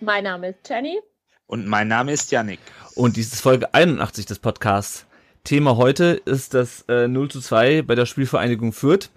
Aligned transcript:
Mein 0.00 0.24
Name 0.24 0.50
ist 0.50 0.68
Jenny. 0.68 1.00
Und 1.46 1.66
mein 1.66 1.88
Name 1.88 2.12
ist 2.12 2.30
Yannick. 2.30 2.60
Und 2.94 3.16
dies 3.16 3.32
ist 3.32 3.40
Folge 3.40 3.74
81 3.74 4.26
des 4.26 4.38
Podcasts. 4.38 5.06
Thema 5.44 5.76
heute 5.76 6.20
ist 6.24 6.54
das 6.54 6.84
äh, 6.88 7.08
0 7.08 7.30
zu 7.30 7.40
2 7.40 7.82
bei 7.82 7.94
der 7.94 8.06
Spielvereinigung 8.06 8.72
Fürth, 8.72 9.10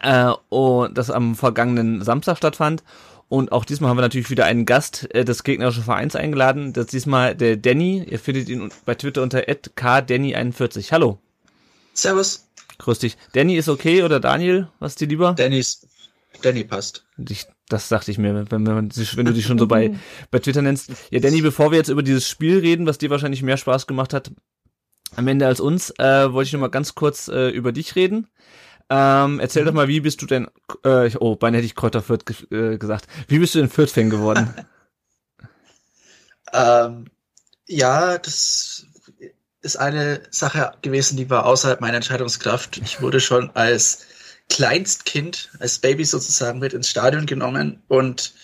äh, 0.00 0.32
und 0.48 0.96
das 0.96 1.10
am 1.10 1.34
vergangenen 1.34 2.02
Samstag 2.02 2.38
stattfand. 2.38 2.82
Und 3.28 3.52
auch 3.52 3.64
diesmal 3.64 3.90
haben 3.90 3.96
wir 3.96 4.02
natürlich 4.02 4.30
wieder 4.30 4.44
einen 4.44 4.66
Gast 4.66 5.12
äh, 5.14 5.24
des 5.24 5.42
gegnerischen 5.42 5.82
Vereins 5.82 6.16
eingeladen. 6.16 6.72
Das 6.72 6.86
ist 6.86 6.92
diesmal 6.92 7.34
der 7.34 7.56
Danny. 7.56 8.04
Ihr 8.08 8.18
findet 8.18 8.48
ihn 8.48 8.70
bei 8.84 8.94
Twitter 8.94 9.22
unter 9.22 9.40
kdanny41. 9.40 10.92
Hallo. 10.92 11.18
Servus. 11.94 12.46
Grüß 12.78 12.98
dich. 12.98 13.16
Danny 13.32 13.56
ist 13.56 13.68
okay 13.68 14.02
oder 14.02 14.20
Daniel? 14.20 14.68
Was 14.80 14.92
ist 14.92 15.00
dir 15.00 15.08
lieber? 15.08 15.34
Dannys, 15.34 15.86
Danny 16.42 16.64
passt. 16.64 17.04
Ich, 17.28 17.46
das 17.72 17.88
dachte 17.88 18.10
ich 18.10 18.18
mir, 18.18 18.34
wenn, 18.50 18.66
wenn, 18.66 18.90
wenn 18.90 19.24
du 19.26 19.32
dich 19.32 19.46
schon 19.46 19.58
so 19.58 19.66
bei, 19.66 19.94
bei 20.30 20.38
Twitter 20.38 20.62
nennst. 20.62 20.90
Ja, 21.10 21.20
Danny, 21.20 21.40
bevor 21.40 21.70
wir 21.70 21.78
jetzt 21.78 21.88
über 21.88 22.02
dieses 22.02 22.28
Spiel 22.28 22.58
reden, 22.58 22.86
was 22.86 22.98
dir 22.98 23.10
wahrscheinlich 23.10 23.42
mehr 23.42 23.56
Spaß 23.56 23.86
gemacht 23.86 24.12
hat 24.12 24.30
am 25.16 25.28
Ende 25.28 25.46
als 25.46 25.60
uns, 25.60 25.90
äh, 25.98 26.32
wollte 26.32 26.48
ich 26.48 26.52
noch 26.52 26.60
mal 26.60 26.68
ganz 26.68 26.94
kurz 26.94 27.28
äh, 27.28 27.48
über 27.48 27.72
dich 27.72 27.96
reden. 27.96 28.28
Ähm, 28.88 29.40
erzähl 29.40 29.64
doch 29.64 29.72
mal, 29.72 29.88
wie 29.88 30.00
bist 30.00 30.20
du 30.22 30.26
denn, 30.26 30.48
äh, 30.84 31.10
oh, 31.18 31.36
beinahe 31.36 31.58
hätte 31.58 31.66
ich 31.66 31.74
Kräuter 31.74 32.02
Fürth 32.02 32.26
ge 32.26 32.74
äh, 32.74 32.78
gesagt. 32.78 33.06
Wie 33.28 33.38
bist 33.38 33.54
du 33.54 33.58
denn 33.58 33.70
Fürth-Fan 33.70 34.10
geworden? 34.10 34.54
ähm, 36.52 37.06
ja, 37.66 38.18
das 38.18 38.86
ist 39.62 39.76
eine 39.76 40.22
Sache 40.30 40.72
gewesen, 40.82 41.16
die 41.16 41.30
war 41.30 41.46
außerhalb 41.46 41.80
meiner 41.80 41.96
Entscheidungskraft. 41.96 42.78
Ich 42.78 43.00
wurde 43.00 43.20
schon 43.20 43.50
als 43.54 44.06
Kleinstkind, 44.48 45.50
als 45.60 45.78
Baby 45.78 46.04
sozusagen 46.04 46.58
mit 46.58 46.72
ins 46.72 46.88
Stadion 46.88 47.26
genommen 47.26 47.82
und 47.88 48.34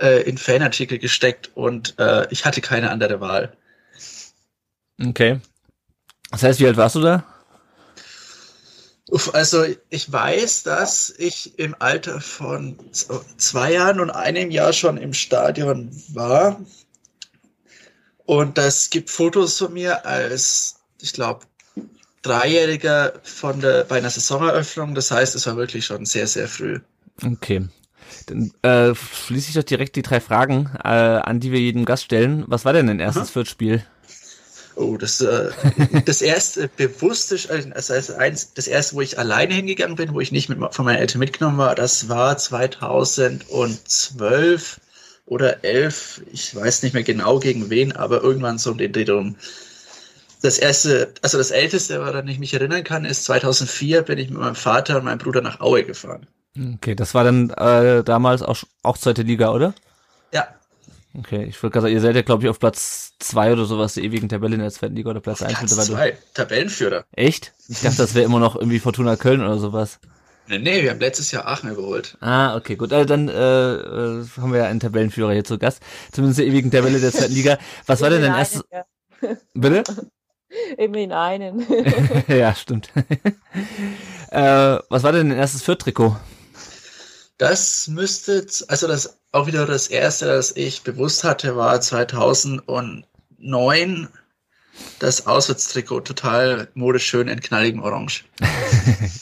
äh, 0.00 0.22
in 0.22 0.38
Fanartikel 0.38 0.98
gesteckt 0.98 1.50
und 1.54 1.98
äh, 1.98 2.26
ich 2.30 2.44
hatte 2.44 2.60
keine 2.60 2.90
andere 2.90 3.20
Wahl. 3.20 3.56
Okay. 5.04 5.40
Das 6.30 6.42
heißt, 6.42 6.60
wie 6.60 6.66
alt 6.66 6.76
warst 6.76 6.96
du 6.96 7.00
da? 7.00 7.24
Uff, 9.10 9.34
also 9.34 9.64
ich 9.88 10.12
weiß, 10.12 10.62
dass 10.62 11.12
ich 11.18 11.58
im 11.58 11.74
Alter 11.80 12.20
von 12.20 12.78
zwei 12.92 13.72
Jahren 13.72 13.98
und 13.98 14.10
einem 14.10 14.52
Jahr 14.52 14.72
schon 14.72 14.96
im 14.98 15.12
Stadion 15.14 15.90
war. 16.08 16.60
Und 18.24 18.56
es 18.58 18.90
gibt 18.90 19.10
Fotos 19.10 19.58
von 19.58 19.72
mir 19.72 20.06
als, 20.06 20.76
ich 21.02 21.12
glaube, 21.12 21.46
Dreijähriger 22.22 23.14
von 23.22 23.60
der, 23.60 23.84
bei 23.84 23.98
einer 23.98 24.10
Saisoneröffnung. 24.10 24.94
Das 24.94 25.10
heißt, 25.10 25.34
es 25.34 25.46
war 25.46 25.56
wirklich 25.56 25.86
schon 25.86 26.06
sehr, 26.06 26.26
sehr 26.26 26.48
früh. 26.48 26.80
Okay. 27.24 27.68
Dann 28.26 28.52
äh, 28.62 28.94
schließe 28.94 29.48
ich 29.48 29.54
doch 29.54 29.62
direkt 29.62 29.96
die 29.96 30.02
drei 30.02 30.20
Fragen, 30.20 30.70
äh, 30.84 30.88
an 30.88 31.40
die 31.40 31.52
wir 31.52 31.60
jedem 31.60 31.84
Gast 31.84 32.04
stellen. 32.04 32.44
Was 32.46 32.64
war 32.64 32.72
denn 32.72 32.86
dein 32.86 33.00
erstes 33.00 33.30
Fürth-Spiel? 33.30 33.84
Oh, 34.76 34.96
das, 34.96 35.20
äh, 35.20 35.50
das 36.06 36.22
erste 36.22 36.68
bewusste, 36.68 37.36
also 37.48 37.70
das, 37.70 38.10
eins, 38.10 38.54
das 38.54 38.66
erste, 38.66 38.96
wo 38.96 39.00
ich 39.00 39.18
alleine 39.18 39.54
hingegangen 39.54 39.96
bin, 39.96 40.14
wo 40.14 40.20
ich 40.20 40.32
nicht 40.32 40.48
mit, 40.48 40.58
von 40.74 40.84
meinen 40.84 40.98
Eltern 40.98 41.18
mitgenommen 41.18 41.58
war, 41.58 41.74
das 41.74 42.08
war 42.08 42.38
2012 42.38 44.80
oder 45.26 45.64
11. 45.64 46.22
Ich 46.32 46.54
weiß 46.54 46.82
nicht 46.82 46.94
mehr 46.94 47.02
genau 47.02 47.38
gegen 47.38 47.70
wen, 47.70 47.92
aber 47.92 48.22
irgendwann 48.22 48.58
so 48.58 48.72
um 48.72 48.78
den 48.78 48.92
Dreh. 48.92 49.04
Das 50.42 50.58
erste, 50.58 51.12
also 51.22 51.38
das 51.38 51.50
älteste, 51.50 52.00
woran 52.00 52.26
ich 52.28 52.38
mich 52.38 52.54
erinnern 52.54 52.82
kann, 52.82 53.04
ist 53.04 53.24
2004 53.24 54.02
bin 54.02 54.18
ich 54.18 54.30
mit 54.30 54.38
meinem 54.38 54.54
Vater 54.54 54.96
und 54.96 55.04
meinem 55.04 55.18
Bruder 55.18 55.42
nach 55.42 55.60
Aue 55.60 55.84
gefahren. 55.84 56.26
Okay, 56.76 56.94
das 56.94 57.14
war 57.14 57.24
dann 57.24 57.50
äh, 57.50 58.02
damals 58.02 58.42
auch, 58.42 58.58
auch 58.82 58.98
zweite 58.98 59.22
Liga, 59.22 59.52
oder? 59.52 59.74
Ja. 60.32 60.48
Okay, 61.16 61.44
ich 61.44 61.62
würde 61.62 61.80
sagen, 61.80 61.92
ihr 61.92 62.00
seid 62.00 62.16
ja, 62.16 62.22
glaube 62.22 62.44
ich, 62.44 62.48
auf 62.48 62.58
Platz 62.58 63.12
zwei 63.18 63.52
oder 63.52 63.64
sowas 63.64 63.94
der 63.94 64.04
ewigen 64.04 64.28
Tabelle 64.28 64.54
in 64.54 64.60
der 64.60 64.70
zweiten 64.70 64.96
Liga 64.96 65.10
oder 65.10 65.20
Platz 65.20 65.42
Auf 65.42 65.48
eins 65.48 65.58
Platz 65.58 65.76
mittlerweile. 65.76 66.12
zwei, 66.14 66.18
Tabellenführer. 66.34 67.04
Echt? 67.12 67.52
Ich 67.68 67.80
dachte, 67.80 67.98
das 67.98 68.14
wäre 68.14 68.24
immer 68.24 68.40
noch 68.40 68.56
irgendwie 68.56 68.78
Fortuna 68.78 69.16
Köln 69.16 69.40
oder 69.40 69.58
sowas. 69.58 69.98
Nee, 70.48 70.58
nee, 70.58 70.82
wir 70.82 70.90
haben 70.90 71.00
letztes 71.00 71.30
Jahr 71.30 71.46
Aachen 71.46 71.70
überholt. 71.70 72.16
Ah, 72.20 72.56
okay, 72.56 72.74
gut. 72.76 72.92
Also 72.92 73.04
dann 73.04 73.28
äh, 73.28 73.32
äh, 73.32 74.24
haben 74.36 74.52
wir 74.52 74.60
ja 74.60 74.66
einen 74.66 74.80
Tabellenführer 74.80 75.32
hier 75.32 75.44
zu 75.44 75.58
Gast. 75.58 75.80
Zumindest 76.12 76.40
der 76.40 76.46
ewigen 76.46 76.70
Tabelle 76.70 76.98
der 76.98 77.12
zweiten 77.12 77.34
Liga. 77.34 77.58
Was 77.86 78.00
war 78.00 78.10
denn 78.10 78.22
dein 78.22 78.34
erstes... 78.34 78.64
Bitte? 79.54 79.84
Immerhin 80.76 81.12
einen. 81.12 81.66
ja, 82.28 82.54
stimmt. 82.54 82.90
äh, 84.30 84.78
was 84.88 85.02
war 85.02 85.12
denn 85.12 85.30
dein 85.30 85.38
erstes 85.38 85.62
Fürth-Trikot? 85.62 86.16
Das 87.38 87.88
müsste, 87.88 88.46
also 88.68 88.86
das 88.86 89.18
auch 89.32 89.46
wieder 89.46 89.64
das 89.66 89.88
erste, 89.88 90.26
das 90.26 90.54
ich 90.56 90.82
bewusst 90.82 91.24
hatte, 91.24 91.56
war 91.56 91.80
2009 91.80 94.08
das 94.98 95.26
Auswärtstrikot 95.26 96.00
total 96.00 96.68
modisch 96.74 97.06
schön 97.06 97.28
in 97.28 97.40
knalligem 97.40 97.82
Orange. 97.82 98.24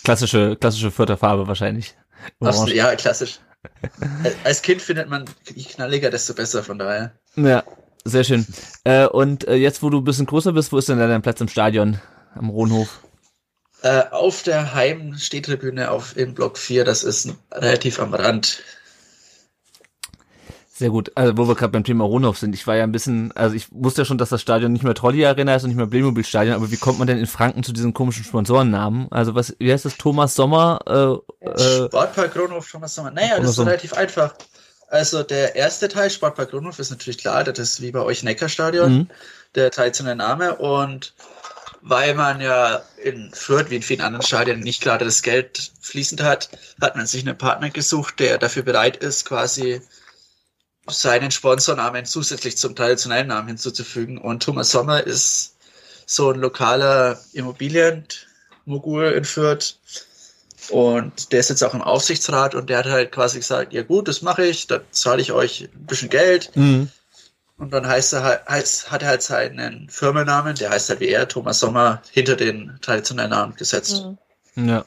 klassische, 0.02 0.56
klassische 0.56 0.90
Fürther 0.90 1.16
Farbe 1.16 1.46
wahrscheinlich. 1.46 1.94
Absolut, 2.40 2.74
ja, 2.74 2.94
klassisch. 2.96 3.38
Als 4.44 4.62
Kind 4.62 4.82
findet 4.82 5.08
man, 5.08 5.24
je 5.54 5.64
knalliger, 5.64 6.10
desto 6.10 6.34
besser, 6.34 6.64
von 6.64 6.78
daher. 6.78 7.12
Ja, 7.36 7.62
sehr 8.08 8.24
schön. 8.24 8.46
Äh, 8.84 9.06
und 9.06 9.46
äh, 9.46 9.54
jetzt, 9.54 9.82
wo 9.82 9.90
du 9.90 9.98
ein 9.98 10.04
bisschen 10.04 10.26
größer 10.26 10.52
bist, 10.52 10.72
wo 10.72 10.78
ist 10.78 10.88
denn 10.88 10.98
dein 10.98 11.22
Platz 11.22 11.40
im 11.40 11.48
Stadion? 11.48 12.00
Am 12.34 12.48
Rohnhof? 12.50 13.00
Äh, 13.82 14.04
auf 14.10 14.42
der 14.42 14.74
Heimstehtribüne 14.74 15.90
auf 15.90 16.16
im 16.16 16.34
Block 16.34 16.58
4, 16.58 16.84
das 16.84 17.04
ist 17.04 17.32
relativ 17.52 18.00
am 18.00 18.12
Rand. 18.12 18.62
Sehr 20.78 20.90
gut. 20.90 21.10
Also, 21.16 21.36
wo 21.36 21.48
wir 21.48 21.56
gerade 21.56 21.72
beim 21.72 21.82
Thema 21.82 22.04
Rohnhof 22.04 22.38
sind, 22.38 22.54
ich 22.54 22.64
war 22.68 22.76
ja 22.76 22.84
ein 22.84 22.92
bisschen, 22.92 23.32
also 23.32 23.56
ich 23.56 23.66
wusste 23.72 24.02
ja 24.02 24.04
schon, 24.04 24.16
dass 24.18 24.28
das 24.28 24.40
Stadion 24.40 24.72
nicht 24.72 24.84
mehr 24.84 24.94
Trolley 24.94 25.26
Arena 25.26 25.56
ist 25.56 25.64
und 25.64 25.70
nicht 25.70 25.76
mehr 25.76 25.88
Playmobil 25.88 26.24
Stadion, 26.24 26.54
aber 26.54 26.70
wie 26.70 26.76
kommt 26.76 27.00
man 27.00 27.08
denn 27.08 27.18
in 27.18 27.26
Franken 27.26 27.64
zu 27.64 27.72
diesen 27.72 27.94
komischen 27.94 28.22
Sponsorennamen? 28.22 29.08
Also 29.10 29.34
was, 29.34 29.56
wie 29.58 29.72
heißt 29.72 29.84
das? 29.84 29.96
Thomas 29.96 30.36
Sommer? 30.36 30.78
Äh, 30.86 31.46
äh, 31.48 31.86
Sportpark 31.86 32.32
Kronhof, 32.32 32.70
Thomas 32.70 32.94
Sommer. 32.94 33.10
Naja, 33.10 33.40
das 33.40 33.50
ist 33.50 33.56
Sommer. 33.56 33.72
relativ 33.72 33.92
einfach. 33.94 34.34
Also 34.90 35.22
der 35.22 35.54
erste 35.54 35.88
Teil, 35.88 36.10
Sportpark 36.10 36.50
Kronhof, 36.50 36.78
ist 36.78 36.90
natürlich 36.90 37.18
klar, 37.18 37.44
das 37.44 37.58
ist 37.58 37.82
wie 37.82 37.92
bei 37.92 38.00
euch 38.00 38.22
Neckarstadion, 38.22 38.92
Mhm. 38.92 39.10
der 39.54 39.70
traditionelle 39.70 40.16
Name 40.16 40.56
und 40.56 41.12
weil 41.80 42.14
man 42.14 42.40
ja 42.40 42.82
in 43.02 43.30
Fürth 43.32 43.70
wie 43.70 43.76
in 43.76 43.82
vielen 43.82 44.00
anderen 44.00 44.26
Stadien 44.26 44.60
nicht 44.60 44.82
gerade 44.82 45.04
das 45.04 45.22
Geld 45.22 45.70
fließend 45.80 46.22
hat, 46.22 46.48
hat 46.80 46.96
man 46.96 47.06
sich 47.06 47.24
einen 47.26 47.38
Partner 47.38 47.70
gesucht, 47.70 48.18
der 48.18 48.38
dafür 48.38 48.62
bereit 48.62 48.96
ist, 48.96 49.24
quasi 49.24 49.80
seinen 50.88 51.30
Sponsornamen 51.30 52.04
zusätzlich 52.04 52.56
zum 52.56 52.74
traditionellen 52.74 53.28
Namen 53.28 53.48
hinzuzufügen. 53.48 54.18
Und 54.18 54.42
Thomas 54.42 54.70
Sommer 54.70 55.06
ist 55.06 55.56
so 56.06 56.30
ein 56.30 56.40
lokaler 56.40 57.20
Immobilienmogul 57.32 59.12
in 59.12 59.24
Fürth. 59.24 59.76
Und 60.70 61.32
der 61.32 61.40
ist 61.40 61.50
jetzt 61.50 61.62
auch 61.62 61.74
im 61.74 61.82
Aufsichtsrat 61.82 62.54
und 62.54 62.68
der 62.68 62.78
hat 62.78 62.86
halt 62.86 63.12
quasi 63.12 63.38
gesagt, 63.38 63.72
ja 63.72 63.82
gut, 63.82 64.08
das 64.08 64.22
mache 64.22 64.44
ich, 64.44 64.66
da 64.66 64.80
zahle 64.90 65.22
ich 65.22 65.32
euch 65.32 65.68
ein 65.72 65.86
bisschen 65.86 66.10
Geld. 66.10 66.54
mhm. 66.54 66.90
Und 67.56 67.72
dann 67.72 67.88
heißt 67.88 68.12
er 68.12 68.22
halt, 68.22 68.48
heißt, 68.48 68.92
hat 68.92 69.02
er 69.02 69.08
halt 69.08 69.22
seinen 69.22 69.88
Firmennamen, 69.90 70.54
der 70.54 70.70
heißt 70.70 70.90
halt 70.90 71.00
wie 71.00 71.08
er, 71.08 71.26
Thomas 71.26 71.58
Sommer, 71.58 72.02
hinter 72.12 72.36
den 72.36 72.78
traditionellen 72.82 73.32
Namen 73.32 73.56
gesetzt. 73.56 74.04
Mhm. 74.54 74.68
Ja. 74.68 74.84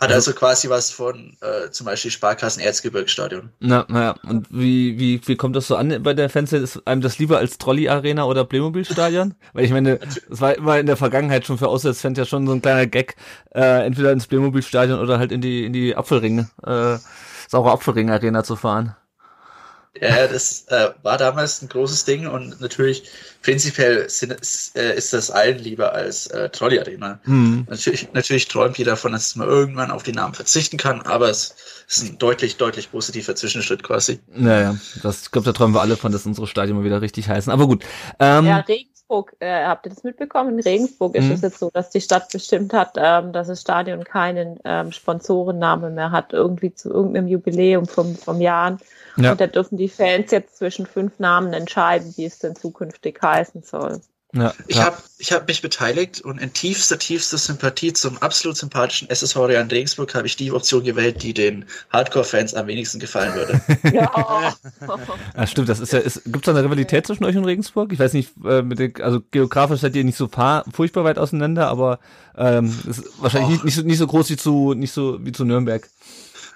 Hat 0.00 0.12
also 0.12 0.32
quasi 0.32 0.68
was 0.68 0.90
von 0.90 1.36
äh, 1.40 1.70
zum 1.70 1.86
Beispiel 1.86 2.10
Sparkassen 2.10 2.62
Erzgebirgsstadion. 2.62 3.50
Na, 3.60 3.84
naja, 3.88 4.14
und 4.22 4.46
wie, 4.50 4.98
wie, 4.98 5.20
wie 5.26 5.36
kommt 5.36 5.56
das 5.56 5.66
so 5.66 5.76
an 5.76 6.02
bei 6.02 6.14
der 6.14 6.28
Fans? 6.28 6.52
Ist 6.52 6.86
einem 6.86 7.00
das 7.00 7.18
lieber 7.18 7.38
als 7.38 7.58
Trolley 7.58 7.88
Arena 7.88 8.24
oder 8.24 8.44
Playmobil 8.44 8.84
Stadion? 8.84 9.34
Weil 9.52 9.64
ich 9.64 9.70
meine, 9.70 9.98
es 10.30 10.40
war 10.40 10.54
immer 10.56 10.78
in 10.78 10.86
der 10.86 10.96
Vergangenheit 10.96 11.46
schon 11.46 11.58
für 11.58 11.68
Auswärtsfans 11.68 12.18
ja 12.18 12.24
schon 12.24 12.46
so 12.46 12.52
ein 12.52 12.62
kleiner 12.62 12.86
Gag, 12.86 13.16
äh, 13.54 13.86
entweder 13.86 14.12
ins 14.12 14.26
Playmobil 14.26 14.62
Stadion 14.62 15.00
oder 15.00 15.18
halt 15.18 15.32
in 15.32 15.40
die, 15.40 15.64
in 15.64 15.72
die 15.72 15.96
Apfelringe, 15.96 16.50
äh, 16.64 16.98
saure 17.48 17.72
Apfelring 17.72 18.10
Arena 18.10 18.44
zu 18.44 18.56
fahren. 18.56 18.96
Ja, 20.00 20.28
das 20.28 20.66
äh, 20.68 20.90
war 21.02 21.18
damals 21.18 21.62
ein 21.62 21.68
großes 21.68 22.04
Ding 22.04 22.28
und 22.28 22.60
natürlich 22.60 23.10
prinzipiell 23.42 24.08
sind, 24.08 24.32
ist, 24.32 24.76
äh, 24.76 24.96
ist 24.96 25.12
das 25.12 25.32
allen 25.32 25.58
lieber 25.58 25.92
als 25.92 26.28
äh, 26.28 26.48
Trolley 26.48 26.78
Arena. 26.78 27.18
Hm. 27.24 27.66
Natürlich, 27.68 28.12
natürlich 28.12 28.46
träumt 28.46 28.78
jeder 28.78 28.92
davon, 28.92 29.10
dass 29.10 29.34
man 29.34 29.48
irgendwann 29.48 29.90
auf 29.90 30.04
die 30.04 30.12
Namen 30.12 30.34
verzichten 30.34 30.76
kann, 30.76 31.02
aber 31.02 31.28
es 31.28 31.56
ist 31.88 32.04
ein 32.04 32.18
deutlich, 32.18 32.56
deutlich 32.56 32.92
positiver 32.92 33.34
Zwischenschritt 33.34 33.82
quasi. 33.82 34.20
Naja, 34.32 34.76
das, 35.02 35.22
ich 35.22 35.30
glaube, 35.32 35.46
da 35.46 35.52
träumen 35.52 35.74
wir 35.74 35.80
alle 35.80 35.96
von, 35.96 36.12
dass 36.12 36.24
unsere 36.24 36.46
Stadien 36.46 36.76
mal 36.76 36.84
wieder 36.84 37.02
richtig 37.02 37.28
heißen. 37.28 37.52
Aber 37.52 37.66
gut. 37.66 37.82
Ähm, 38.20 38.46
Ja, 38.46 38.64
Regensburg, 39.10 39.36
äh, 39.40 39.64
habt 39.64 39.86
ihr 39.86 39.90
das 39.90 40.04
mitbekommen? 40.04 40.58
In 40.58 40.60
Regensburg 40.60 41.14
ist 41.16 41.26
Mhm. 41.26 41.32
es 41.32 41.40
jetzt 41.42 41.58
so, 41.58 41.70
dass 41.70 41.90
die 41.90 42.00
Stadt 42.00 42.30
bestimmt 42.30 42.72
hat, 42.72 42.92
ähm, 42.96 43.32
dass 43.32 43.48
das 43.48 43.60
Stadion 43.60 44.04
keinen 44.04 44.58
ähm, 44.64 44.92
Sponsorennamen 44.92 45.94
mehr 45.94 46.12
hat, 46.12 46.32
irgendwie 46.32 46.72
zu 46.72 46.90
irgendeinem 46.90 47.28
Jubiläum 47.28 47.86
vom, 47.86 48.16
vom 48.16 48.40
Jahren. 48.40 48.78
Ja. 49.16 49.32
Und 49.32 49.40
da 49.40 49.46
dürfen 49.48 49.76
die 49.76 49.88
Fans 49.88 50.30
jetzt 50.30 50.56
zwischen 50.56 50.86
fünf 50.86 51.18
Namen 51.18 51.52
entscheiden, 51.52 52.14
wie 52.16 52.24
es 52.24 52.38
denn 52.38 52.54
zukünftig 52.54 53.20
heißen 53.20 53.62
soll. 53.62 54.00
Ja, 54.32 54.54
Ich 54.68 54.80
habe 54.80 54.96
ich 55.18 55.32
hab 55.32 55.48
mich 55.48 55.60
beteiligt 55.60 56.20
und 56.20 56.38
in 56.38 56.52
tiefster, 56.52 56.98
tiefster 56.98 57.36
Sympathie 57.36 57.92
zum 57.92 58.16
absolut 58.18 58.56
sympathischen 58.56 59.10
SSV 59.10 59.36
Real 59.36 59.66
Regensburg 59.66 60.14
habe 60.14 60.26
ich 60.26 60.36
die 60.36 60.52
Option 60.52 60.84
gewählt, 60.84 61.22
die 61.22 61.34
den 61.34 61.66
Hardcore-Fans 61.90 62.54
am 62.54 62.66
wenigsten 62.66 63.00
gefallen 63.00 63.34
würde. 63.34 63.60
Ja. 63.92 64.54
Ja, 65.36 65.46
stimmt, 65.46 65.68
das 65.68 65.80
ist 65.80 65.92
ja, 65.92 65.98
ist, 65.98 66.22
gibt's 66.24 66.46
da 66.46 66.52
eine 66.52 66.64
Rivalität 66.64 67.06
zwischen 67.06 67.24
euch 67.24 67.36
und 67.36 67.44
Regensburg? 67.44 67.92
Ich 67.92 67.98
weiß 67.98 68.12
nicht, 68.12 68.30
äh, 68.44 68.62
mit 68.62 68.78
den, 68.78 68.94
also 69.02 69.20
geografisch 69.30 69.80
seid 69.80 69.96
ihr 69.96 70.04
nicht 70.04 70.16
so 70.16 70.28
fahr, 70.28 70.64
furchtbar 70.72 71.04
weit 71.04 71.18
auseinander, 71.18 71.68
aber 71.68 71.98
ähm, 72.36 72.72
ist 72.88 73.02
wahrscheinlich 73.18 73.50
nicht, 73.50 73.64
nicht, 73.64 73.74
so, 73.74 73.82
nicht 73.82 73.98
so 73.98 74.06
groß 74.06 74.30
wie 74.30 74.36
zu, 74.36 74.74
nicht 74.74 74.92
so 74.92 75.18
wie 75.24 75.32
zu 75.32 75.44
Nürnberg. 75.44 75.88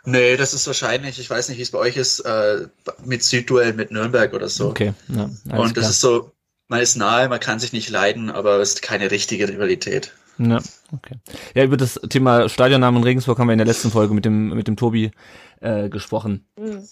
nee, 0.05 0.37
das 0.37 0.55
ist 0.55 0.67
wahrscheinlich, 0.67 1.19
ich 1.19 1.29
weiß 1.29 1.49
nicht, 1.49 1.59
wie 1.59 1.63
es 1.63 1.71
bei 1.71 1.79
euch 1.79 1.97
ist, 1.97 2.21
äh, 2.21 2.67
mit 3.05 3.25
Südduell 3.25 3.73
mit 3.73 3.91
Nürnberg 3.91 4.33
oder 4.33 4.49
so. 4.49 4.69
Okay, 4.69 4.95
ja, 5.09 5.25
und 5.57 5.77
das 5.77 5.83
klar. 5.83 5.91
ist 5.91 6.01
so, 6.01 6.34
man 6.69 6.81
ist 6.81 6.97
nahe, 6.97 7.29
man 7.29 7.41
kann 7.41 7.59
sich 7.59 7.73
nicht 7.73 7.91
leiden, 7.91 8.31
aber 8.31 8.59
es 8.59 8.75
ist 8.75 8.83
keine 8.83 9.11
richtige 9.11 9.49
Rivalität. 9.49 10.13
Ja, 10.39 10.59
okay. 10.93 11.17
Ja, 11.55 11.65
über 11.65 11.77
das 11.77 12.01
Thema 12.09 12.49
Stadionnamen 12.49 12.99
in 12.99 13.05
Regensburg 13.05 13.39
haben 13.39 13.47
wir 13.47 13.53
in 13.53 13.59
der 13.59 13.67
letzten 13.67 13.91
Folge 13.91 14.15
mit 14.15 14.25
dem, 14.25 14.49
mit 14.49 14.67
dem 14.67 14.77
Tobi 14.77 15.13
äh, 15.61 15.89
gesprochen. 15.89 16.47
Hm. 16.59 16.83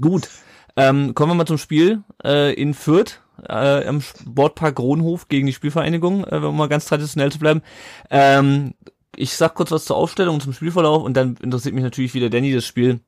Gut. 0.00 0.28
Ähm, 0.76 1.14
kommen 1.14 1.32
wir 1.32 1.36
mal 1.36 1.46
zum 1.46 1.58
Spiel 1.58 2.02
äh, 2.24 2.52
in 2.54 2.74
Fürth 2.74 3.20
äh, 3.48 3.86
am 3.86 4.00
Sportpark 4.00 4.78
Rohnhof 4.78 5.28
gegen 5.28 5.46
die 5.46 5.52
Spielvereinigung, 5.52 6.24
äh, 6.24 6.36
um 6.36 6.56
mal 6.56 6.68
ganz 6.68 6.86
traditionell 6.86 7.32
zu 7.32 7.38
bleiben. 7.38 7.62
Ähm, 8.10 8.74
ich 9.16 9.34
sag 9.34 9.54
kurz 9.54 9.70
was 9.70 9.84
zur 9.84 9.96
Aufstellung 9.96 10.36
und 10.36 10.40
zum 10.42 10.52
Spielverlauf 10.52 11.02
und 11.02 11.16
dann 11.16 11.36
interessiert 11.36 11.74
mich 11.74 11.84
natürlich, 11.84 12.14
wie 12.14 12.20
der 12.20 12.30
Danny 12.30 12.52
das 12.52 12.64
Spiel 12.64 13.00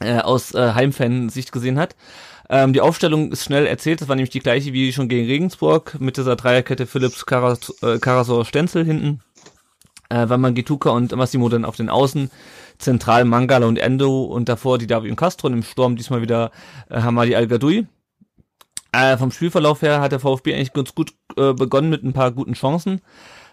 äh, 0.00 0.18
aus 0.18 0.54
äh, 0.54 0.72
Heimfan-Sicht 0.72 1.52
gesehen 1.52 1.78
hat. 1.78 1.96
Ähm, 2.52 2.72
die 2.72 2.80
Aufstellung 2.80 3.30
ist 3.30 3.44
schnell 3.44 3.64
erzählt, 3.64 4.00
das 4.00 4.08
war 4.08 4.16
nämlich 4.16 4.30
die 4.30 4.40
gleiche 4.40 4.72
wie 4.72 4.92
schon 4.92 5.08
gegen 5.08 5.28
Regensburg 5.28 6.00
mit 6.00 6.16
dieser 6.16 6.34
Dreierkette 6.34 6.88
Philips, 6.88 7.24
Karas, 7.24 7.72
äh, 7.80 8.00
Karasor, 8.00 8.44
Stenzel 8.44 8.84
hinten. 8.84 9.20
Äh, 10.08 10.28
Wamman 10.28 10.56
Gituka 10.56 10.90
und 10.90 11.14
Massimo 11.14 11.48
dann 11.48 11.64
auf 11.64 11.76
den 11.76 11.88
Außen, 11.88 12.28
zentral 12.78 13.24
Mangala 13.24 13.66
und 13.66 13.78
Endo 13.78 14.24
und 14.24 14.48
davor 14.48 14.78
die 14.78 14.88
David 14.88 15.12
und 15.12 15.16
Castro 15.16 15.46
und 15.46 15.52
im 15.52 15.62
Sturm 15.62 15.94
diesmal 15.94 16.22
wieder 16.22 16.50
äh, 16.88 17.00
Hamadi 17.00 17.36
Al-Gadoui. 17.36 17.86
Äh, 18.90 19.16
vom 19.16 19.30
Spielverlauf 19.30 19.82
her 19.82 20.00
hat 20.00 20.10
der 20.10 20.18
VfB 20.18 20.52
eigentlich 20.52 20.72
ganz 20.72 20.92
gut 20.92 21.12
äh, 21.36 21.52
begonnen 21.52 21.90
mit 21.90 22.02
ein 22.02 22.12
paar 22.12 22.32
guten 22.32 22.54
Chancen, 22.54 23.00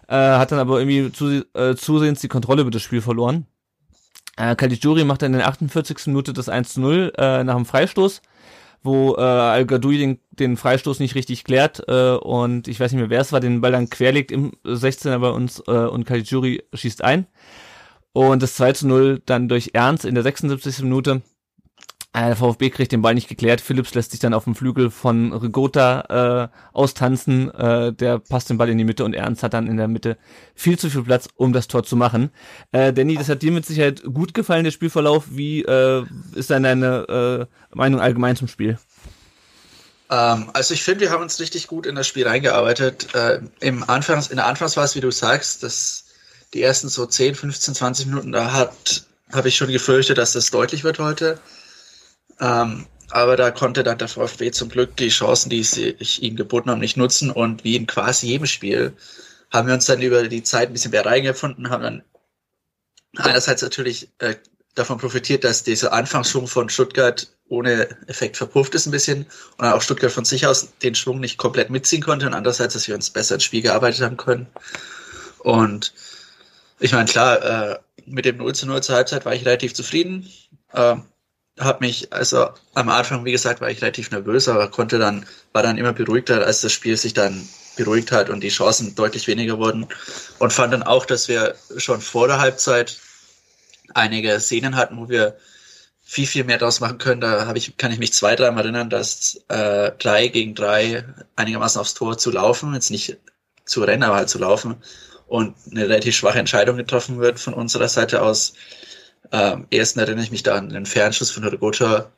äh, 0.08 0.16
hat 0.16 0.50
dann 0.50 0.58
aber 0.58 0.80
irgendwie 0.80 1.12
zu, 1.12 1.44
äh, 1.54 1.76
zusehends 1.76 2.20
die 2.20 2.26
Kontrolle 2.26 2.62
über 2.62 2.72
das 2.72 2.82
Spiel 2.82 3.00
verloren. 3.00 3.46
Äh, 4.36 4.56
Caligiuri 4.56 5.04
macht 5.04 5.22
dann 5.22 5.32
in 5.32 5.38
der 5.38 5.46
48. 5.46 6.08
Minute 6.08 6.32
das 6.32 6.48
1 6.48 6.74
zu 6.74 6.80
0 6.80 7.12
äh, 7.16 7.44
nach 7.44 7.54
dem 7.54 7.66
Freistoß, 7.66 8.22
wo 8.82 9.16
äh, 9.16 9.20
Al-Gadoui 9.20 9.98
den, 9.98 10.18
den 10.30 10.56
Freistoß 10.56 11.00
nicht 11.00 11.14
richtig 11.14 11.44
klärt 11.44 11.82
äh, 11.88 12.12
und 12.12 12.68
ich 12.68 12.78
weiß 12.80 12.92
nicht 12.92 13.00
mehr, 13.00 13.10
wer 13.10 13.20
es 13.20 13.32
war, 13.32 13.40
den 13.40 13.60
Ball 13.60 13.72
dann 13.72 13.90
querlegt 13.90 14.30
im 14.30 14.52
16er 14.64 15.18
bei 15.18 15.30
uns 15.30 15.62
äh, 15.66 15.72
und 15.72 16.04
Caligiuri 16.04 16.62
schießt 16.72 17.02
ein. 17.02 17.26
Und 18.12 18.42
das 18.42 18.54
2 18.54 18.72
zu 18.72 18.88
0 18.88 19.22
dann 19.26 19.48
durch 19.48 19.70
Ernst 19.74 20.04
in 20.04 20.14
der 20.14 20.24
76. 20.24 20.82
Minute. 20.82 21.22
Äh, 22.12 22.26
der 22.26 22.36
VfB 22.36 22.70
kriegt 22.70 22.92
den 22.92 23.02
Ball 23.02 23.14
nicht 23.14 23.28
geklärt. 23.28 23.60
Phillips 23.60 23.94
lässt 23.94 24.12
sich 24.12 24.20
dann 24.20 24.34
auf 24.34 24.44
dem 24.44 24.54
Flügel 24.54 24.90
von 24.90 25.32
Rigota 25.32 26.50
äh, 26.50 26.58
austanzen. 26.72 27.50
Äh, 27.52 27.92
der 27.92 28.18
passt 28.18 28.48
den 28.50 28.58
Ball 28.58 28.70
in 28.70 28.78
die 28.78 28.84
Mitte 28.84 29.04
und 29.04 29.14
Ernst 29.14 29.42
hat 29.42 29.54
dann 29.54 29.66
in 29.66 29.76
der 29.76 29.88
Mitte 29.88 30.16
viel 30.54 30.78
zu 30.78 30.88
viel 30.88 31.02
Platz, 31.02 31.28
um 31.36 31.52
das 31.52 31.68
Tor 31.68 31.84
zu 31.84 31.96
machen. 31.96 32.30
Äh, 32.72 32.92
Danny, 32.92 33.16
das 33.16 33.28
hat 33.28 33.42
dir 33.42 33.52
mit 33.52 33.66
Sicherheit 33.66 34.02
gut 34.04 34.32
gefallen, 34.32 34.64
der 34.64 34.70
Spielverlauf. 34.70 35.26
Wie 35.30 35.62
äh, 35.62 36.04
ist 36.34 36.50
deine 36.50 37.48
äh, 37.72 37.76
Meinung 37.76 38.00
allgemein 38.00 38.36
zum 38.36 38.48
Spiel? 38.48 38.78
Ähm, 40.10 40.50
also 40.54 40.72
ich 40.72 40.82
finde, 40.82 41.00
wir 41.00 41.10
haben 41.10 41.22
uns 41.22 41.40
richtig 41.40 41.66
gut 41.66 41.84
in 41.84 41.94
das 41.94 42.06
Spiel 42.06 42.26
reingearbeitet. 42.26 43.14
Äh, 43.14 43.40
im 43.60 43.88
Anfangs, 43.88 44.28
in 44.28 44.36
der 44.36 44.46
Anfangsphase, 44.46 44.94
wie 44.94 45.00
du 45.00 45.10
sagst, 45.10 45.62
dass 45.62 46.04
die 46.54 46.62
ersten 46.62 46.88
so 46.88 47.04
10, 47.04 47.34
15, 47.34 47.74
20 47.74 48.06
Minuten, 48.06 48.32
da 48.32 48.52
hat 48.52 49.04
habe 49.32 49.48
ich 49.48 49.56
schon 49.56 49.70
gefürchtet, 49.70 50.16
dass 50.16 50.32
das 50.32 50.50
deutlich 50.50 50.84
wird 50.84 50.98
heute. 50.98 51.38
Ähm, 52.40 52.86
aber 53.10 53.36
da 53.36 53.50
konnte 53.50 53.82
dann 53.82 53.98
der 53.98 54.08
VfB 54.08 54.50
zum 54.50 54.68
Glück 54.68 54.96
die 54.96 55.08
Chancen, 55.08 55.48
die 55.48 55.62
sich 55.62 56.22
ihm 56.22 56.36
geboten 56.36 56.70
haben, 56.70 56.80
nicht 56.80 56.96
nutzen. 56.96 57.30
Und 57.30 57.64
wie 57.64 57.76
in 57.76 57.86
quasi 57.86 58.26
jedem 58.26 58.46
Spiel 58.46 58.94
haben 59.50 59.66
wir 59.66 59.74
uns 59.74 59.86
dann 59.86 60.02
über 60.02 60.28
die 60.28 60.42
Zeit 60.42 60.68
ein 60.68 60.72
bisschen 60.74 60.90
mehr 60.90 61.06
reingefunden, 61.06 61.70
haben 61.70 61.82
dann 61.82 62.02
einerseits 63.16 63.62
natürlich 63.62 64.10
äh, 64.18 64.34
davon 64.74 64.98
profitiert, 64.98 65.44
dass 65.44 65.64
dieser 65.64 65.92
Anfangsschwung 65.92 66.46
von 66.46 66.68
Stuttgart 66.68 67.28
ohne 67.48 67.88
Effekt 68.06 68.36
verpufft 68.36 68.74
ist 68.74 68.86
ein 68.86 68.90
bisschen 68.90 69.26
und 69.56 69.66
auch 69.66 69.80
Stuttgart 69.80 70.12
von 70.12 70.26
sich 70.26 70.46
aus 70.46 70.68
den 70.82 70.94
Schwung 70.94 71.18
nicht 71.18 71.38
komplett 71.38 71.70
mitziehen 71.70 72.02
konnte 72.02 72.26
und 72.26 72.34
andererseits, 72.34 72.74
dass 72.74 72.86
wir 72.86 72.94
uns 72.94 73.08
besser 73.08 73.36
ins 73.36 73.44
Spiel 73.44 73.62
gearbeitet 73.62 74.02
haben 74.02 74.18
können. 74.18 74.46
Und 75.38 75.94
ich 76.78 76.92
meine, 76.92 77.06
klar, 77.06 77.42
äh, 77.42 77.78
mit 78.04 78.26
dem 78.26 78.36
0 78.36 78.54
zu 78.54 78.66
0 78.66 78.82
zur 78.82 78.96
Halbzeit 78.96 79.24
war 79.24 79.34
ich 79.34 79.46
relativ 79.46 79.74
zufrieden. 79.74 80.30
Äh, 80.72 80.96
hab 81.58 81.80
mich, 81.80 82.12
also 82.12 82.48
am 82.74 82.88
Anfang, 82.88 83.24
wie 83.24 83.32
gesagt, 83.32 83.60
war 83.60 83.70
ich 83.70 83.82
relativ 83.82 84.10
nervös, 84.10 84.48
aber 84.48 84.68
konnte 84.68 84.98
dann, 84.98 85.26
war 85.52 85.62
dann 85.62 85.78
immer 85.78 85.92
beruhigter, 85.92 86.44
als 86.44 86.60
das 86.60 86.72
Spiel 86.72 86.96
sich 86.96 87.14
dann 87.14 87.48
beruhigt 87.76 88.12
hat 88.12 88.30
und 88.30 88.40
die 88.40 88.48
Chancen 88.48 88.94
deutlich 88.94 89.26
weniger 89.26 89.58
wurden. 89.58 89.86
Und 90.38 90.52
fand 90.52 90.72
dann 90.72 90.82
auch, 90.82 91.06
dass 91.06 91.28
wir 91.28 91.54
schon 91.76 92.00
vor 92.00 92.28
der 92.28 92.38
Halbzeit 92.38 92.98
einige 93.94 94.38
Szenen 94.40 94.76
hatten, 94.76 94.98
wo 94.98 95.08
wir 95.08 95.36
viel, 96.02 96.26
viel 96.26 96.44
mehr 96.44 96.58
draus 96.58 96.80
machen 96.80 96.98
können. 96.98 97.20
Da 97.20 97.46
habe 97.46 97.58
ich, 97.58 97.76
kann 97.76 97.92
ich 97.92 97.98
mich 97.98 98.12
zwei, 98.12 98.34
dreimal 98.34 98.64
erinnern, 98.64 98.90
dass 98.90 99.42
äh, 99.48 99.92
drei 99.98 100.28
gegen 100.28 100.54
drei 100.54 101.04
einigermaßen 101.36 101.80
aufs 101.80 101.94
Tor 101.94 102.18
zu 102.18 102.30
laufen, 102.30 102.74
jetzt 102.74 102.90
nicht 102.90 103.18
zu 103.64 103.84
rennen, 103.84 104.02
aber 104.02 104.16
halt 104.16 104.30
zu 104.30 104.38
laufen 104.38 104.76
und 105.28 105.54
eine 105.70 105.84
relativ 105.84 106.16
schwache 106.16 106.38
Entscheidung 106.38 106.78
getroffen 106.78 107.20
wird 107.20 107.38
von 107.38 107.54
unserer 107.54 107.88
Seite 107.88 108.22
aus. 108.22 108.54
Ähm, 109.32 109.66
ersten 109.70 110.00
erinnere 110.00 110.24
ich 110.24 110.30
mich 110.30 110.42
da 110.42 110.56
an 110.56 110.70
den 110.70 110.86
Fernschuss 110.86 111.30
von 111.30 111.44
Rigota, 111.44 112.10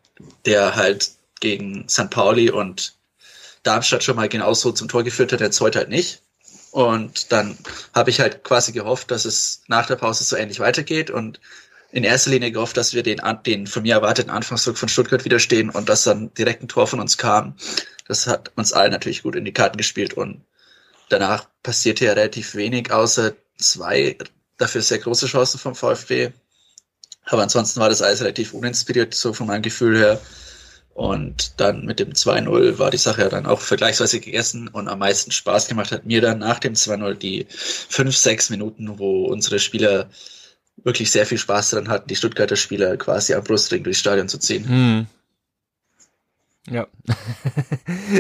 der 0.45 0.77
halt 0.77 1.11
gegen 1.41 1.89
St. 1.89 2.11
Pauli 2.11 2.51
und 2.51 2.95
Darmstadt 3.63 4.05
schon 4.05 4.17
mal 4.17 4.29
genauso 4.29 4.73
zum 4.73 4.89
Tor 4.89 5.03
geführt 5.03 5.33
hat, 5.33 5.41
der 5.41 5.51
zweite 5.51 5.79
halt 5.79 5.89
nicht. 5.89 6.23
Und 6.71 7.33
dann 7.33 7.59
habe 7.95 8.11
ich 8.11 8.21
halt 8.21 8.45
quasi 8.45 8.73
gehofft, 8.73 9.11
dass 9.11 9.25
es 9.25 9.63
nach 9.67 9.87
der 9.87 9.97
Pause 9.97 10.25
so 10.25 10.37
ähnlich 10.37 10.61
weitergeht 10.61 11.11
und 11.11 11.41
in 11.93 12.05
erster 12.05 12.31
Linie 12.31 12.53
gehofft, 12.53 12.77
dass 12.77 12.95
wir 12.95 13.03
den, 13.03 13.21
den 13.45 13.67
von 13.67 13.83
mir 13.83 13.95
erwarteten 13.95 14.31
Anfangsdruck 14.31 14.79
von 14.79 14.89
Stuttgart 14.89 15.25
widerstehen 15.25 15.71
und 15.71 15.89
dass 15.89 16.05
dann 16.05 16.33
direkt 16.35 16.63
ein 16.63 16.69
Tor 16.69 16.87
von 16.87 17.01
uns 17.01 17.19
kam. 17.19 17.57
Das 18.07 18.27
hat 18.27 18.53
uns 18.57 18.73
allen 18.73 18.93
natürlich 18.93 19.23
gut 19.25 19.35
in 19.35 19.45
die 19.45 19.53
Karten 19.53 19.77
gespielt 19.77 20.15
und 20.15 20.45
danach 21.09 21.49
passierte 21.63 22.05
ja 22.05 22.13
relativ 22.13 22.55
wenig, 22.55 22.93
außer 22.93 23.33
zwei 23.59 24.17
dafür 24.57 24.83
sehr 24.83 24.99
große 24.99 25.27
Chancen 25.27 25.59
vom 25.59 25.75
VfB. 25.75 26.31
Aber 27.27 27.43
ansonsten 27.43 27.81
war 27.81 27.89
das 27.89 28.03
alles 28.03 28.21
relativ 28.21 28.55
uninspiriert, 28.55 29.15
so 29.15 29.33
von 29.33 29.47
meinem 29.47 29.63
Gefühl 29.63 29.97
her. 29.99 30.21
Und 30.95 31.61
dann 31.61 31.87
mit 31.87 32.01
dem 32.01 32.13
2-0 32.13 32.79
war 32.79 32.91
die 32.91 32.99
Sache 32.99 33.23
ja 33.23 33.29
dann 33.29 33.47
auch 33.47 33.61
vergleichsweise 33.61 34.21
gegessen 34.21 34.69
und 34.69 34.89
am 34.89 34.99
meisten 34.99 35.31
Spaß 35.31 35.69
gemacht 35.69 35.93
hat 35.93 36.05
mir 36.05 36.21
dann 36.21 36.41
nach 36.41 36.59
dem 36.59 36.75
2-0 36.75 37.15
die 37.15 37.47
fünf, 37.49 38.17
sechs 38.17 38.51
Minuten, 38.51 38.99
wo 38.99 39.25
unsere 39.27 39.61
Spieler 39.61 40.11
wirklich 40.85 41.11
sehr 41.11 41.27
viel 41.27 41.39
Spaß 41.39 41.71
daran 41.71 41.89
hatten, 41.89 42.09
die 42.09 42.17
Stuttgarter 42.17 42.57
Spieler 42.57 42.97
quasi 42.97 43.35
am 43.35 43.45
Brustring 43.45 43.85
durchs 43.85 44.01
Stadion 44.01 44.29
zu 44.29 44.39
ziehen. 44.39 44.69
Hm. 44.69 45.07
Ja. 46.69 46.87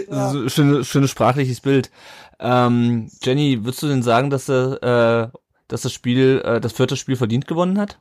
Ja. 0.08 0.30
So, 0.30 0.48
schönes, 0.48 0.88
schönes 0.88 1.10
sprachliches 1.10 1.60
Bild. 1.60 1.90
Ähm, 2.38 3.10
Jenny, 3.22 3.64
würdest 3.64 3.82
du 3.82 3.88
denn 3.88 4.02
sagen, 4.02 4.30
dass, 4.30 4.48
äh, 4.48 5.28
dass 5.68 5.82
das 5.82 5.92
Spiel, 5.92 6.42
äh, 6.44 6.60
das 6.60 6.72
vierte 6.72 6.96
Spiel 6.96 7.16
verdient 7.16 7.46
gewonnen 7.46 7.78
hat? 7.78 7.98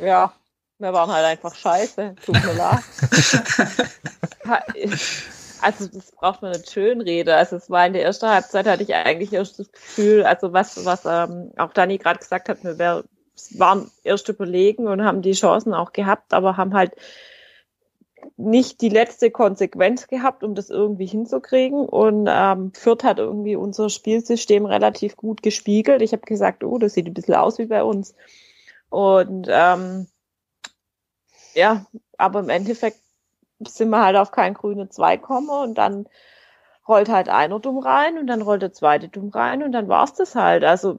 Ja, 0.00 0.32
wir 0.78 0.92
waren 0.92 1.10
halt 1.10 1.26
einfach 1.26 1.54
scheiße. 1.54 2.14
Tut 2.24 2.44
mir 2.44 2.54
leid. 2.54 2.80
Also 5.62 5.86
das 5.86 6.12
braucht 6.12 6.42
man 6.42 6.52
nicht 6.52 6.70
schön 6.70 7.00
reden. 7.00 7.30
Also 7.30 7.56
es 7.56 7.70
war 7.70 7.86
in 7.86 7.92
der 7.92 8.02
ersten 8.02 8.28
Halbzeit 8.28 8.66
hatte 8.66 8.82
ich 8.82 8.94
eigentlich 8.94 9.32
erst 9.32 9.58
das 9.58 9.70
Gefühl, 9.70 10.24
also 10.24 10.52
was, 10.52 10.84
was 10.84 11.04
ähm, 11.04 11.52
auch 11.58 11.72
Dani 11.72 11.98
gerade 11.98 12.18
gesagt 12.18 12.48
hat, 12.48 12.64
wir 12.64 12.78
wär, 12.78 13.04
waren 13.56 13.90
erst 14.02 14.28
überlegen 14.28 14.86
und 14.86 15.04
haben 15.04 15.22
die 15.22 15.32
Chancen 15.32 15.74
auch 15.74 15.92
gehabt, 15.92 16.32
aber 16.32 16.56
haben 16.56 16.74
halt 16.74 16.92
nicht 18.36 18.80
die 18.80 18.88
letzte 18.88 19.30
Konsequenz 19.30 20.06
gehabt, 20.06 20.44
um 20.44 20.54
das 20.54 20.70
irgendwie 20.70 21.06
hinzukriegen. 21.06 21.86
Und 21.86 22.26
ähm, 22.28 22.72
Fürth 22.74 23.04
hat 23.04 23.18
irgendwie 23.18 23.56
unser 23.56 23.90
Spielsystem 23.90 24.66
relativ 24.66 25.16
gut 25.16 25.42
gespiegelt. 25.42 26.02
Ich 26.02 26.12
habe 26.12 26.22
gesagt, 26.22 26.64
oh, 26.64 26.78
das 26.78 26.94
sieht 26.94 27.06
ein 27.06 27.14
bisschen 27.14 27.34
aus 27.34 27.58
wie 27.58 27.66
bei 27.66 27.82
uns. 27.82 28.14
Und 28.90 29.46
ähm, 29.48 30.06
ja, 31.54 31.86
aber 32.18 32.40
im 32.40 32.48
Endeffekt 32.48 32.98
sind 33.66 33.90
wir 33.90 34.02
halt 34.02 34.16
auf 34.16 34.30
keinen 34.32 34.54
grünen 34.54 34.90
Zweig 34.90 35.22
kommen 35.22 35.48
und 35.48 35.78
dann 35.78 36.06
rollt 36.88 37.08
halt 37.08 37.28
einer 37.28 37.60
dumm 37.60 37.78
rein 37.78 38.18
und 38.18 38.26
dann 38.26 38.42
rollt 38.42 38.62
der 38.62 38.72
zweite 38.72 39.08
dumm 39.08 39.28
rein 39.28 39.62
und 39.62 39.72
dann 39.72 39.88
war's 39.88 40.14
das 40.14 40.34
halt. 40.34 40.64
Also 40.64 40.98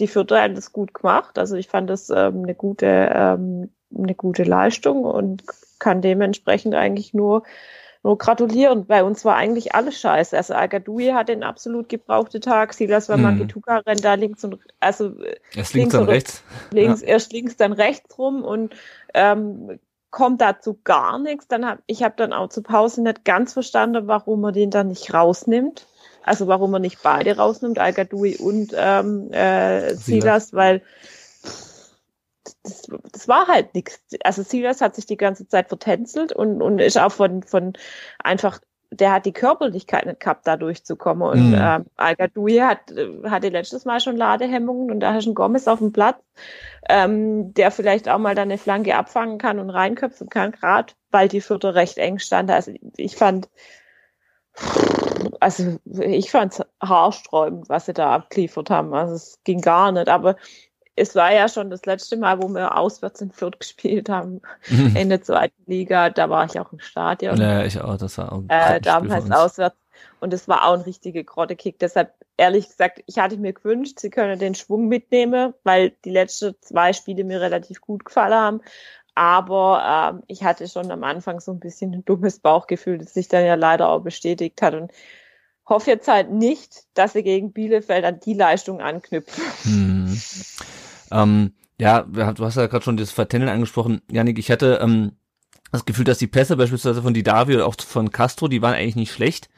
die 0.00 0.08
Vierte 0.08 0.40
hat 0.40 0.56
das 0.56 0.72
gut 0.72 0.92
gemacht. 0.94 1.38
Also 1.38 1.56
ich 1.56 1.68
fand 1.68 1.88
das 1.88 2.10
ähm, 2.10 2.42
eine 2.42 2.54
gute 2.54 3.10
ähm, 3.14 3.70
eine 3.96 4.14
gute 4.14 4.44
Leistung 4.44 5.04
und 5.04 5.44
kann 5.78 6.02
dementsprechend 6.02 6.74
eigentlich 6.74 7.14
nur 7.14 7.42
nur 8.02 8.16
gratulieren. 8.16 8.86
Bei 8.86 9.04
uns 9.04 9.24
war 9.24 9.36
eigentlich 9.36 9.74
alles 9.74 10.00
scheiße. 10.00 10.36
Also 10.36 10.54
Agadui 10.54 11.08
hat 11.08 11.28
den 11.28 11.42
absolut 11.42 11.88
gebrauchten 11.88 12.40
Tag. 12.40 12.72
Silas 12.72 13.08
Wamangituka 13.08 13.76
mhm. 13.76 13.82
rennt 13.86 14.04
da 14.04 14.14
links 14.14 14.42
und 14.44 14.58
also 14.80 15.12
erst 15.54 15.74
links, 15.74 15.74
links 15.74 15.92
dann 15.92 16.04
rechts. 16.04 16.42
Links, 16.70 17.00
ja. 17.02 17.08
erst 17.08 17.32
links, 17.32 17.56
dann 17.56 17.72
rechts 17.72 18.18
rum 18.18 18.42
und 18.42 18.74
ähm, 19.12 19.78
kommt 20.10 20.40
dazu 20.40 20.78
gar 20.82 21.18
nichts. 21.18 21.46
Dann 21.48 21.66
hab, 21.66 21.80
ich 21.86 22.02
habe 22.02 22.14
dann 22.16 22.32
auch 22.32 22.48
zur 22.48 22.62
Pause 22.62 23.02
nicht 23.02 23.24
ganz 23.24 23.52
verstanden, 23.52 24.06
warum 24.06 24.40
man 24.40 24.54
den 24.54 24.70
dann 24.70 24.88
nicht 24.88 25.12
rausnimmt. 25.12 25.86
Also 26.22 26.46
warum 26.46 26.70
man 26.70 26.82
nicht 26.82 27.02
beide 27.02 27.36
rausnimmt, 27.36 27.78
al 27.78 27.94
und 28.12 28.74
ähm, 28.76 29.32
äh, 29.32 29.94
Silas, 29.94 30.52
weil 30.52 30.82
das, 32.62 32.88
das 33.12 33.28
war 33.28 33.46
halt 33.46 33.74
nichts. 33.74 34.00
Also 34.24 34.42
Silas 34.42 34.80
hat 34.80 34.94
sich 34.94 35.06
die 35.06 35.16
ganze 35.16 35.46
Zeit 35.46 35.68
vertänzelt 35.68 36.32
und, 36.32 36.62
und 36.62 36.78
ist 36.78 36.98
auch 36.98 37.12
von, 37.12 37.42
von 37.42 37.74
einfach 38.18 38.60
der 38.92 39.12
hat 39.12 39.24
die 39.24 39.32
Körperlichkeit 39.32 40.06
nicht 40.06 40.20
gehabt, 40.20 40.46
da 40.46 40.56
durchzukommen. 40.56 41.28
Und 41.28 41.50
mhm. 41.50 41.58
ähm, 41.58 41.86
al 41.96 42.16
hat, 42.18 42.78
hatte 43.24 43.48
letztes 43.48 43.84
Mal 43.84 44.00
schon 44.00 44.16
Ladehemmungen 44.16 44.90
und 44.90 45.00
da 45.00 45.14
hast 45.14 45.24
du 45.24 45.30
einen 45.30 45.34
Gomez 45.36 45.68
auf 45.68 45.78
dem 45.78 45.92
Platz, 45.92 46.18
ähm, 46.88 47.54
der 47.54 47.70
vielleicht 47.70 48.08
auch 48.08 48.18
mal 48.18 48.34
da 48.34 48.42
eine 48.42 48.58
Flanke 48.58 48.96
abfangen 48.96 49.38
kann 49.38 49.60
und 49.60 49.70
reinköpfen 49.70 50.28
kann, 50.28 50.52
gerade 50.52 50.92
weil 51.10 51.28
die 51.28 51.40
Vierte 51.40 51.74
recht 51.74 51.98
eng 51.98 52.18
stand. 52.18 52.50
Also 52.50 52.72
ich 52.96 53.14
fand, 53.14 53.48
also 55.38 55.78
ich 55.84 56.30
fand's 56.30 56.60
haarsträubend, 56.82 57.68
was 57.68 57.86
sie 57.86 57.94
da 57.94 58.12
abgeliefert 58.12 58.70
haben. 58.70 58.92
Also 58.92 59.14
es 59.14 59.38
ging 59.44 59.60
gar 59.60 59.92
nicht. 59.92 60.08
Aber 60.08 60.34
es 61.00 61.14
war 61.14 61.32
ja 61.32 61.48
schon 61.48 61.70
das 61.70 61.86
letzte 61.86 62.16
Mal, 62.18 62.42
wo 62.42 62.48
wir 62.48 62.76
auswärts 62.76 63.22
in 63.22 63.30
Fürth 63.30 63.58
gespielt 63.58 64.10
haben, 64.10 64.42
mhm. 64.68 64.94
in 64.96 65.08
der 65.08 65.22
zweiten 65.22 65.62
Liga. 65.66 66.10
Da 66.10 66.28
war 66.28 66.44
ich 66.44 66.60
auch 66.60 66.72
im 66.72 66.80
Stadion. 66.80 67.40
Ja, 67.40 67.64
ich 67.64 67.80
auch. 67.80 67.96
Das 67.96 68.18
war 68.18 68.32
auch 68.32 68.42
äh, 68.48 68.80
damals 68.80 69.30
auswärts. 69.30 69.76
Und 70.20 70.34
es 70.34 70.46
war 70.46 70.66
auch 70.66 70.74
ein 70.74 70.82
richtiger 70.82 71.24
Grottekick. 71.24 71.78
Deshalb, 71.78 72.12
ehrlich 72.36 72.68
gesagt, 72.68 73.02
ich 73.06 73.18
hatte 73.18 73.38
mir 73.38 73.54
gewünscht, 73.54 73.98
sie 73.98 74.10
können 74.10 74.38
den 74.38 74.54
Schwung 74.54 74.88
mitnehmen, 74.88 75.54
weil 75.64 75.92
die 76.04 76.10
letzten 76.10 76.54
zwei 76.60 76.92
Spiele 76.92 77.24
mir 77.24 77.40
relativ 77.40 77.80
gut 77.80 78.04
gefallen 78.04 78.34
haben. 78.34 78.60
Aber 79.14 80.12
ähm, 80.12 80.22
ich 80.26 80.44
hatte 80.44 80.68
schon 80.68 80.90
am 80.90 81.02
Anfang 81.02 81.40
so 81.40 81.52
ein 81.52 81.60
bisschen 81.60 81.94
ein 81.94 82.04
dummes 82.04 82.40
Bauchgefühl, 82.40 82.98
das 82.98 83.14
sich 83.14 83.28
dann 83.28 83.44
ja 83.44 83.54
leider 83.54 83.88
auch 83.88 84.00
bestätigt 84.00 84.60
hat. 84.60 84.74
Und 84.74 84.92
hoffe 85.66 85.90
jetzt 85.90 86.08
halt 86.08 86.30
nicht, 86.30 86.84
dass 86.94 87.14
sie 87.14 87.22
gegen 87.22 87.52
Bielefeld 87.52 88.04
an 88.04 88.20
die 88.20 88.34
Leistung 88.34 88.82
anknüpfen. 88.82 89.44
Hm. 89.62 90.22
Ähm, 91.10 91.52
ja, 91.78 92.02
du 92.02 92.44
hast 92.44 92.56
ja 92.56 92.66
gerade 92.66 92.84
schon 92.84 92.96
das 92.96 93.10
Vertenneln 93.10 93.50
angesprochen. 93.50 94.02
Janik, 94.10 94.38
ich 94.38 94.50
hatte 94.50 94.80
ähm, 94.82 95.12
das 95.72 95.84
Gefühl, 95.84 96.04
dass 96.04 96.18
die 96.18 96.26
Pässe 96.26 96.56
beispielsweise 96.56 97.02
von 97.02 97.14
Didavi 97.14 97.54
oder 97.54 97.66
auch 97.66 97.76
von 97.78 98.10
Castro, 98.10 98.48
die 98.48 98.62
waren 98.62 98.74
eigentlich 98.74 98.96
nicht 98.96 99.12
schlecht. 99.12 99.48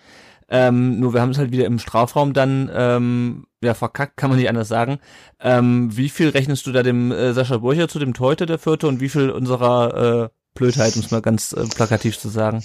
Ähm, 0.49 1.01
nur 1.01 1.15
wir 1.15 1.23
haben 1.23 1.31
es 1.31 1.39
halt 1.39 1.51
wieder 1.51 1.65
im 1.65 1.79
Strafraum 1.79 2.35
dann 2.35 2.71
ähm, 2.75 3.47
ja 3.63 3.75
verkackt, 3.75 4.19
kann 4.19 4.29
man 4.29 4.39
nicht 4.39 4.51
anders 4.51 4.69
sagen. 4.69 4.99
Ähm, 5.41 5.97
wie 5.97 6.11
viel 6.11 6.29
rechnest 6.29 6.67
du 6.67 6.73
da 6.73 6.83
dem 6.83 7.11
äh, 7.11 7.33
Sascha 7.33 7.57
Burcher 7.59 7.89
zu 7.89 7.99
dem 7.99 8.13
Teute 8.13 8.45
der 8.45 8.59
Vierte 8.59 8.87
und 8.87 9.01
wie 9.01 9.09
viel 9.09 9.31
unserer 9.31 10.25
äh, 10.25 10.29
Blödheit, 10.55 10.95
um 10.97 11.01
es 11.01 11.11
mal 11.11 11.23
ganz 11.23 11.53
äh, 11.53 11.65
plakativ 11.75 12.19
zu 12.19 12.29
sagen? 12.29 12.63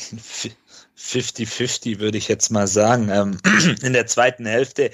50-50 0.97 1.99
würde 1.99 2.17
ich 2.17 2.27
jetzt 2.27 2.49
mal 2.49 2.67
sagen. 2.67 3.09
Ähm, 3.09 3.39
in 3.81 3.93
der 3.93 4.07
zweiten 4.07 4.45
Hälfte 4.45 4.91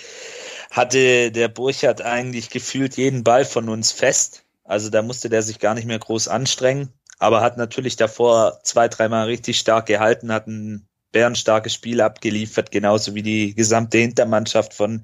hatte 0.71 1.31
der 1.31 1.47
Burchardt 1.47 2.01
eigentlich 2.01 2.49
gefühlt 2.49 2.97
jeden 2.97 3.23
Ball 3.23 3.45
von 3.45 3.69
uns 3.69 3.91
fest. 3.91 4.43
Also 4.63 4.89
da 4.89 5.01
musste 5.01 5.29
der 5.29 5.41
sich 5.41 5.59
gar 5.59 5.75
nicht 5.75 5.85
mehr 5.85 5.99
groß 5.99 6.27
anstrengen, 6.27 6.89
aber 7.19 7.41
hat 7.41 7.57
natürlich 7.57 7.95
davor 7.95 8.59
zwei, 8.63 8.87
dreimal 8.87 9.25
richtig 9.25 9.59
stark 9.59 9.85
gehalten, 9.85 10.31
hat 10.31 10.47
ein 10.47 10.87
bärenstarkes 11.11 11.73
Spiel 11.73 12.01
abgeliefert, 12.01 12.71
genauso 12.71 13.13
wie 13.13 13.21
die 13.21 13.55
gesamte 13.55 13.99
Hintermannschaft 13.99 14.73
von 14.73 15.03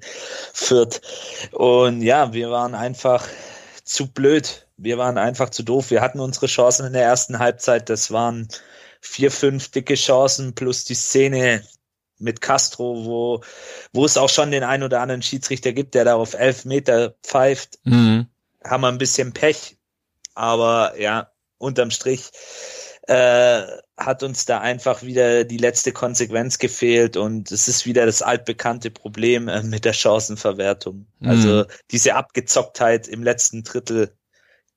Fürth. 0.52 1.00
Und 1.52 2.02
ja, 2.02 2.32
wir 2.32 2.50
waren 2.50 2.74
einfach 2.74 3.26
zu 3.84 4.08
blöd. 4.08 4.66
Wir 4.76 4.98
waren 4.98 5.18
einfach 5.18 5.50
zu 5.50 5.62
doof. 5.62 5.90
Wir 5.90 6.00
hatten 6.00 6.20
unsere 6.20 6.46
Chancen 6.46 6.86
in 6.86 6.92
der 6.92 7.04
ersten 7.04 7.38
Halbzeit. 7.38 7.88
Das 7.88 8.10
waren 8.10 8.48
vier, 9.00 9.30
fünf 9.30 9.70
dicke 9.70 9.94
Chancen 9.94 10.54
plus 10.54 10.84
die 10.84 10.94
Szene 10.94 11.64
mit 12.18 12.40
Castro, 12.40 13.04
wo, 13.04 13.42
wo 13.92 14.04
es 14.04 14.16
auch 14.16 14.28
schon 14.28 14.50
den 14.50 14.62
ein 14.62 14.82
oder 14.82 15.00
anderen 15.00 15.22
Schiedsrichter 15.22 15.72
gibt, 15.72 15.94
der 15.94 16.04
da 16.04 16.14
auf 16.14 16.34
elf 16.34 16.64
Meter 16.64 17.14
pfeift, 17.22 17.78
mhm. 17.84 18.26
haben 18.62 18.80
wir 18.82 18.88
ein 18.88 18.98
bisschen 18.98 19.32
Pech. 19.32 19.78
Aber 20.34 20.98
ja, 20.98 21.32
unterm 21.58 21.90
Strich 21.90 22.30
äh, 23.02 23.62
hat 23.96 24.22
uns 24.22 24.44
da 24.44 24.60
einfach 24.60 25.02
wieder 25.02 25.44
die 25.44 25.56
letzte 25.56 25.92
Konsequenz 25.92 26.58
gefehlt 26.58 27.16
und 27.16 27.50
es 27.50 27.68
ist 27.68 27.84
wieder 27.84 28.06
das 28.06 28.22
altbekannte 28.22 28.90
Problem 28.90 29.48
äh, 29.48 29.62
mit 29.62 29.84
der 29.84 29.92
Chancenverwertung. 29.92 31.06
Mhm. 31.18 31.28
Also 31.28 31.64
diese 31.90 32.14
Abgezocktheit 32.14 33.08
im 33.08 33.22
letzten 33.22 33.64
Drittel 33.64 34.14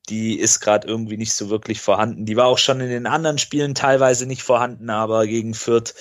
die 0.08 0.38
ist 0.38 0.60
gerade 0.60 0.86
irgendwie 0.86 1.16
nicht 1.16 1.32
so 1.32 1.48
wirklich 1.48 1.80
vorhanden. 1.80 2.26
Die 2.26 2.36
war 2.36 2.46
auch 2.46 2.58
schon 2.58 2.80
in 2.80 2.90
den 2.90 3.06
anderen 3.06 3.38
Spielen 3.38 3.74
teilweise 3.74 4.26
nicht 4.26 4.42
vorhanden, 4.42 4.90
aber 4.90 5.26
gegen 5.26 5.54
Fürth 5.54 5.94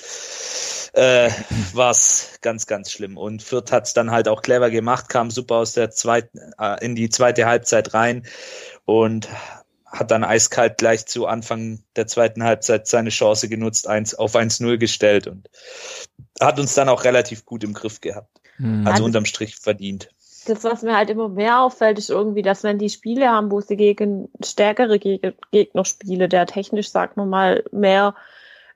äh, 0.93 1.29
war 1.73 1.91
es 1.91 2.37
ganz, 2.41 2.67
ganz 2.67 2.91
schlimm. 2.91 3.17
Und 3.17 3.43
Fürth 3.43 3.71
hat 3.71 3.87
es 3.87 3.93
dann 3.93 4.11
halt 4.11 4.27
auch 4.27 4.41
clever 4.41 4.69
gemacht, 4.69 5.09
kam 5.09 5.31
super 5.31 5.55
aus 5.55 5.73
der 5.73 5.91
zweiten, 5.91 6.39
äh, 6.59 6.83
in 6.83 6.95
die 6.95 7.09
zweite 7.09 7.45
Halbzeit 7.45 7.93
rein 7.93 8.25
und 8.85 9.29
hat 9.85 10.11
dann 10.11 10.23
eiskalt 10.23 10.79
gleich 10.79 11.05
zu 11.05 11.27
Anfang 11.27 11.83
der 11.95 12.07
zweiten 12.07 12.43
Halbzeit 12.43 12.87
seine 12.87 13.11
Chance 13.11 13.47
genutzt, 13.47 13.87
eins 13.87 14.15
auf 14.15 14.35
1-0 14.35 14.77
gestellt 14.77 15.27
und 15.27 15.49
hat 16.41 16.59
uns 16.59 16.73
dann 16.73 16.89
auch 16.89 17.03
relativ 17.03 17.45
gut 17.45 17.63
im 17.63 17.73
Griff 17.73 18.01
gehabt. 18.01 18.41
Mhm. 18.57 18.87
Also 18.87 19.05
unterm 19.05 19.25
Strich 19.25 19.55
verdient 19.55 20.09
das, 20.45 20.63
was 20.63 20.81
mir 20.81 20.95
halt 20.95 21.09
immer 21.09 21.29
mehr 21.29 21.61
auffällt, 21.61 21.97
ist 21.97 22.09
irgendwie, 22.09 22.41
dass 22.41 22.63
wenn 22.63 22.79
die 22.79 22.89
Spiele 22.89 23.29
haben, 23.29 23.51
wo 23.51 23.61
sie 23.61 23.77
gegen 23.77 24.29
stärkere 24.43 24.99
Gegner 24.99 25.85
spiele, 25.85 26.27
der 26.29 26.45
technisch, 26.45 26.89
sagt 26.89 27.17
man 27.17 27.29
mal, 27.29 27.63
mehr 27.71 28.15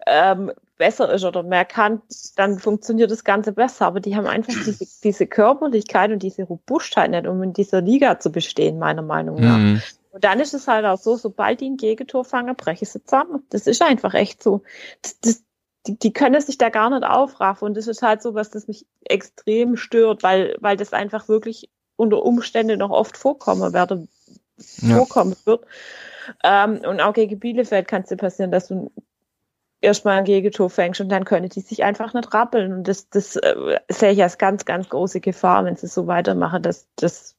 ähm, 0.06 0.52
besser 0.78 1.12
ist 1.12 1.26
oder 1.26 1.44
mehr 1.44 1.66
kann, 1.66 2.02
dann 2.36 2.60
funktioniert 2.60 3.12
das 3.12 3.24
Ganze 3.24 3.52
besser. 3.52 3.88
Aber 3.88 4.00
die 4.00 4.16
haben 4.16 4.28
einfach 4.28 4.54
diese, 4.54 4.86
diese 5.04 5.28
Körperlichkeit 5.28 6.12
und 6.12 6.24
diese 6.24 6.44
Robustheit 6.44 7.12
nicht, 7.12 7.28
um 7.28 7.42
in 7.44 7.54
dieser 7.54 7.82
Liga 7.82 8.20
zu 8.20 8.32
bestehen, 8.32 8.80
meiner 8.80 9.02
Meinung 9.02 9.40
nach. 9.40 9.58
Mhm. 9.58 9.82
Und 10.12 10.24
dann 10.24 10.40
ist 10.40 10.54
es 10.54 10.68
halt 10.68 10.86
auch 10.86 10.98
so, 10.98 11.16
sobald 11.16 11.62
die 11.62 11.70
ein 11.70 11.78
Gegentor 11.78 12.26
fangen, 12.26 12.56
breche 12.56 12.86
sie 12.86 13.04
zusammen. 13.04 13.44
Das 13.50 13.68
ist 13.68 13.82
einfach 13.82 14.14
echt 14.14 14.42
so. 14.42 14.64
Das, 15.02 15.20
das, 15.20 15.44
die, 15.88 15.98
die 15.98 16.14
können 16.14 16.42
sich 16.42 16.58
da 16.58 16.70
gar 16.70 16.90
nicht 16.90 17.04
aufraffen. 17.04 17.68
Und 17.68 17.78
das 17.78 17.88
ist 17.88 18.02
halt 18.02 18.22
so, 18.22 18.34
was 18.34 18.50
das 18.50 18.68
mich 18.68 18.86
extrem 19.06 19.78
stört, 19.78 20.24
weil, 20.24 20.56
weil 20.60 20.78
das 20.78 20.94
einfach 20.94 21.28
wirklich 21.28 21.70
unter 21.96 22.24
Umständen 22.24 22.80
noch 22.80 22.92
oft 22.92 23.18
vorkommen 23.18 23.74
werde, 23.74 24.08
ja. 24.82 24.96
vorkommen 24.96 25.36
wird. 25.46 25.66
Ähm, 26.44 26.82
und 26.86 27.00
auch 27.02 27.14
gegen 27.14 27.40
Bielefeld 27.40 27.88
kann 27.88 28.04
es 28.04 28.10
dir 28.10 28.18
passieren, 28.18 28.52
dass 28.52 28.68
du 28.68 28.92
erstmal 29.82 30.18
ein 30.18 30.26
Gegentor 30.26 30.70
fängst 30.70 31.02
und 31.02 31.10
dann 31.10 31.26
können 31.26 31.50
die 31.50 31.62
sich 31.62 31.84
einfach 31.84 32.14
nicht 32.14 32.34
rappeln. 32.34 32.74
Und 32.74 32.88
das, 32.88 33.10
das 33.10 33.36
äh, 33.38 33.80
sehe 33.90 34.12
ich 34.12 34.22
als 34.22 34.38
ganz, 34.38 34.66
ganz 34.66 34.90
große 34.90 35.22
Gefahr, 35.22 35.66
wenn 35.66 35.76
sie 35.76 35.88
so 35.88 36.08
weitermachen, 36.08 36.64
dass 36.64 36.88
das 36.96 37.36